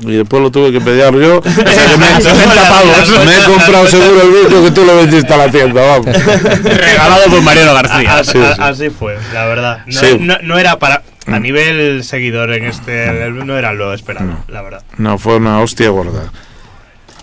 [0.00, 1.38] Y después lo tuve que pedir yo.
[1.40, 3.24] O sea que me, 60 pavos.
[3.26, 6.06] me he comprado seguro el disco que tú lo vendiste a la tienda, vamos.
[6.62, 8.12] Regalado por Mariano García.
[8.12, 8.60] A- a- sí, a- sí.
[8.62, 9.78] Así fue, la verdad.
[9.86, 10.16] No, Sí.
[10.20, 11.02] no- no era para.
[11.26, 13.30] A nivel seguidor en este.
[13.30, 14.82] No era lo esperado, la verdad.
[14.96, 16.32] No, fue una hostia gorda.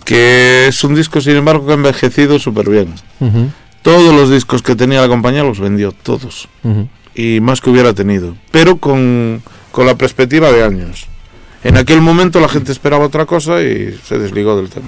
[0.04, 2.94] Que es un disco, sin embargo, que ha envejecido súper bien.
[3.18, 3.50] Ujú,
[3.82, 6.48] Todos los discos que tenía la compañía los vendió, todos.
[6.62, 6.88] ujú.
[7.14, 8.36] Y más que hubiera tenido.
[8.52, 9.42] Pero con,
[9.72, 11.06] con la perspectiva de años.
[11.66, 14.86] En aquel momento la gente esperaba otra cosa y se desligó del tema.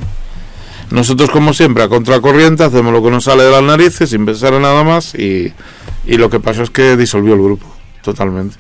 [0.90, 4.54] Nosotros, como siempre, a contracorriente, hacemos lo que nos sale de las narices sin pensar
[4.54, 5.52] en nada más y,
[6.06, 7.66] y lo que pasó es que disolvió el grupo,
[8.02, 8.56] totalmente.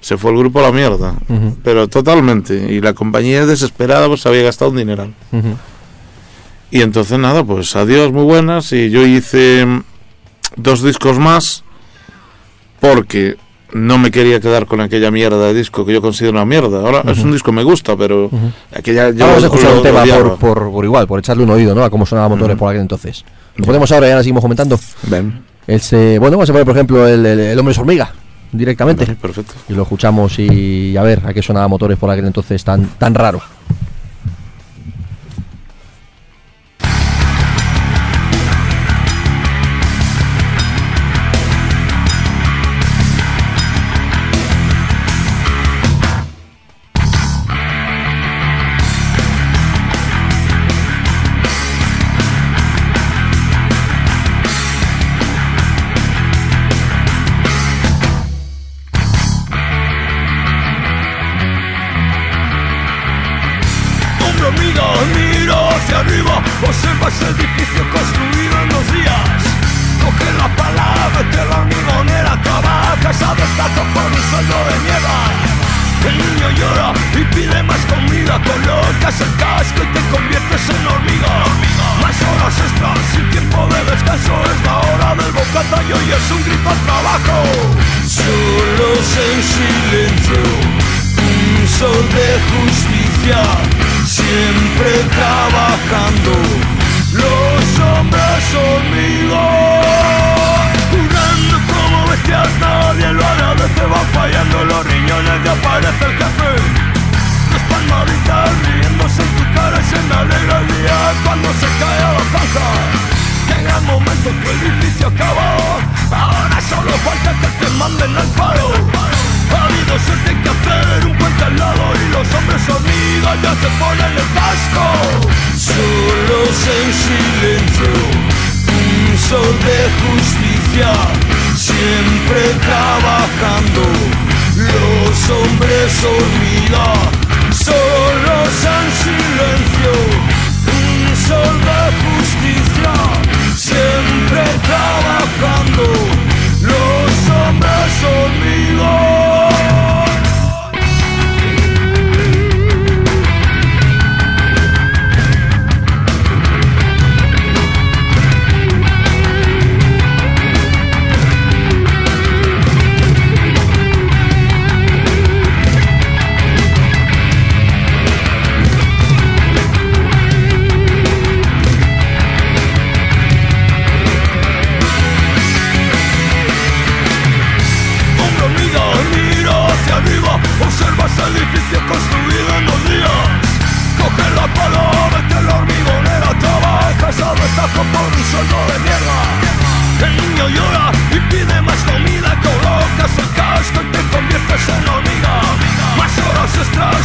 [0.00, 1.14] Se fue el grupo a la mierda,
[1.62, 2.54] pero totalmente.
[2.72, 5.14] Y la compañía desesperada pues había gastado un dineral.
[6.70, 8.72] Y entonces nada, pues adiós, muy buenas.
[8.72, 9.66] Y yo hice
[10.56, 11.62] dos discos más
[12.80, 13.36] porque
[13.72, 16.80] no me quería quedar con aquella mierda de disco que yo considero una mierda.
[16.80, 18.30] Ahora es un disco que me gusta, pero
[18.74, 21.74] aquella yo Vamos a escuchar un tema por, por, por igual, por echarle un oído,
[21.74, 21.82] ¿no?
[21.84, 23.24] A cómo sonaban motores por aquel entonces.
[23.56, 24.78] ¿Lo podemos ahora y ahora seguimos comentando?
[25.04, 28.12] Ven, Ese, bueno, vamos a poner, por ejemplo, el, el, el hombre hormiga,
[28.52, 29.06] directamente.
[29.16, 29.54] perfecto.
[29.68, 33.14] Y lo escuchamos y a ver a qué sonaba motores por aquel entonces tan, tan
[33.14, 33.40] raro.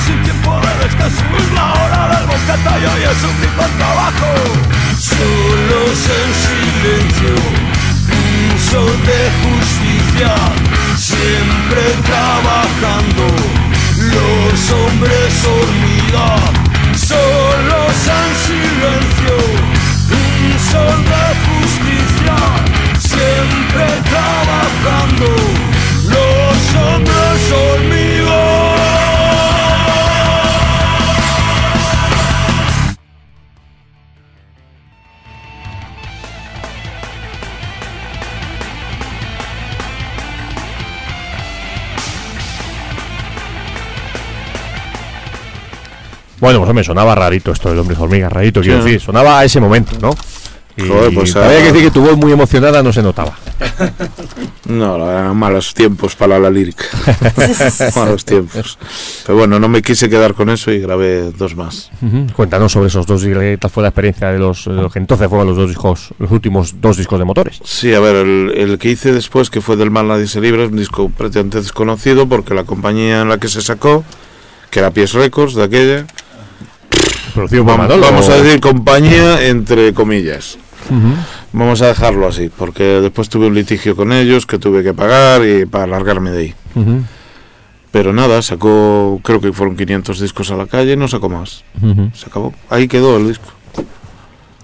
[0.06, 4.30] Sin tiempo de descanso Es la hora del bocadillo y es un al trabajo
[4.98, 7.82] Solos en silencio
[8.12, 10.36] un sol de justicia,
[10.98, 13.28] siempre trabajando.
[13.98, 16.36] Los hombres hormiga,
[16.96, 19.38] solos en silencio.
[20.12, 22.36] Un sol de justicia,
[23.00, 25.51] siempre trabajando.
[46.42, 48.86] Bueno, pues hombre, sonaba rarito esto del hombre hormiga, rarito, quiero Sí.
[48.86, 50.10] decir, sonaba a ese momento, ¿no?
[50.78, 53.38] Y Joder, pues, había que decir que tu voz muy emocionada no se notaba.
[54.66, 56.86] No, eran malos tiempos para la lírica.
[57.96, 58.78] malos tiempos.
[59.26, 61.90] Pero bueno, no me quise quedar con eso y grabé dos más.
[62.02, 62.28] Ujú.
[62.34, 65.28] Cuéntanos sobre esos dos, ¿qué tal fue la experiencia de los, de los que entonces
[65.28, 67.60] fueron los dos discos, los últimos dos discos de motores?
[67.66, 70.64] Sí, a ver, el, el que hice después, que fue del mal nadie se libra,
[70.64, 74.06] es un disco prácticamente desconocido porque la compañía en la que se sacó,
[74.70, 76.06] que era Pies Records de aquella,
[77.34, 78.06] Producido por vamos, Manolo.
[78.06, 80.58] vamos a decir compañía entre comillas.
[81.54, 85.46] Vamos a dejarlo así, porque después tuve un litigio con ellos que tuve que pagar
[85.46, 86.54] y para largarme de ahí.
[87.92, 91.64] Pero nada, sacó, creo que fueron 500 discos a la calle, no sacó más.
[92.14, 92.54] Se acabó.
[92.70, 93.46] Ahí quedó el disco.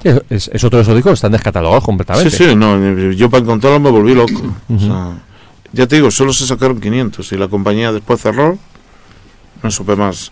[0.04, 2.30] Es, es, es otro de esos discos que están descatalogados completamente.
[2.30, 2.78] Sí, sí, no,
[3.12, 4.56] yo para encontrarlo me volví loco.
[4.74, 5.18] O sea,
[5.74, 8.58] ya te digo, solo se sacaron 500 y la compañía después cerró.
[9.62, 10.32] No supe más.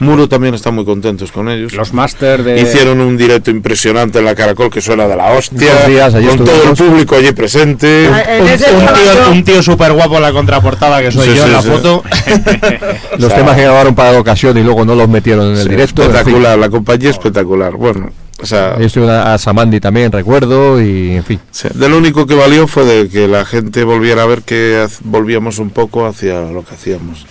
[0.00, 1.72] Muro también está muy contentos con ellos.
[1.74, 2.60] Los máster de.
[2.60, 6.62] Hicieron un directo impresionante en la Caracol que suena de la hostia, días con todo
[6.70, 8.06] el público allí presente.
[8.06, 8.48] En Un,
[8.86, 9.30] tío, yo.
[9.32, 11.68] un tío súper guapo en la contraportada que soy Sí, yo sí, en la sí.
[11.68, 12.02] foto.
[13.18, 15.56] Los O sea, temas que grabaron para la ocasión y luego no los metieron en
[15.56, 16.02] el Sí, directo.
[16.02, 16.16] en fin.
[16.16, 17.72] espectacular, la compañía espectacular.
[17.74, 18.10] Bueno,
[18.42, 21.40] o sea, a, Samandi también, recuerdo, y en fin.
[21.74, 25.58] De lo único que valió fue de que la gente volviera a ver que volvíamos
[25.58, 27.26] un poco hacia lo que hacíamos.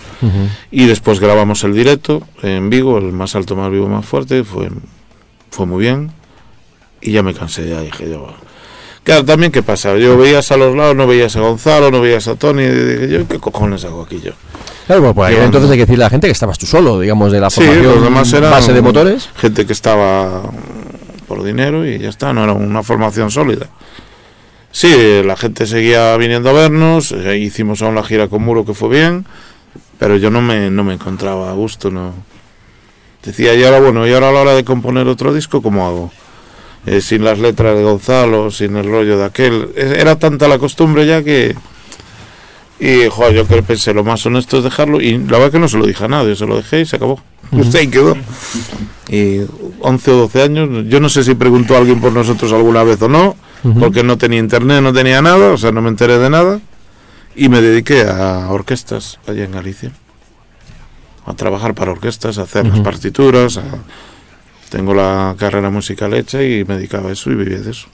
[0.70, 4.44] Y después grabamos el directo en Vigo, el más alto, más vivo, más fuerte.
[4.44, 4.68] Fue,
[5.50, 6.12] fue muy bien.
[7.00, 8.28] Y ya me cansé, ya dije yo.
[9.02, 9.96] Claro, también qué pasa.
[9.96, 12.62] Yo veías a los lados, no veías a Gonzalo, no veías a Tony.
[12.64, 14.32] Y dije yo, ¿qué cojones hago aquí yo?
[14.86, 15.46] Claro, pues ahí Llevando.
[15.58, 17.60] entonces hay que decirle a la gente que estabas tú solo, digamos, de la Sí,
[17.62, 19.28] formación los demás eran base de motores.
[19.36, 20.42] gente que estaba
[21.28, 23.68] por dinero y ya está, no era una formación sólida.
[24.72, 28.74] Sí, la gente seguía viniendo a vernos, eh, hicimos aún la gira con Muro que
[28.74, 29.26] fue bien,
[29.98, 32.12] pero yo no me, no me encontraba a gusto, no,
[33.24, 36.10] Decía, y ahora bueno, y ahora a la hora de componer otro disco, ¿cómo hago?
[36.86, 39.68] Eh, sin las letras de Gonzalo, sin el rollo de aquel.
[39.76, 41.54] Eh, Era tanta la costumbre ya que...
[42.78, 45.00] Y, joder, yo creo que pensé, lo más honesto es dejarlo.
[45.02, 46.96] Y la verdad que no se lo dije a nadie, se lo dejé y se
[46.96, 47.20] acabó.
[47.52, 48.16] Usted ahí quedó.
[49.10, 49.40] Y
[49.80, 53.02] 11 o 12 años, yo no sé si preguntó a alguien por nosotros alguna vez
[53.02, 53.36] o no,
[53.78, 56.60] porque no tenía internet, no tenía nada, o sea, no me enteré de nada.
[57.36, 59.92] Y me dediqué a orquestas allá en Galicia.
[61.26, 63.58] A trabajar para orquestas, a hacer las partituras.
[63.58, 63.62] a-
[64.70, 67.88] Tengo la carrera musical hecha y me dedicaba a eso y vivía de eso.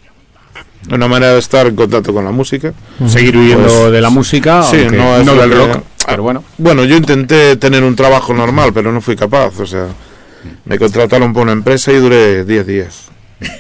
[0.91, 2.73] Una manera de estar en contacto con la música.
[3.09, 6.45] Seguir viviendo Pues, de la música, sí, no, no del que- rock, pero bueno.
[6.59, 9.59] Bueno, yo intenté tener un trabajo normal, pero no fui capaz.
[9.59, 9.87] O sea,
[10.65, 13.09] me contrataron por una empresa y duré 10 días.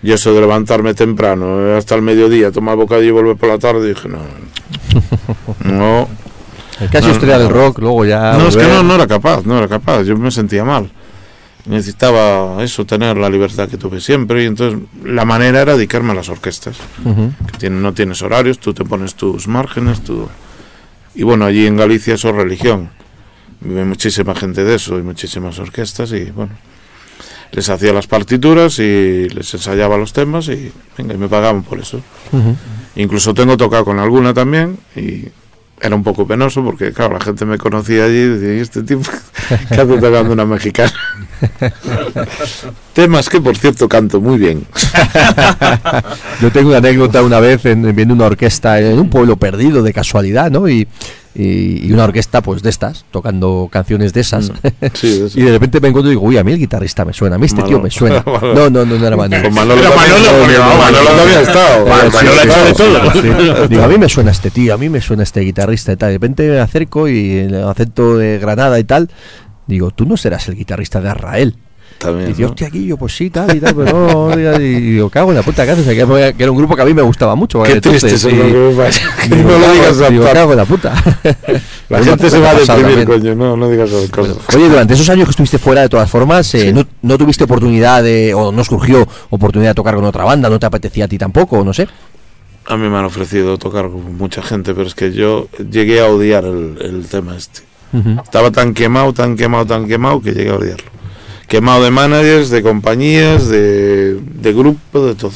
[0.00, 3.58] Y eso de levantarme temprano, eh, hasta el mediodía, tomar bocadillo y volver por la
[3.58, 4.18] tarde, dije, no.
[5.64, 6.08] No.
[6.92, 7.42] Casi No, estrella no.
[7.44, 8.34] del rock, luego ya.
[8.38, 8.76] No, es que volver.
[8.76, 10.04] no, no era capaz, no era capaz.
[10.04, 10.88] Yo me sentía mal.
[11.68, 14.42] Necesitaba eso, tener la libertad que tuve siempre.
[14.42, 16.76] Y entonces la manera era dedicarme a las orquestas.
[17.04, 17.32] Ujú.
[17.50, 20.28] que tiene- no tienes horarios, tú te pones tus márgenes, tú...
[21.14, 22.90] Y bueno, allí en Galicia eso es religión.
[23.60, 26.52] Vive muchísima gente de eso y muchísimas orquestas y bueno,
[27.50, 31.80] les hacía las partituras y les ensayaba los temas y venga, y me pagaban por
[31.80, 32.00] eso.
[32.32, 32.54] Ujú.
[32.96, 35.24] Incluso tengo tocado con alguna también y
[35.80, 38.82] era un poco penoso porque claro, la gente me conocía allí y decía, "¿Y este
[38.82, 39.02] tipo
[39.48, 40.92] que hace tocando una mexicana?
[42.92, 44.66] Temas que por cierto canto muy bien.
[46.40, 49.92] Yo tengo una anécdota una vez en, viendo una orquesta en un pueblo perdido de
[49.92, 50.68] casualidad, ¿no?
[50.68, 50.88] Y,
[51.38, 54.50] y, y una orquesta, pues de estas, tocando canciones de esas.
[54.94, 55.38] Sí, de eso.
[55.38, 57.38] y de repente me encuentro y digo, uy, a mí el guitarrista me suena, a
[57.38, 57.82] mí este tío Manolo.
[57.84, 58.24] me suena.
[58.58, 59.42] No, no, no, no era Manolo.
[59.44, 61.84] Con Manolo también, Manolo, no, no, Manolo también ha estado.
[61.84, 63.12] Sí, Manolo ha sí, de sí, todo.
[63.62, 63.68] sí.
[63.68, 66.08] Digo, a mí me suena este tío, a mí me suena este guitarrista y tal.
[66.08, 69.08] De repente me acerco y el acento de Granada y tal.
[69.66, 71.56] Digo, tú no serás el guitarrista de Arrael.
[71.98, 72.48] También, Y dice, ¿no?
[72.48, 75.42] hostia, aquí yo, pues sí, tal y tal, pero no, y digo, cago en la
[75.42, 77.62] puta casa, que era que era un grupo que a mí me gustaba mucho.
[77.64, 78.72] Qué triste digo,
[79.42, 80.94] no lo digas a digo, cago en la puta.
[81.88, 83.34] La gente se va a deprimir, coño.
[83.34, 84.36] No, no digas esas cosas.
[84.54, 88.02] Oye, durante esos años que estuviste fuera, de todas formas, eh, no, no tuviste oportunidad
[88.02, 91.16] de, o no surgió oportunidad de tocar con otra banda, no te apetecía a ti
[91.16, 91.88] tampoco, no sé.
[92.66, 96.06] A mí me han ofrecido tocar con mucha gente, pero es que yo llegué a
[96.06, 97.62] odiar el, el tema este.
[98.22, 100.97] Estaba tan quemado, tan quemado, tan quemado que llegué a odiarlo.
[101.48, 105.32] Quemado de managers, de compañías, de, de grupo, de todo.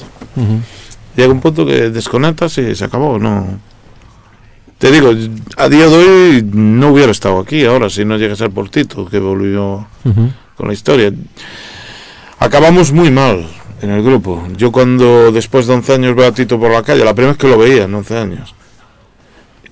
[1.17, 3.59] Llega un punto que desconectas y se acabó, no.
[4.79, 5.11] Te digo,
[5.57, 8.69] a día de hoy no hubiera estado aquí ahora si no llega a ser por
[8.69, 9.87] Tito, que volvió
[10.57, 11.13] con la historia.
[12.39, 13.47] Acabamos muy mal
[13.81, 14.47] en el grupo.
[14.57, 17.39] Yo cuando después de 11 años veo a Tito por la calle, la primera vez
[17.41, 18.55] que lo veía en 11 años,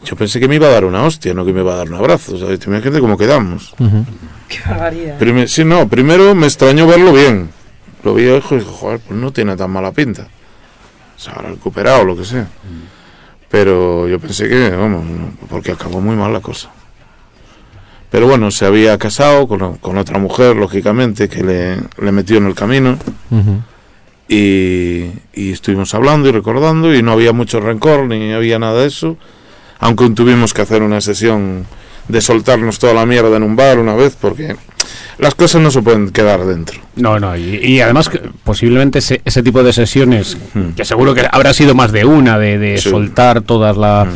[0.05, 1.89] yo pensé que me iba a dar una hostia, no que me iba a dar
[1.89, 2.35] un abrazo.
[2.35, 3.75] O sea, te imagínate cómo quedamos.
[4.49, 5.19] Qué barbaridad.
[5.19, 7.51] Prime- sí, no, primero me extrañó verlo bien.
[8.03, 10.27] Lo vi hijo y dije, joder, pues no tiene tan mala pinta.
[11.17, 12.49] Se habrá recuperado, lo que sea.
[13.51, 15.05] Pero yo pensé que, vamos,
[15.49, 16.71] porque acabó muy mal la cosa.
[18.11, 22.47] Pero bueno, se había casado con, con otra mujer, lógicamente, que le, le metió en
[22.47, 22.97] el camino.
[24.29, 28.87] Y, y estuvimos hablando y recordando y no había mucho rencor ni había nada de
[28.87, 29.17] eso.
[29.81, 31.67] Aunque tuvimos que hacer una sesión
[32.09, 34.57] de soltarnos toda la mierda en un bar una vez porque
[35.19, 36.81] las cosas no se pueden quedar dentro.
[36.97, 40.71] No, no, y, y además que posiblemente ese, ese tipo de sesiones, Mm.
[40.77, 42.91] que seguro que habrá sido más de una, de, de Sí.
[42.91, 44.07] soltar todas la,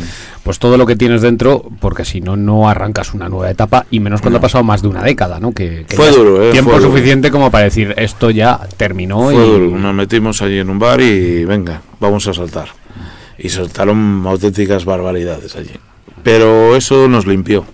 [0.43, 3.99] pues todo lo que tienes dentro, porque si no, no arrancas una nueva etapa, y
[3.99, 5.51] menos cuando ha pasado más de una década, ¿no?
[5.53, 6.51] Que, que Fue duro, ¿eh?
[6.51, 6.91] Tiempo Fue duro.
[6.91, 9.37] suficiente como para decir, esto ya terminó Fue y...
[9.37, 9.77] duro.
[9.77, 12.67] Nos metimos allí en un bar y venga, vamos a saltar.
[13.37, 15.71] Y saltaron auténticas barbaridades allí.
[16.23, 17.65] Pero eso nos limpió.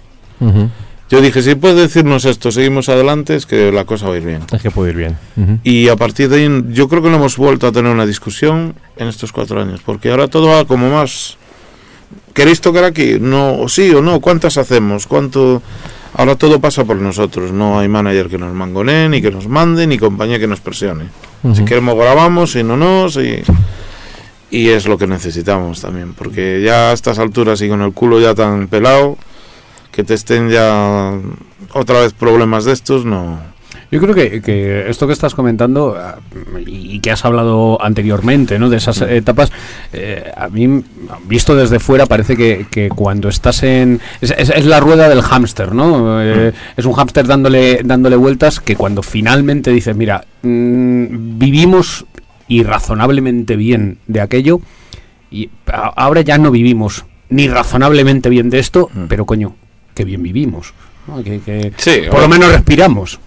[1.09, 4.23] Yo dije, si puedes decirnos esto, seguimos adelante, es que la cosa va a ir
[4.23, 4.41] bien.
[4.51, 5.17] Es que puede ir bien.
[5.63, 8.75] Y a partir de ahí, yo creo que no hemos vuelto a tener una discusión
[8.97, 11.37] en estos cuatro años, porque ahora todo va como más.
[12.33, 13.17] ¿Queréis tocar aquí?
[13.19, 14.21] No, sí o no.
[14.21, 15.05] ¿Cuántas hacemos?
[15.05, 15.61] ¿Cuánto?
[16.13, 17.51] Ahora todo pasa por nosotros.
[17.51, 21.05] No hay manager que nos mangonee, ni que nos mande, ni compañía que nos presione.
[21.53, 23.09] Si queremos grabamos, si no, no.
[23.09, 23.41] Si...
[24.51, 28.19] Y es lo que necesitamos también, porque ya a estas alturas y con el culo
[28.19, 29.17] ya tan pelado,
[29.91, 31.13] que te estén ya
[31.73, 33.39] otra vez problemas de estos, no.
[33.89, 36.17] Yo creo que, que esto que estás comentando ah,
[36.65, 38.69] y, que has hablado anteriormente, ¿no?
[38.69, 39.51] De esas etapas,
[39.91, 40.81] eh, a mí,
[41.27, 43.99] visto desde fuera, parece que, que cuando estás en...
[44.21, 46.21] Es, es- es la rueda del hámster, ¿no?
[46.23, 52.05] Eh, Es un hámster dándole, dándole vueltas que cuando finalmente dices, mira, mm, vivimos
[52.51, 54.61] irrazonablemente bien de aquello
[55.31, 59.55] y ahora ya no vivimos ni razonablemente bien de esto, pero coño,
[59.95, 60.73] que bien vivimos.
[61.07, 61.23] ¿no?
[61.23, 63.19] Que, que Sí, por lo menos respiramos.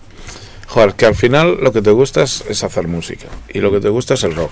[0.66, 3.80] Joder, que al final lo que te gusta es, es hacer música y lo que
[3.80, 4.50] te gusta es el rock.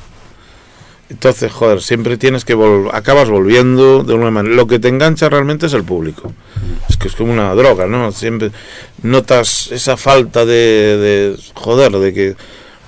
[1.10, 4.54] Entonces, joder, siempre tienes que vol acabas volviendo de alguna manera.
[4.54, 6.32] Lo que te engancha realmente es el público.
[6.88, 8.10] Es que es como una droga, ¿no?
[8.12, 8.50] Siempre
[9.02, 12.36] notas esa falta de, de joder, de que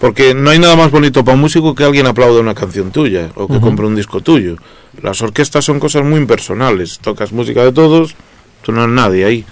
[0.05, 3.31] porque no hay nada más bonito para un músico que alguien aplaude una canción tuya
[3.37, 4.57] o que compre un disco tuyo.
[5.01, 6.99] Las orquestas son cosas muy impersonales.
[6.99, 8.15] Tocas música de todos,
[8.61, 9.47] tú no eres nadie ahí.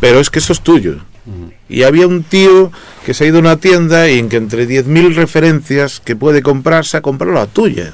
[0.00, 0.98] Pero es que eso es tuyo.
[1.68, 2.70] Y había un tío
[3.04, 6.40] que se ha ido a una tienda y en que entre 10.000 referencias que puede
[6.40, 7.92] comprar, se ha comprado la tuya.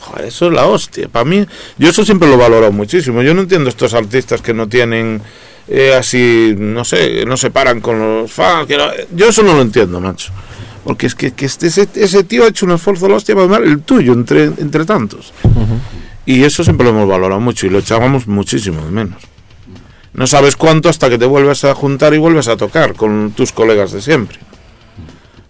[0.00, 1.08] Joder, eso es la hostia.
[1.08, 1.46] Para mí,
[1.78, 3.22] yo eso siempre lo he valorado muchísimo.
[3.22, 5.22] Yo no entiendo estos artistas que no tienen
[5.68, 8.66] eh, así, no sé, no se paran con los fans.
[8.66, 10.32] que no- yo eso no lo entiendo, macho.
[10.84, 13.46] Porque es que, que este- ese, ese tío ha hecho un esfuerzo la hostia para
[13.48, 15.32] dar el tuyo entre, entre tantos.
[16.26, 19.22] Y eso siempre lo hemos valorado mucho y lo echábamos muchísimo de menos.
[20.12, 23.50] No sabes cuánto hasta que te vuelves a juntar y vuelves a tocar con tus
[23.52, 24.38] colegas de siempre.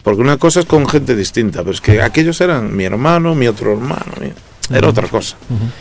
[0.03, 3.47] Porque una cosa es con gente distinta, pero es que aquellos eran mi hermano, mi
[3.49, 4.33] otro hermano, mi-
[4.71, 5.37] era otra cosa.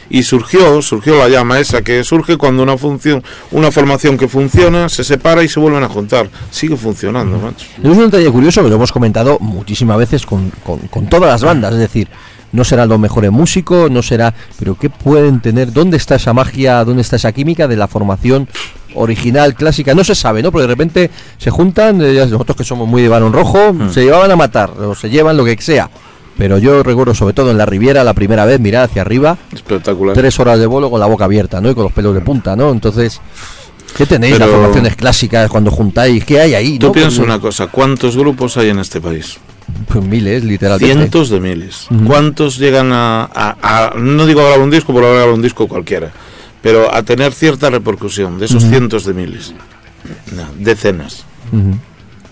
[0.10, 4.89] Y surgió, surgió la llama esa que surge cuando una función, una formación que funciona,
[4.89, 6.30] se separa y se vuelven a juntar.
[6.51, 7.65] Sigue funcionando, macho.
[7.81, 11.43] Es un detalle curioso que lo hemos comentado muchísimas veces con, con- con todas las
[11.43, 12.07] bandas, es decir,
[12.51, 15.73] no será lo mejor en músico, no será, pero ¿qué pueden tener?
[15.73, 18.47] ¿Dónde está esa magia, dónde está esa química de la formación
[18.95, 19.95] original, clásica?
[19.95, 20.51] No se sabe, ¿no?
[20.51, 24.30] Porque de repente se juntan, eh, nosotros que somos muy de balón rojo, se llevaban
[24.31, 25.89] a matar, o se llevan lo que sea.
[26.38, 30.15] Pero yo recuerdo sobre todo en la Riviera la primera vez mirar hacia arriba, Espectacular.
[30.15, 31.69] tres horas de vuelo con la boca abierta, ¿no?
[31.69, 32.72] Y con los pelos de punta, ¿no?
[32.72, 33.22] Entonces,
[33.95, 36.26] ¿qué tenéis las formaciones clásicas cuando juntáis?
[36.26, 36.80] ¿Qué hay ahí?
[36.80, 36.93] Tú no?
[36.93, 39.38] Pues, una cosa, ¿cuántos grupos hay en este país?
[39.88, 40.93] Pues miles, literalmente.
[40.95, 41.88] Cientos de miles.
[42.05, 45.68] ¿Cuántos llegan a, a- a- no digo a grabar un disco, por grabar un disco
[45.68, 46.11] cualquiera,
[46.61, 49.53] pero a tener cierta repercusión de esos cientos de miles?
[50.35, 51.26] No, decenas.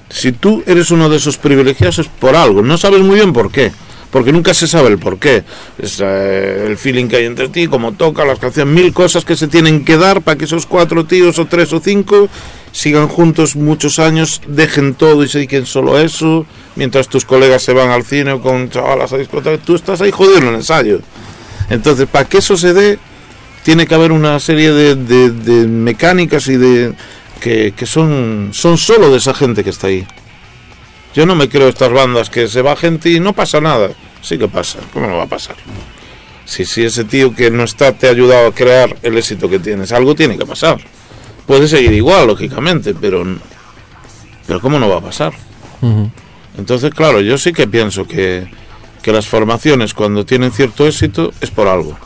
[0.10, 3.50] Si tú eres uno de esos privilegiados es por algo, no sabes muy bien por
[3.52, 3.72] qué,
[4.12, 5.44] porque nunca se sabe el por qué.
[5.78, 9.36] Es eh, el feeling que hay entre ti, cómo toca, las canciones, mil cosas que
[9.36, 12.30] se tienen que dar para que esos cuatro tíos o tres o cinco
[12.72, 17.64] sigan juntos muchos años, dejen todo y se dediquen solo a eso, mientras tus colegas
[17.64, 20.56] se van al cine o con chavalas a discoteca, tú estás ahí jodido en el
[20.56, 21.02] ensayo.
[21.70, 23.00] Entonces, para que eso se dé,
[23.64, 26.94] tiene que haber una serie de mecánicas y de
[27.42, 30.06] que, que son, son solo de esa gente que está ahí.
[31.14, 33.90] Yo no me creo estas bandas que se va gente y no pasa nada.
[34.22, 35.56] Sí que pasa, ¿cómo no va a pasar?
[36.46, 39.60] Si, si ese tío que no está te ha ayudado a crear el éxito que
[39.60, 40.78] tienes, algo tiene que pasar.
[41.46, 43.26] Puede seguir igual, lógicamente, pero,
[44.48, 45.34] pero ¿cómo no va a pasar?
[46.58, 48.48] Entonces, claro, yo sí que pienso que,
[49.02, 51.98] que las formaciones cuando tienen cierto éxito es por algo.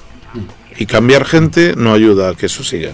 [0.77, 2.93] Y cambiar gente no ayuda a que eso siga.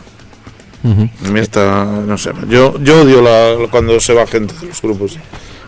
[0.83, 1.09] Ujú.
[1.25, 4.81] A mí está, no sé, yo, yo odio la, cuando se va gente de los
[4.81, 5.17] grupos.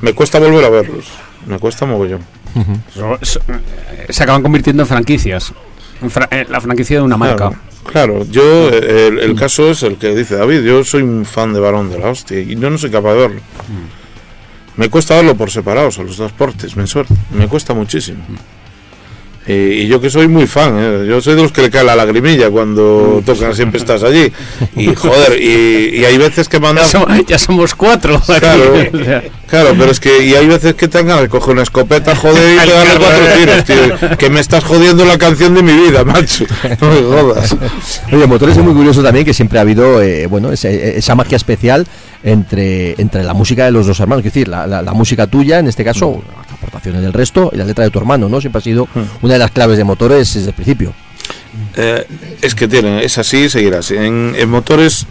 [0.04, 1.06] Me cuesta volver a verlos.
[1.48, 2.20] Me cuesta mogollón.
[2.94, 5.54] So- so- eh, Se acaban convirtiendo en franquicias.
[6.02, 7.50] En fra- en la franquicia de una marca.
[7.86, 11.26] Claro, claro, yo, eh, el, el caso es el que dice David, yo soy un
[11.26, 13.42] fan de Barón de la hostia y yo no soy capaz de verlo.
[14.76, 16.84] Me cuesta verlo por separados a los transportes, me,
[17.32, 18.20] me cuesta muchísimo.
[19.46, 21.84] Eh, y yo que soy muy fan, eh, yo soy de los que le cae
[21.84, 24.32] la lagrimilla cuando tocan, siempre estás allí.
[24.78, 28.16] Y joder, y, y hay veces que Ya, somos, ya somos cuatro.
[28.16, 28.40] aquí.
[28.40, 31.30] Claro, O sea, claro, pero es que y hay veces que te dan ganas de
[31.30, 33.64] coger una escopeta, joder, y pegarle cuatro tiros,
[34.00, 34.18] tío.
[34.18, 36.46] Que me estás jodiendo la canción de mi vida, macho.
[36.80, 37.56] No me jodas.
[38.14, 41.86] Oye, Motores es muy curioso también que siempre ha habido, eh, bueno, esa magia especial
[42.24, 44.26] entre, entre la música de los dos hermanos.
[44.26, 46.24] Es decir, la, la- la música tuya, en este caso,
[46.64, 48.40] aportaciones del resto, y la letra de tu hermano, ¿no?
[48.40, 48.88] Siempre ha sido
[49.22, 50.94] una de las claves de Motores desde el principio.
[51.76, 52.06] Eh,
[52.42, 53.96] es que tiene, es así y seguirá así.
[53.96, 55.06] En, en motores,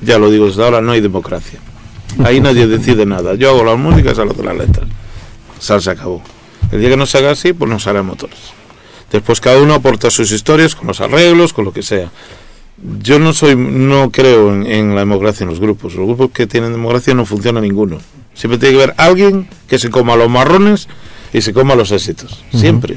[0.00, 1.58] ya lo digo desde ahora, no hay democracia.
[2.24, 3.34] Ahí nadie decide nada.
[3.34, 4.86] Yo hago las músicas, él hace las letras.
[5.58, 6.22] Sal se acabó.
[6.72, 8.38] El día que no se haga así, pues no sale motores.
[9.10, 12.10] Después cada uno aporta sus historias, con los arreglos, con lo que sea.
[13.02, 15.94] Yo no soy, no creo en, en la democracia en los grupos.
[15.94, 17.98] Los grupos que tienen democracia no funciona ninguno.
[18.40, 20.88] Siempre tiene que haber alguien que se coma los marrones
[21.30, 22.42] y se coma los éxitos.
[22.54, 22.96] Siempre.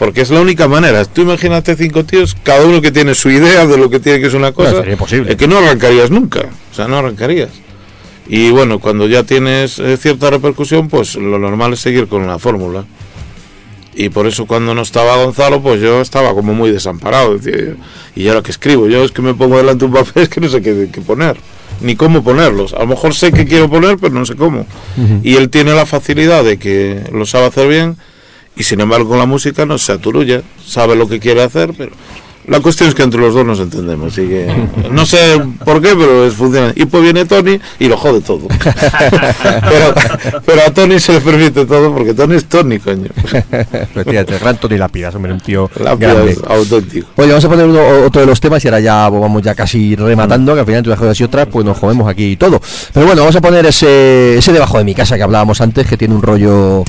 [0.00, 1.04] Porque es la única manera.
[1.04, 4.26] Tú imagínate cinco tíos, cada uno que tiene su idea de lo que tiene que
[4.30, 4.78] ser una cosa.
[4.78, 5.30] Sería imposible.
[5.30, 6.48] eh, que no arrancarías nunca.
[6.72, 7.50] O sea, no arrancarías.
[8.26, 12.40] Y bueno, cuando ya tienes eh, cierta repercusión, pues lo normal es seguir con la
[12.40, 12.84] fórmula.
[13.94, 17.38] Y por eso cuando no estaba Gonzalo, pues yo estaba como muy desamparado.
[17.38, 17.76] decía,
[18.16, 20.48] y ahora que escribo, yo es que me pongo delante un papel, es que no
[20.48, 21.36] sé qué, qué poner,
[21.80, 22.72] ni cómo ponerlos.
[22.74, 24.66] A lo mejor sé que quiero poner, pero no sé cómo.
[25.22, 27.96] Y él tiene la facilidad de que lo sabe hacer bien,
[28.56, 31.92] y sin embargo con la música no se aturulla, sabe lo que quiere hacer, pero
[32.46, 34.46] La cuestión es que entre los dos nos entendemos, así que
[34.90, 35.16] no sé
[35.64, 36.72] por qué, pero es funciona.
[36.76, 38.46] Y pues viene Tony y lo jode todo.
[38.48, 39.94] pero,
[40.44, 43.08] pero a Tony se le permite todo porque Tony es Tony, coño.
[43.14, 45.70] Efectivamente, gran Tony Lápidas, hombre, un tío
[46.48, 47.06] auténtico.
[47.16, 49.96] Oye, vamos a poner uno- otro de los temas y ahora ya vamos ya casi
[49.96, 52.60] rematando, que al final entre unas cosas y otras, pues nos jodemos aquí y todo.
[52.92, 55.96] Pero bueno, vamos a poner ese, ese debajo de mi casa que hablábamos antes, que
[55.96, 56.84] tiene un rollo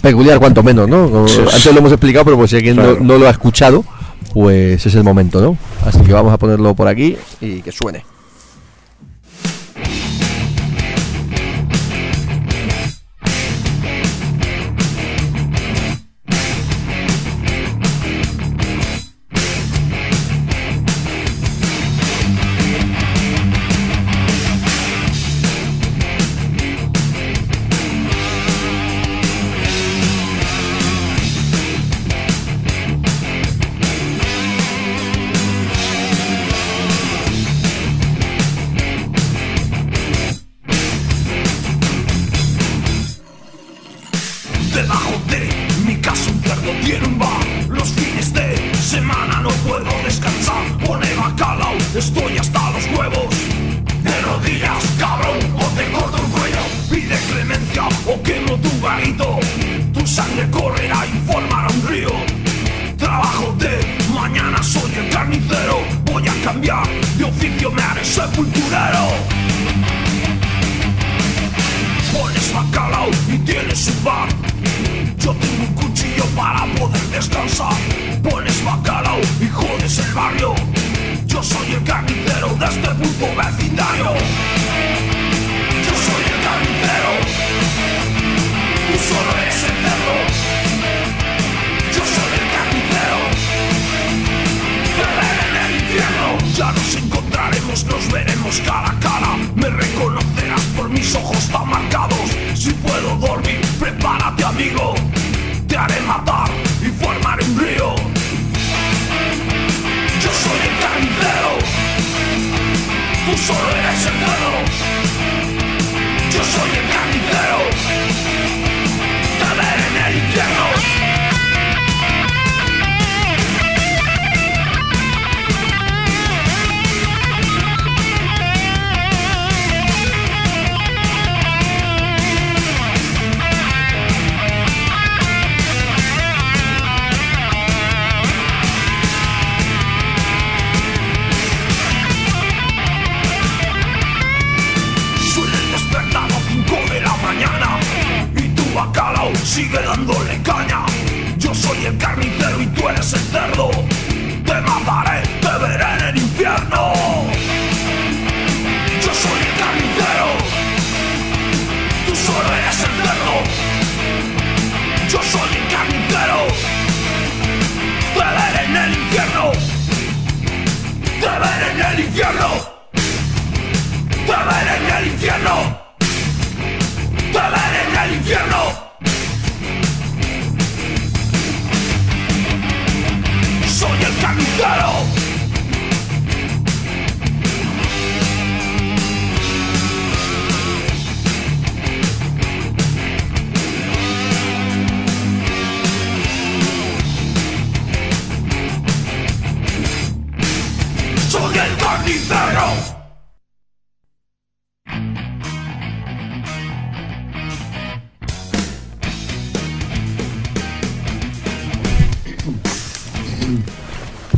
[0.00, 1.24] peculiar cuanto menos, ¿no?
[1.26, 3.84] Antes lo hemos explicado, pero pues si alguien no, lo ha escuchado,
[4.34, 5.56] pues es el momento, ¿no?
[5.86, 8.04] Así que vamos a ponerlo por aquí y que suene.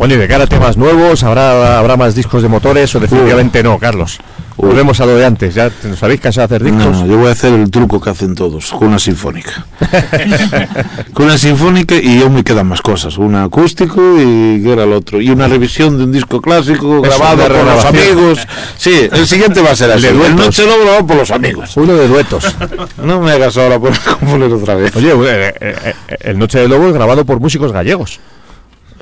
[0.07, 3.61] Bueno, y de cara a temas nuevos, ¿habrá, habrá más discos de motores o definitivamente
[3.65, 4.21] no, Carlos?
[4.57, 7.01] Volvemos a lo de antes, ¿ya nos habéis cansado de hacer discos?
[7.01, 9.67] no, yo voy a hacer el truco que hacen todos, con una sinfónica.
[11.13, 13.19] con una sinfónica y aún me quedan más cosas.
[13.19, 15.21] Un acústico y ¿qué era el otro.
[15.21, 18.47] Y una revisión de un disco clásico grabado por los amigos.
[18.77, 20.03] Sí, el siguiente va a ser El así.
[20.05, 20.37] de El duetos.
[20.37, 21.77] noche lo grabado por los amigos.
[21.77, 22.57] Uno de duetos.
[23.03, 24.95] No me hagas ahora por componer otra vez.
[24.95, 28.21] Oye, eh, eh, eh, el Noche de Lobos grabado por músicos gallegos.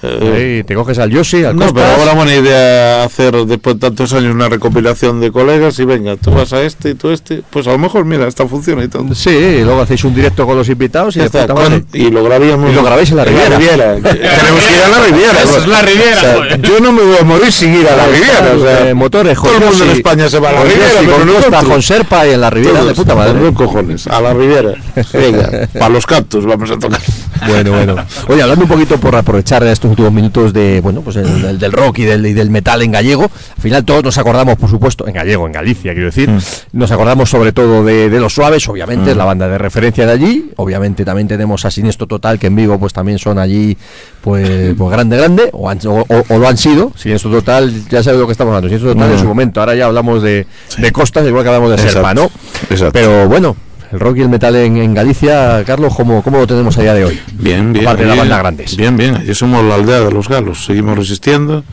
[0.04, 3.80] Eh, Ahí te coges al Yoshi, al no, pero ahora buena idea hacer después de
[3.80, 7.14] tantos años una recopilación de colegas y venga, tú vas a este y tú a
[7.14, 7.42] este.
[7.50, 9.14] Pues a lo mejor, mira, esta funciona y todo.
[9.14, 12.22] Sí, y luego hacéis un directo con los invitados y, Ya está, con- y lo
[12.24, 13.58] grabaríamos Y lo grabáis en la Riviera.
[13.58, 15.42] Tenemos que ir a la Riviera.
[15.42, 16.62] Eso es la Riviera, O sea, joder.
[16.62, 18.52] yo no me voy a morir sin ir a la Riviera.
[18.56, 20.84] O sea, Eh, motores, todo el mundo en España se va a la Riviera.
[21.00, 23.40] Pero con Costa, nosotros- con Serpa y en la Riviera, todos, de puta madre.
[23.40, 24.72] los cojones, a la Riviera.
[25.12, 27.00] Venga, para los cactus vamos a tocar.
[27.48, 27.96] Bueno, bueno.
[28.28, 31.72] Oye, hablando un poquito por aprovechar estos últimos minutos de bueno pues el- del, del
[31.72, 33.24] rock y del, y del metal en gallego.
[33.24, 36.38] Al final todos nos acordamos, por supuesto, en gallego, en Galicia, quiero decir, Mm.
[36.72, 40.12] nos acordamos sobre todo de, de los suaves, obviamente, es la banda de referencia de
[40.12, 40.50] allí.
[40.56, 43.76] Obviamente también tenemos a Siniestro Total, que en Vigo pues también son allí
[44.20, 46.04] pues, pues grande, grande, o, han- o-
[46.38, 46.92] lo han sido.
[46.96, 49.20] Siniestro Total, ya sabes lo que estamos hablando, Siniestro Total en Mm.
[49.20, 49.60] su momento.
[49.60, 50.46] Ahora ya hablamos de,
[50.78, 51.78] de costas, igual que hablamos de.
[51.78, 52.30] Serpa, ¿no?
[52.70, 52.92] Exacto.
[52.92, 53.56] Pero bueno,
[53.94, 56.94] el rock y el metal en, en Galicia, Carlos, ¿cómo, ¿cómo lo tenemos a día
[56.94, 57.20] de hoy?
[57.32, 57.86] Bien, bien.
[57.86, 58.76] Aparte de las allí- bandas grandes.
[58.76, 59.14] Bien, bien.
[59.16, 60.64] Allí somos la aldea de los galos.
[60.64, 61.64] Seguimos resistiendo.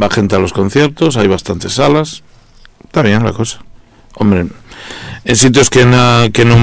[0.00, 1.16] Va gente a los conciertos.
[1.16, 2.22] Hay bastantes salas.
[2.84, 3.60] Está bien la cosa.
[4.16, 4.46] Hombre,
[5.24, 6.56] en sitios que, na- que no.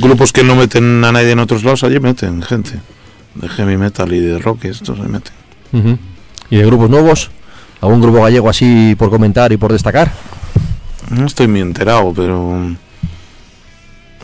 [0.00, 2.80] Grupos que no meten a nadie en otros lados, allí meten gente.
[3.34, 5.32] De heavy metal y de rock, y estos se meten.
[5.72, 5.98] Ujú.
[6.50, 7.30] ¿Y de grupos nuevos?
[7.80, 10.12] ¿Algún grupo gallego así por comentar y por destacar?
[11.10, 12.76] No estoy muy enterado, pero.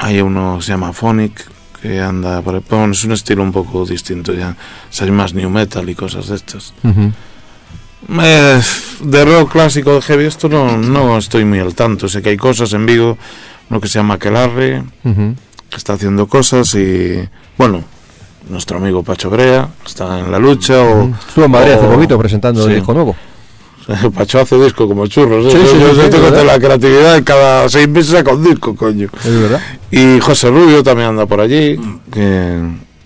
[0.00, 1.46] Hay uno que se llama Phonic.
[1.80, 2.62] Que anda por ahí.
[2.68, 4.50] Bueno, es un estilo un poco distinto ya.
[4.50, 6.74] O sea, hay más new metal y cosas de estas.
[8.22, 8.60] Eh,
[9.02, 12.36] de rock clásico de heavy esto no, no estoy muy al tanto sé que hay
[12.38, 13.16] cosas en Vigo
[13.68, 15.34] uno que se llama Aquelarre Ujú.
[15.68, 17.20] que está haciendo cosas y
[17.58, 17.84] bueno
[18.48, 22.18] nuestro amigo Pacho Brea está en la lucha o Estuvo en Madrid hace o- poquito
[22.18, 22.70] presentando sí.
[22.70, 23.14] el disco nuevo.
[24.14, 25.50] Pacho hace disco como churros ¿eh?
[25.50, 28.74] Sí, sí, yo, sí, yo tengo la creatividad y cada seis meses saca un disco
[28.76, 29.60] coño Es verdad.
[29.90, 31.78] y José Rubio también anda por allí,
[32.12, 32.58] que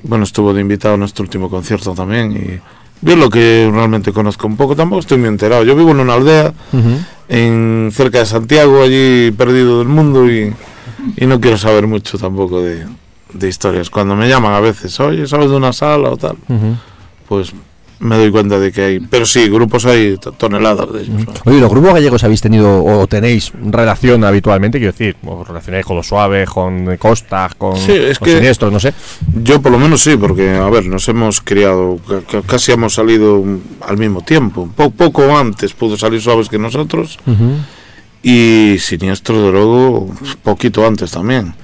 [0.02, 2.32] bueno, estuvo de invitado en nuestro último concierto también.
[2.32, 2.60] Y
[3.06, 5.64] yo lo que realmente conozco un poco, tampoco estoy muy enterado.
[5.64, 6.52] Yo vivo en una aldea
[7.28, 10.52] en cerca de Santiago, allí perdido del mundo y,
[11.16, 12.86] y no quiero saber mucho tampoco de,
[13.32, 13.88] de historias.
[13.88, 16.36] Cuando me llaman a veces, oye, ¿sabes de una sala o tal?
[17.28, 17.52] Pues
[18.04, 21.24] me doy cuenta de que hay, pero sí, grupos hay to- toneladas de ellos.
[21.44, 24.78] Oye, ¿los grupos gallegos habéis tenido o tenéis relación habitualmente?
[24.78, 28.72] Quiero decir, os relacionáis con los suaves, con costas, con, Sí, es con que- siniestros,
[28.72, 28.92] no sé.
[29.42, 32.94] Yo por lo menos sí, porque a ver, nos hemos criado, ca- ca- casi hemos
[32.94, 33.42] salido
[33.80, 34.68] al mismo tiempo.
[34.76, 37.18] Po- poco antes pudo salir suaves que nosotros
[38.22, 40.08] y siniestro de luego
[40.42, 41.54] poquito antes también.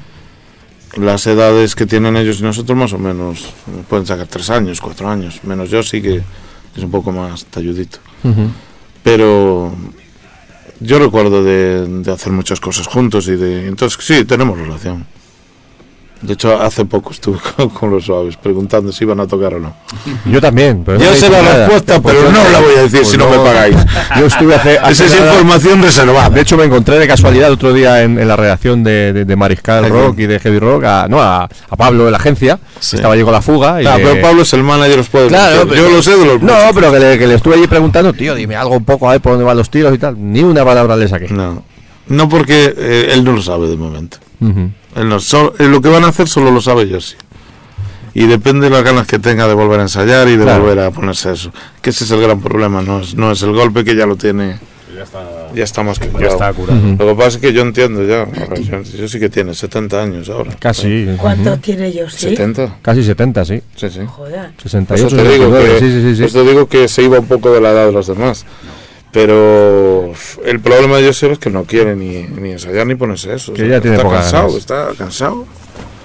[0.96, 3.52] Las edades que tienen ellos y nosotros más o menos
[3.88, 6.16] pueden sacar tres años, cuatro años, menos yo sí que
[6.76, 7.98] es un poco más talludito.
[9.02, 9.72] Pero
[10.80, 15.06] yo recuerdo de, de hacer muchas cosas juntos y de entonces sí tenemos relación.
[16.22, 19.60] De hecho, hace poco estuve con, con los suaves preguntando si iban a tocar o
[19.60, 19.74] no.
[20.26, 20.82] Yo también.
[20.84, 21.56] Pero no Yo me sé la nada.
[21.60, 23.76] respuesta, Pues pero no la voy a decir si no me pagáis.
[24.18, 24.78] Yo estuve hace.
[24.78, 26.28] hace Esa es nada- información reservada.
[26.30, 29.36] De hecho, me encontré de casualidad otro día en, en la redacción de, de- de
[29.36, 29.88] Mariscal.
[29.88, 32.96] Rock y de Heavy Rock, a, no, a, a Pablo de la agencia, Sí.
[32.96, 33.80] estaba allí con la fuga.
[33.82, 35.68] Y Ah, pero Pablo es el manager, os puede Claro, decir.
[35.70, 38.12] pero- Yo lo sé de los No, pero que le, que le estuve allí preguntando,
[38.12, 40.16] tío, dime algo un poco a ver por dónde van los tiros y tal.
[40.18, 41.28] Ni una palabra le saqué.
[41.28, 41.62] No,
[42.08, 44.18] no porque eh, él no lo sabe de momento.
[44.40, 44.70] Ujú.
[44.96, 47.14] No, so- eh, lo que van a hacer solo lo sabe yo sí.
[48.12, 50.62] Y depende de las ganas que tenga de volver a ensayar y de Claro.
[50.62, 51.52] volver a ponerse eso.
[51.80, 54.16] Que ese es el gran problema, no es, no es el golpe que ya lo
[54.16, 54.58] tiene.
[55.54, 56.32] Ya está, más que curado.
[56.32, 56.78] está curado.
[56.78, 56.96] Ujú.
[56.98, 58.26] Lo que pasa es que yo entiendo ya.
[58.60, 60.50] Yo, yo sí que tiene 70 años ahora.
[60.58, 61.06] Casi.
[61.16, 61.58] ¿Cuánto ujú.
[61.60, 62.12] tiene ellos?
[62.12, 62.30] ¿Sí?
[62.30, 62.76] 70.
[62.82, 63.62] Casi 70, sí.
[63.76, 64.00] Sí, sí.
[64.06, 64.50] Joder.
[64.52, 67.02] Por 68, eso te digo 69, que, sí, sí, sí, eso te digo que se
[67.02, 68.44] iba un poco de la edad de los demás.
[69.12, 70.12] Pero
[70.44, 73.52] el problema de ellos es que no quiere ni, ni ensayar ni ponerse eso.
[73.52, 74.54] Que ya tiene está cansado, ganas.
[74.56, 75.44] está cansado.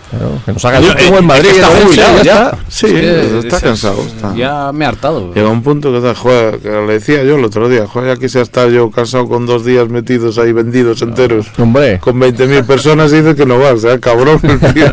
[0.10, 1.48] Claro, que nos haga el Yo- eh, en Madrid.
[1.50, 2.58] es que está jubilado ya.
[2.68, 4.02] Sí, Es que está cansado.
[4.06, 4.36] Está.
[4.36, 5.34] Ya me he hartado.
[5.34, 8.20] Llega un punto que, está, joder, que le decía yo el otro día, joder, ya
[8.22, 11.48] quisiera estar yo cansado con dos días metidos ahí vendidos enteros.
[11.58, 12.00] Hombre.
[12.00, 14.40] Con 20.000 personas y dice que no va, o sea, cabrón.
[14.44, 14.86] el tío.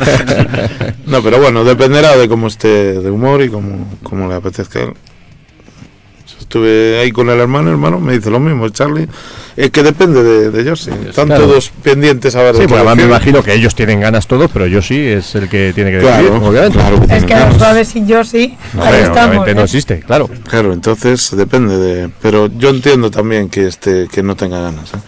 [1.07, 4.83] no, pero bueno, dependerá de cómo esté de humor y cómo, cómo le apetezca a
[4.83, 4.95] él.
[6.53, 9.09] Estuve ahí con el hermano, el hermano me dice lo mismo, Charlie.
[9.57, 10.91] Es que depende de, de ellos, sí.
[11.09, 11.47] Están Claro.
[11.47, 14.67] todos pendientes a ver Sí, pues además me imagino que ellos tienen ganas todos, pero
[14.67, 16.77] yo sí es el que tiene que decidir, Claro, obviamente.
[16.79, 17.49] claro que Es que ganas.
[17.49, 18.55] los suaves sin yo sí.
[18.75, 19.47] Hombre, Ahí estamos.
[19.55, 19.65] no ¿eh?
[19.65, 20.29] existe, claro.
[20.47, 22.11] Claro, entonces depende de.
[22.21, 24.99] Pero yo entiendo también que este que no tenga ganas, ¿eh?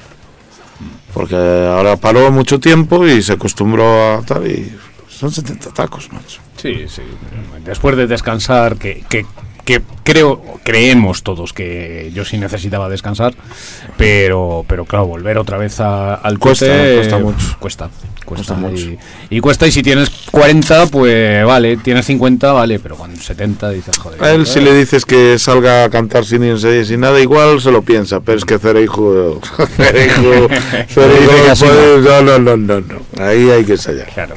[1.13, 4.73] porque ahora paró mucho tiempo y se acostumbró a tal y
[5.11, 6.41] son 70 tacos, macho.
[6.57, 7.03] Sí, sí.
[7.67, 9.27] Después de descansar, que, que,
[9.65, 13.35] que creo, creemos todos que yo sí necesitaba descansar,
[13.97, 16.67] pero, pero claro, volver otra vez a- al Cuesta,
[16.97, 17.57] cuesta mucho.
[17.59, 17.91] Cuesta,
[18.25, 18.91] Cuesta cuesta, mucho.
[19.31, 23.69] Y, y cuesta, y si tienes 40, pues vale, tienes 50, vale, pero con 70
[23.71, 24.23] dices, joder.
[24.23, 27.71] A él si le dices que salga a cantar sin ensayar sin nada, igual se
[27.71, 29.41] lo piensa, pero es que Cereijo,
[29.77, 30.49] Cereijo,
[30.89, 34.09] Cereijo, no, no, no, no, no, ahí hay que ensayar.
[34.15, 34.35] Claro.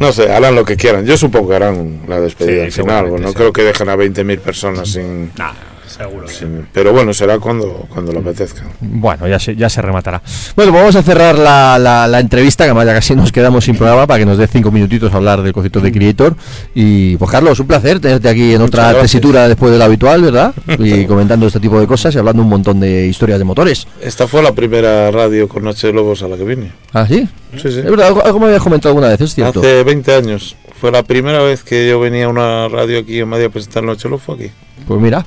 [0.00, 1.06] No sé, harán lo que quieran.
[1.06, 3.22] Yo supongo que harán la despedida Sí, al final.
[3.22, 5.52] no creo que dejen a 20.000 personas sin, Nah,
[5.96, 6.26] Seguro.
[6.28, 8.62] Sí, pero bueno, será cuando, cuando lo apetezca.
[8.80, 10.20] Bueno, ya se, ya se rematará.
[10.56, 13.64] Bueno, pues vamos a cerrar la, la, la entrevista, que además ya casi nos quedamos
[13.64, 16.34] sin programa, para que nos dé cinco minutitos a hablar del concepto de Creator.
[16.74, 19.02] Y pues Carlos, un placer tenerte aquí en Muchas otra gracias.
[19.02, 20.54] tesitura después de lo habitual, ¿verdad?
[20.78, 23.86] Y comentando este tipo de cosas y hablando un montón de historias de motores.
[24.02, 26.72] Esta fue la primera radio con Noche de Lobos a la que vine.
[26.92, 27.28] ¿Ah, sí?
[27.54, 27.78] Sí, sí.
[27.78, 29.60] Es verdad, algo, algo me habías comentado alguna vez, es cierto.
[29.60, 30.56] Hace 20 años.
[30.80, 33.84] Fue la primera vez que yo venía a una radio aquí en Madrid a presentar
[33.84, 34.50] Noche de Lobos, fue aquí.
[34.88, 35.24] Pues mira.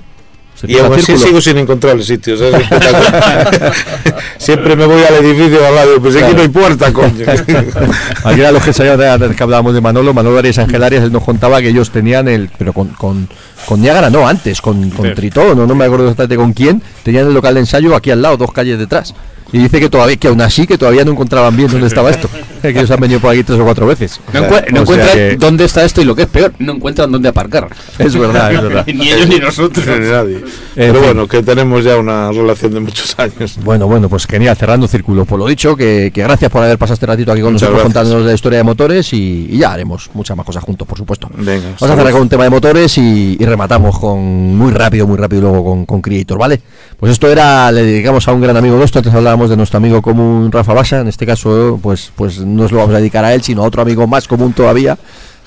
[0.60, 1.28] Se Y aún así círculo.
[1.28, 2.36] sigo sin encontrar el sitio.
[4.38, 6.02] Siempre me voy al edificio al lado.
[6.02, 7.26] Pues aquí no hay puerta, coño.
[8.24, 11.70] Aquí era los que que hablábamos de Manolo, Manolo Arias Angelarias, él nos contaba que
[11.70, 13.28] ellos tenían el, pero con, con,
[13.66, 15.14] con Niágara no, antes, con, con Sí.
[15.16, 18.22] Tritón, no, no me acuerdo exactamente con quién, tenían el local de ensayo aquí al
[18.22, 19.14] lado, dos calles detrás.
[19.52, 22.30] Y dice que todavía, que aún así, que todavía no encontraban bien dónde estaba esto.
[22.62, 24.20] que ellos han venido por aquí tres o cuatro veces.
[24.34, 24.40] No,
[24.82, 27.68] encuentran que- dónde está esto y lo que es peor, no encuentran dónde aparcar.
[27.98, 28.86] Es verdad, es verdad.
[28.94, 29.86] ni ellos ni nosotros.
[30.00, 30.36] Ni nadie.
[30.38, 30.44] En
[30.76, 31.04] Pero fin.
[31.04, 33.58] bueno, que tenemos ya una relación de muchos años.
[33.64, 35.26] Bueno, bueno, pues genial, cerrando círculo.
[35.26, 37.84] Por lo dicho, que, que gracias por haber pasado este ratito aquí con Muchas nosotros
[37.86, 37.94] gracias.
[38.04, 41.30] contándonos la historia de motores y, y ya haremos muchas más cosas juntos, por supuesto.
[41.36, 44.20] Venga, Vamos a cerrar con un tema de motores y, y rematamos con
[44.58, 46.60] muy rápido, muy rápido luego con, con Creator, ¿vale?
[47.00, 50.02] Pues esto era, le dedicamos a un gran amigo nuestro, antes hablábamos de nuestro amigo
[50.02, 53.34] común Rafa Basa, en este caso pues, pues no nos lo vamos a dedicar a
[53.34, 54.98] él, sino a otro amigo más común todavía,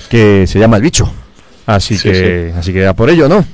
[0.08, 1.10] que se llama El Bicho.
[1.66, 3.44] Así Sí, que, así que a por ello, ¿no?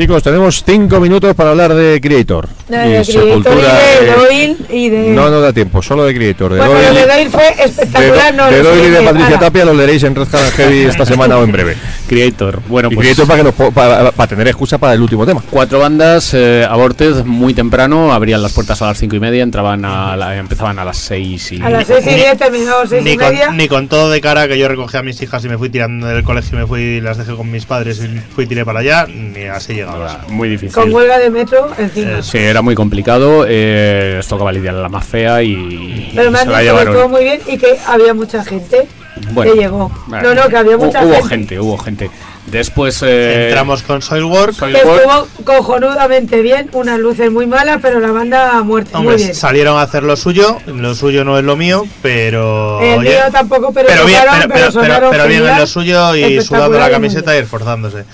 [0.00, 2.48] Chicos, tenemos cinco minutos para hablar de Creator.
[2.68, 5.08] De Y Creator y Sepultura, de Doyle y de...
[5.10, 6.54] No, no da tiempo, solo de Creator.
[6.54, 8.34] De bueno, lo de Doyle fue de, espectacular.
[8.34, 9.38] no, de Doyle y de Patricia.
[9.38, 11.76] Tapia lo leeréis en Red Heavy esta semana o en breve.
[12.10, 12.60] Creator.
[12.66, 15.40] Bueno, Y pues Creator para, que nos para, para tener excusa para el último tema.
[15.48, 19.84] cuatro bandas, eh, Aborted muy temprano, abrían las puertas a las cinco y media, entraban
[19.84, 21.62] a la- empezaban a las seis y...
[21.62, 23.46] A las seis y diez terminó seis Ni y media.
[23.46, 25.68] con, ni con todo de cara que yo recogí a mis hijas y me fui
[25.70, 28.46] tirando del colegio y me fui y las dejé con mis padres y fui y
[28.48, 30.22] tiré para allá, ni así llegaba.
[30.30, 30.74] Muy difícil.
[30.74, 32.22] Con huelga de metro encima.
[32.22, 36.38] Sí, era muy complicado, eh, les tocaba lidiar la más fea y, Pero y me
[36.38, 38.88] se han la dicho estuvo muy bien y que había mucha gente
[39.32, 39.90] Bueno, que llegó.
[40.06, 41.28] bueno, no, no, que había mucha hubo gente.
[41.28, 42.10] gente, hubo gente.
[42.46, 44.58] Después eh, Entramos con Soilwork.
[44.58, 48.98] Que estuvo cojonudamente bien, unas luces muy malas, pero la banda muerta.
[48.98, 49.34] Hombre, muy bien.
[49.34, 52.80] salieron a hacer lo suyo, lo suyo no es lo mío, pero.
[52.80, 55.58] El oye, mío tampoco, pero, pero bien, pero, pero pero- pero- sonaron pero bien en
[55.58, 58.04] lo suyo y sudando la camiseta y esforzándose.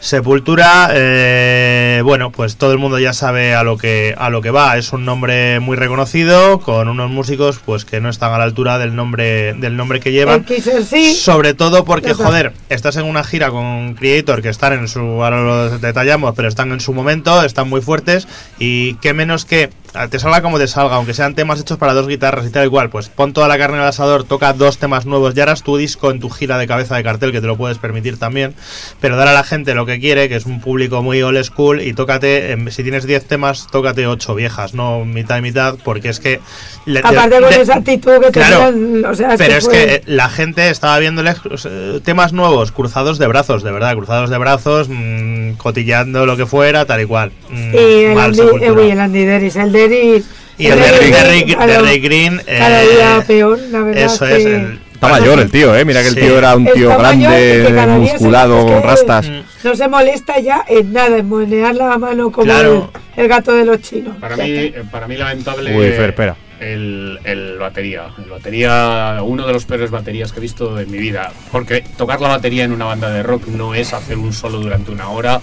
[0.00, 4.50] Sepultura, eh, bueno, pues todo el mundo ya sabe a lo que a lo que
[4.50, 4.78] va.
[4.78, 8.78] Es un nombre muy reconocido con unos músicos, pues que no están a la altura
[8.78, 10.46] del nombre del nombre que llevan.
[10.88, 11.14] Sí.
[11.14, 15.00] Sobre todo porque, joder, estás en una gira con Creator que están en su.
[15.00, 18.26] Ahora lo detallamos, pero están en su momento, están muy fuertes.
[18.58, 19.68] Y qué menos que
[20.10, 22.70] te salga como te salga, aunque sean temas hechos para dos guitarras y tal y
[22.70, 22.90] cual.
[22.90, 25.34] Pues pon toda la carne al asador, toca dos temas nuevos.
[25.34, 27.78] Ya harás tu disco en tu gira de cabeza de cartel, que te lo puedes
[27.78, 28.54] permitir también.
[29.00, 31.80] Pero dar a la gente lo que quiere, que es un público muy old school.
[31.82, 36.08] Y tócate, em, si tienes 10 temas, tócate 8 viejas, no mitad y mitad, porque
[36.10, 36.40] es que.
[36.86, 39.72] le- Aparte de- con de- esa actitud que Claro, tenían, o sea, pero es fue-
[39.72, 44.30] que eh, la gente estaba viéndoles eh, temas nuevos, cruzados de brazos, de verdad, cruzados
[44.30, 47.32] de brazos, mm, cotilleando lo que fuera, tal y cual.
[47.50, 50.24] Mm, Y el mal eh, el el el de Rick,
[50.58, 52.40] de Rick- cada- de Rick Green.
[52.46, 54.04] Cada eh, día peor, la verdad.
[54.04, 54.44] Eso que- es.
[54.46, 55.82] el- Está mayor el tío, ¿eh?
[55.86, 56.20] Mira que el Sí.
[56.20, 59.28] tío era un tío Está y grande, musculado, es que con rastas.
[59.30, 59.40] Mm.
[59.64, 62.90] No se molesta ya en nada, en monear la mano como Claro.
[63.16, 64.14] el, el gato de los chinos.
[64.20, 66.36] Para mí, eh, para mí lamentable Uy, Fer, espera.
[66.60, 68.08] el, el batería.
[68.22, 71.32] El batería, uno de los peores baterías que he visto en mi vida.
[71.50, 74.90] Porque tocar la batería en una banda de rock no es hacer un solo durante
[74.90, 75.40] una hora.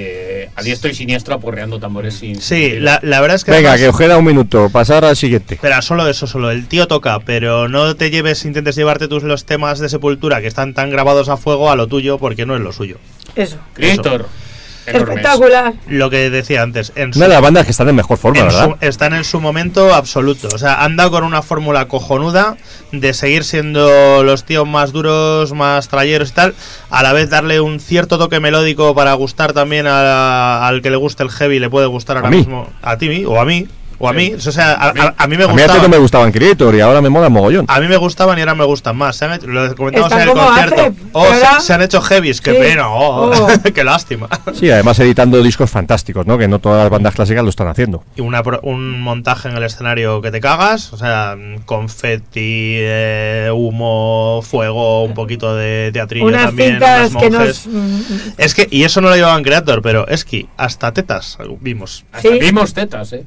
[0.00, 3.50] Eh, a diestro y siniestro aporreando tambores sin Sí, la, la verdad es que.
[3.50, 4.70] Venga, además- que os queda un minuto.
[4.70, 5.54] Pasar al siguiente.
[5.56, 6.52] Espera, solo eso, solo.
[6.52, 10.46] El tío toca, pero no te lleves, intentes llevarte tus los temas de sepultura que
[10.46, 12.98] están tan grabados a fuego a lo tuyo porque no es lo suyo.
[13.34, 13.56] Eso.
[13.74, 14.26] Creator.
[14.90, 15.16] Enormes.
[15.18, 15.72] Espectacular.
[15.88, 16.92] Lo que decía antes.
[16.96, 18.64] En su- Una de las bandas que están en mejor forma, en ¿verdad?
[18.80, 20.48] su- están en su momento absoluto.
[20.54, 22.56] O sea, han dado con una fórmula cojonuda
[22.92, 26.54] de seguir siendo los tíos más duros, más trayeros y tal,
[26.90, 30.96] a la vez darle un cierto toque melódico para gustar también a- al que le
[30.96, 32.38] guste el heavy, le puede gustar ahora mí.
[32.38, 33.66] mismo a ti o a mí.
[34.00, 35.90] O a mí, o sea, a, a- a mí me A mí antes no gustaban.
[35.90, 37.64] me gustaban Creator y ahora me mola mogollón.
[37.68, 39.16] A mí me gustaban y ahora me gustan más.
[39.16, 40.80] Se han hecho- lo comentamos en el concierto.
[40.82, 41.26] hace, Oh,
[41.60, 42.58] se, han hecho heavies, qué Sí.
[42.60, 43.48] pena, oh, Oh.
[43.74, 44.28] qué lástima.
[44.54, 46.38] Sí, además editando discos fantásticos, ¿no?
[46.38, 48.04] Que no todas las bandas clásicas lo están haciendo.
[48.14, 53.50] y una, pro- un montaje en el escenario que te cagas, o sea, confeti, eh,
[53.52, 57.66] humo, fuego, un poquito de teatrillo Unas también, cintas unos que nos.
[57.66, 58.00] mm,
[58.36, 62.04] Es que, y eso no lo llevaban Creator, pero es que hasta tetas vimos.
[62.12, 62.38] Hasta Sí.
[62.38, 63.24] vimos tetas, eh.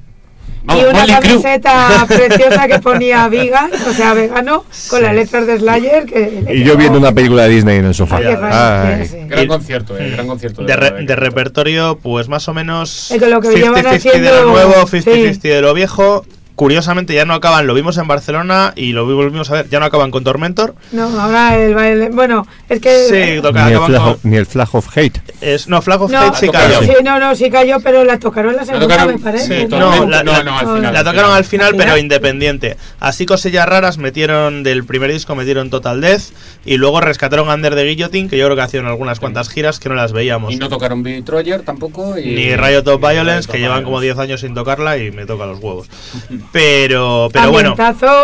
[0.63, 6.05] Y una camiseta preciosa que ponía vegan, o sea, vegano, con las letras de Slayer.
[6.05, 8.17] Que Y yo viendo una película de Disney en el sofá.
[8.17, 9.05] Ay, Ay.
[9.07, 9.27] sí, sí.
[9.27, 10.63] Gran concierto, eh, gran concierto.
[10.63, 11.19] De, re- de Creator.
[11.19, 15.33] repertorio, pues más o menos Es que lo que llevan 50-50 de lo nuevo, 50-50
[15.41, 15.47] sí.
[15.49, 16.25] de lo viejo.
[16.65, 19.87] Curiosamente ya no acaban, lo vimos en Barcelona y lo volvimos a ver, ya no
[19.87, 20.75] acaban con Tormentor.
[20.91, 22.09] No, ahora el baile.
[22.09, 23.07] Bueno, es que.
[23.35, 24.09] Sí, toca, Ni el, flag, con...
[24.11, 25.21] of- ni el Flag of Hate.
[25.41, 26.81] Es, no, Flag of No, Hate sí cayó.
[26.83, 29.61] sí, no, no, sí cayó, pero la tocaron la segunda, tocaron- me parece.
[29.61, 30.05] sí, No, Tormenta.
[30.17, 31.31] la, No, la- no, al final, la tocaron final.
[31.37, 31.99] al final, ¿Al pero final?
[31.99, 32.77] independiente.
[32.99, 36.25] Así cosillas raras metieron del primer disco, metieron Total Death
[36.63, 39.89] y luego rescataron Under the Guillotine, que yo creo que hacían algunas cuantas giras que
[39.89, 40.53] no las veíamos.
[40.53, 42.19] Y no tocaron Billy Troyer tampoco.
[42.19, 44.21] Y, Ni Riot of Violence, Riot que llevan como Violence.
[44.21, 45.87] 10 años sin tocarla y me toca los huevos.
[46.51, 47.75] Pero, pero bueno,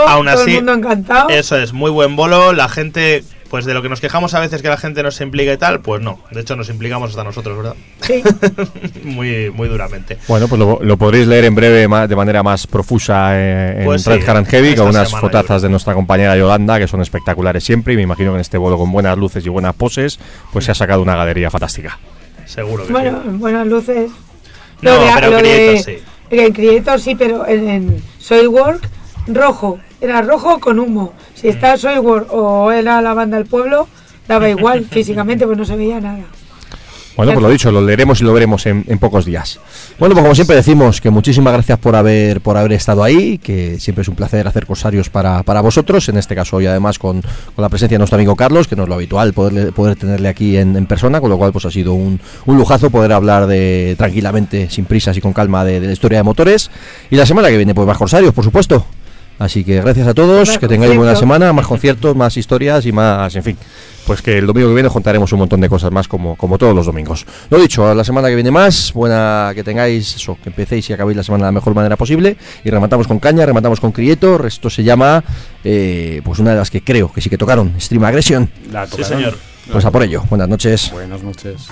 [0.08, 1.30] aún todo así, el mundo encantado.
[1.30, 2.52] eso es, muy buen bolo.
[2.52, 5.24] La gente, pues de lo que nos quejamos a veces que la gente no se
[5.24, 6.20] implica y tal, pues no.
[6.32, 7.76] De hecho, nos implicamos hasta nosotros, ¿verdad?
[8.02, 8.22] Sí.
[9.04, 10.18] muy, muy duramente.
[10.28, 14.04] Bueno, pues lo, lo podréis leer en breve de manera más profusa eh, en Pues
[14.04, 17.02] sí, Red Hat and Heavy con unas semana, fotazas de nuestra compañera Yolanda que son
[17.02, 20.20] espectaculares siempre y me imagino que en este vuelo con buenas luces y buenas poses
[20.52, 21.98] pues se ha sacado una galería fantástica.
[22.45, 23.30] Seguro que Bueno, sí.
[23.38, 24.12] buenas luces.
[24.82, 25.98] No, Lo de- pero lo de- sí.
[26.30, 28.88] En Creator sí, pero en, en Soilwork,
[29.28, 29.80] rojo.
[29.99, 31.14] Era rojo con humo.
[31.34, 33.88] Si está Soilwork o era la banda del pueblo,
[34.28, 36.26] daba igual físicamente, pues no se veía nada.
[37.18, 39.60] Bueno, pues lo dicho, lo leeremos y lo veremos en, pocos días.
[39.99, 43.80] Bueno, pues como siempre decimos, que muchísimas gracias por haber por haber estado ahí, que
[43.80, 47.22] siempre es un placer hacer corsarios para, para vosotros, en este caso hoy además con,
[47.22, 50.30] con la presencia de nuestro amigo Carlos, que no es lo habitual poderle- poder tenerle
[50.30, 53.48] aquí en, en persona, con lo cual pues ha sido un, un lujazo poder hablar
[53.48, 56.69] de tranquilamente, sin prisas y con calma de, de la historia de motores.
[57.10, 58.85] Y la semana que viene, pues más corsarios, por supuesto.
[59.39, 62.91] Así que gracias a todos, Más que tengáis buena semana, más conciertos, más historias y
[62.91, 63.57] más, en fin.
[64.07, 66.57] Pues que el domingo que viene os contaremos un montón de cosas más como, como
[66.57, 67.26] todos los domingos.
[67.49, 70.93] Lo dicho, a la semana que viene más, buena que tengáis, eso, que empecéis y
[70.93, 72.38] acabéis la semana de la mejor manera posible.
[72.64, 74.47] Y rematamos con caña, rematamos con Crieto.
[74.47, 75.23] Esto se llama,
[75.64, 78.49] eh, pues una de las que creo que sí que tocaron, Stream Aggression.
[78.72, 79.38] La Sí, señor.
[79.72, 80.23] Pues a por ello.
[80.30, 80.89] Buenas noches.
[80.91, 81.68] Buenas noches.